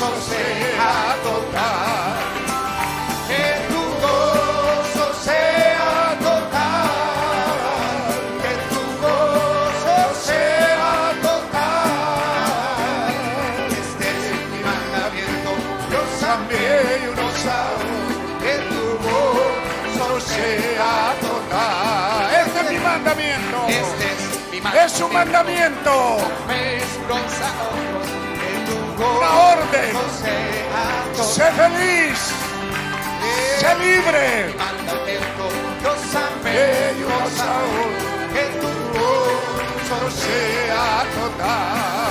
[0.00, 2.14] sea total.
[3.28, 6.90] Que tu gozo sea total.
[8.42, 10.92] Que tu gozo sea
[11.22, 13.08] total.
[13.70, 14.18] Este es
[14.50, 15.50] mi mandamiento.
[15.90, 16.68] Dios amé
[17.02, 17.38] y otros.
[18.42, 22.24] Que tu gozo sea total.
[22.46, 23.58] Este es mi mandamiento.
[23.68, 25.94] Este es mi Es un mandamiento.
[29.04, 29.92] Una orden.
[31.14, 32.18] Sé feliz.
[33.58, 34.54] Sé libre.
[38.34, 42.03] Que tu gozo sea total.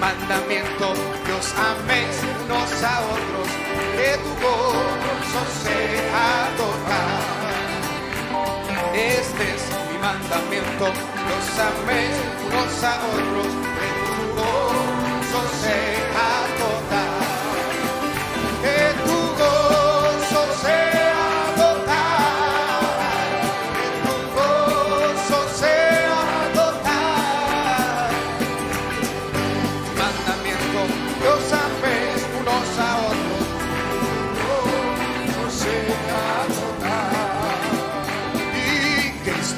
[0.00, 0.94] Mandamiento,
[1.26, 3.48] Dios améis unos a otros,
[3.96, 7.20] que tu gozo sea total.
[8.94, 10.86] Este es mi mandamiento,
[11.28, 15.97] los améis unos a otros, que tu gozo sea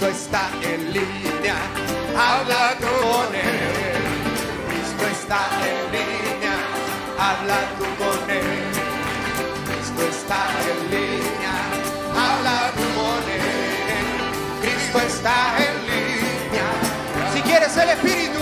[0.00, 1.56] Cristo está en línea,
[2.16, 4.00] habla con él.
[4.66, 6.56] Cristo está en línea,
[7.18, 8.62] habla tú con él.
[9.66, 11.54] Cristo está en línea,
[12.16, 14.16] habla tú con él.
[14.62, 16.68] Cristo está en línea.
[17.34, 18.40] Si quieres el Espíritu,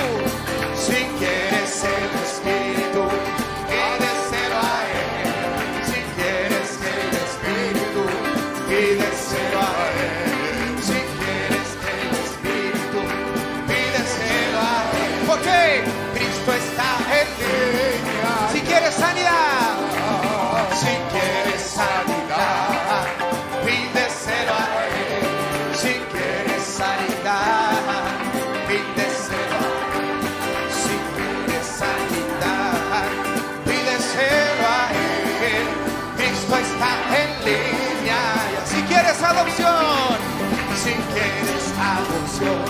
[39.39, 42.65] Si quieres adopción,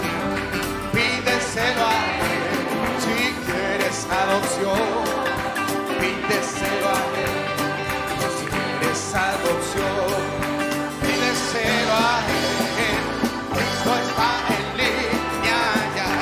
[0.93, 2.57] pídeselo a él.
[3.01, 3.17] Si
[3.47, 5.05] quieres adopción,
[5.99, 7.37] pídeselo a él.
[8.19, 10.11] Pues si quieres adopción,
[11.01, 13.03] pídeselo a él.
[13.65, 15.63] Esto está en línea
[15.97, 16.13] ya.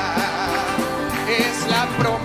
[1.27, 2.16] Es la promesa.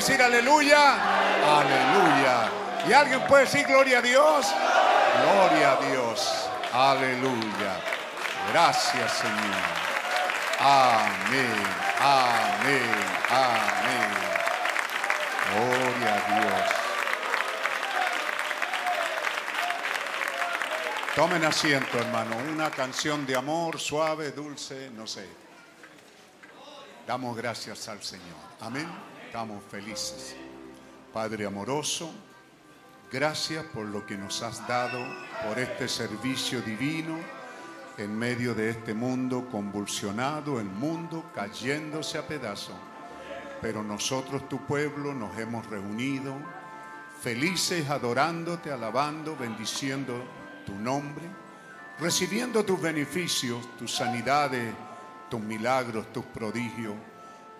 [0.00, 0.94] Decir aleluya?
[1.60, 2.50] Aleluya.
[2.88, 4.46] ¿Y alguien puede decir gloria a Dios?
[5.22, 6.48] Gloria a Dios.
[6.72, 7.76] Aleluya.
[8.50, 9.90] Gracias Señor.
[10.58, 11.62] Amén.
[12.00, 12.94] Amén.
[13.28, 14.10] Amén.
[15.52, 16.70] Gloria a Dios.
[21.14, 22.36] Tomen asiento, hermano.
[22.50, 25.28] Una canción de amor suave, dulce, no sé.
[27.06, 28.29] Damos gracias al Señor.
[29.30, 30.34] Estamos felices.
[31.12, 32.10] Padre amoroso,
[33.12, 34.98] gracias por lo que nos has dado,
[35.46, 37.16] por este servicio divino
[37.96, 42.74] en medio de este mundo convulsionado, el mundo cayéndose a pedazos.
[43.62, 46.34] Pero nosotros, tu pueblo, nos hemos reunido
[47.22, 50.24] felices adorándote, alabando, bendiciendo
[50.66, 51.26] tu nombre,
[52.00, 54.74] recibiendo tus beneficios, tus sanidades,
[55.30, 56.96] tus milagros, tus prodigios.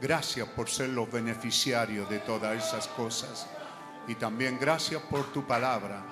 [0.00, 3.46] Gracias por ser los beneficiarios de todas esas cosas.
[4.08, 6.02] Y también gracias por tu palabra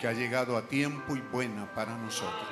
[0.00, 2.48] que ha llegado a tiempo y buena para nosotros.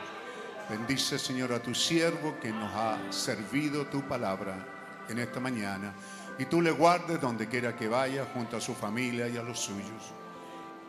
[0.69, 4.65] Bendice, Señor, a tu siervo que nos ha servido tu palabra
[5.09, 5.93] en esta mañana.
[6.39, 9.59] Y tú le guardes donde quiera que vaya, junto a su familia y a los
[9.59, 10.15] suyos.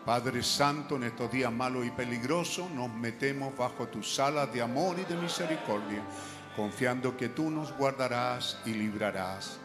[0.05, 4.97] Padre Santo, en estos días malos y peligrosos, nos metemos bajo tus alas de amor
[4.99, 6.03] y de misericordia,
[6.55, 9.60] confiando que tú nos guardarás y librarás.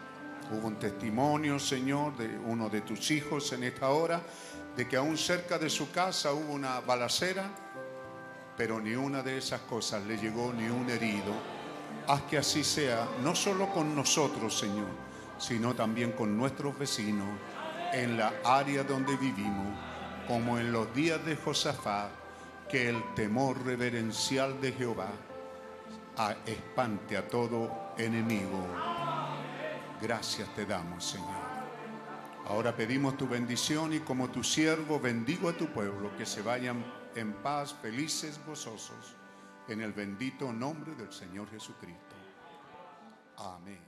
[0.50, 4.22] Hubo un testimonio, Señor, de uno de tus hijos en esta hora,
[4.76, 7.50] de que aún cerca de su casa hubo una balacera,
[8.56, 11.32] pero ni una de esas cosas le llegó ni un herido.
[12.06, 14.86] Haz que así sea, no solo con nosotros, Señor,
[15.38, 17.28] sino también con nuestros vecinos,
[17.92, 19.76] en la área donde vivimos,
[20.28, 22.10] como en los días de Josafat,
[22.68, 25.08] que el temor reverencial de Jehová
[26.46, 28.66] espante a todo enemigo.
[30.00, 31.56] Gracias te damos, Señor.
[32.48, 36.84] Ahora pedimos tu bendición y como tu siervo bendigo a tu pueblo, que se vayan
[37.14, 39.16] en paz, felices, gozosos,
[39.68, 42.14] en el bendito nombre del Señor Jesucristo.
[43.38, 43.85] Amén.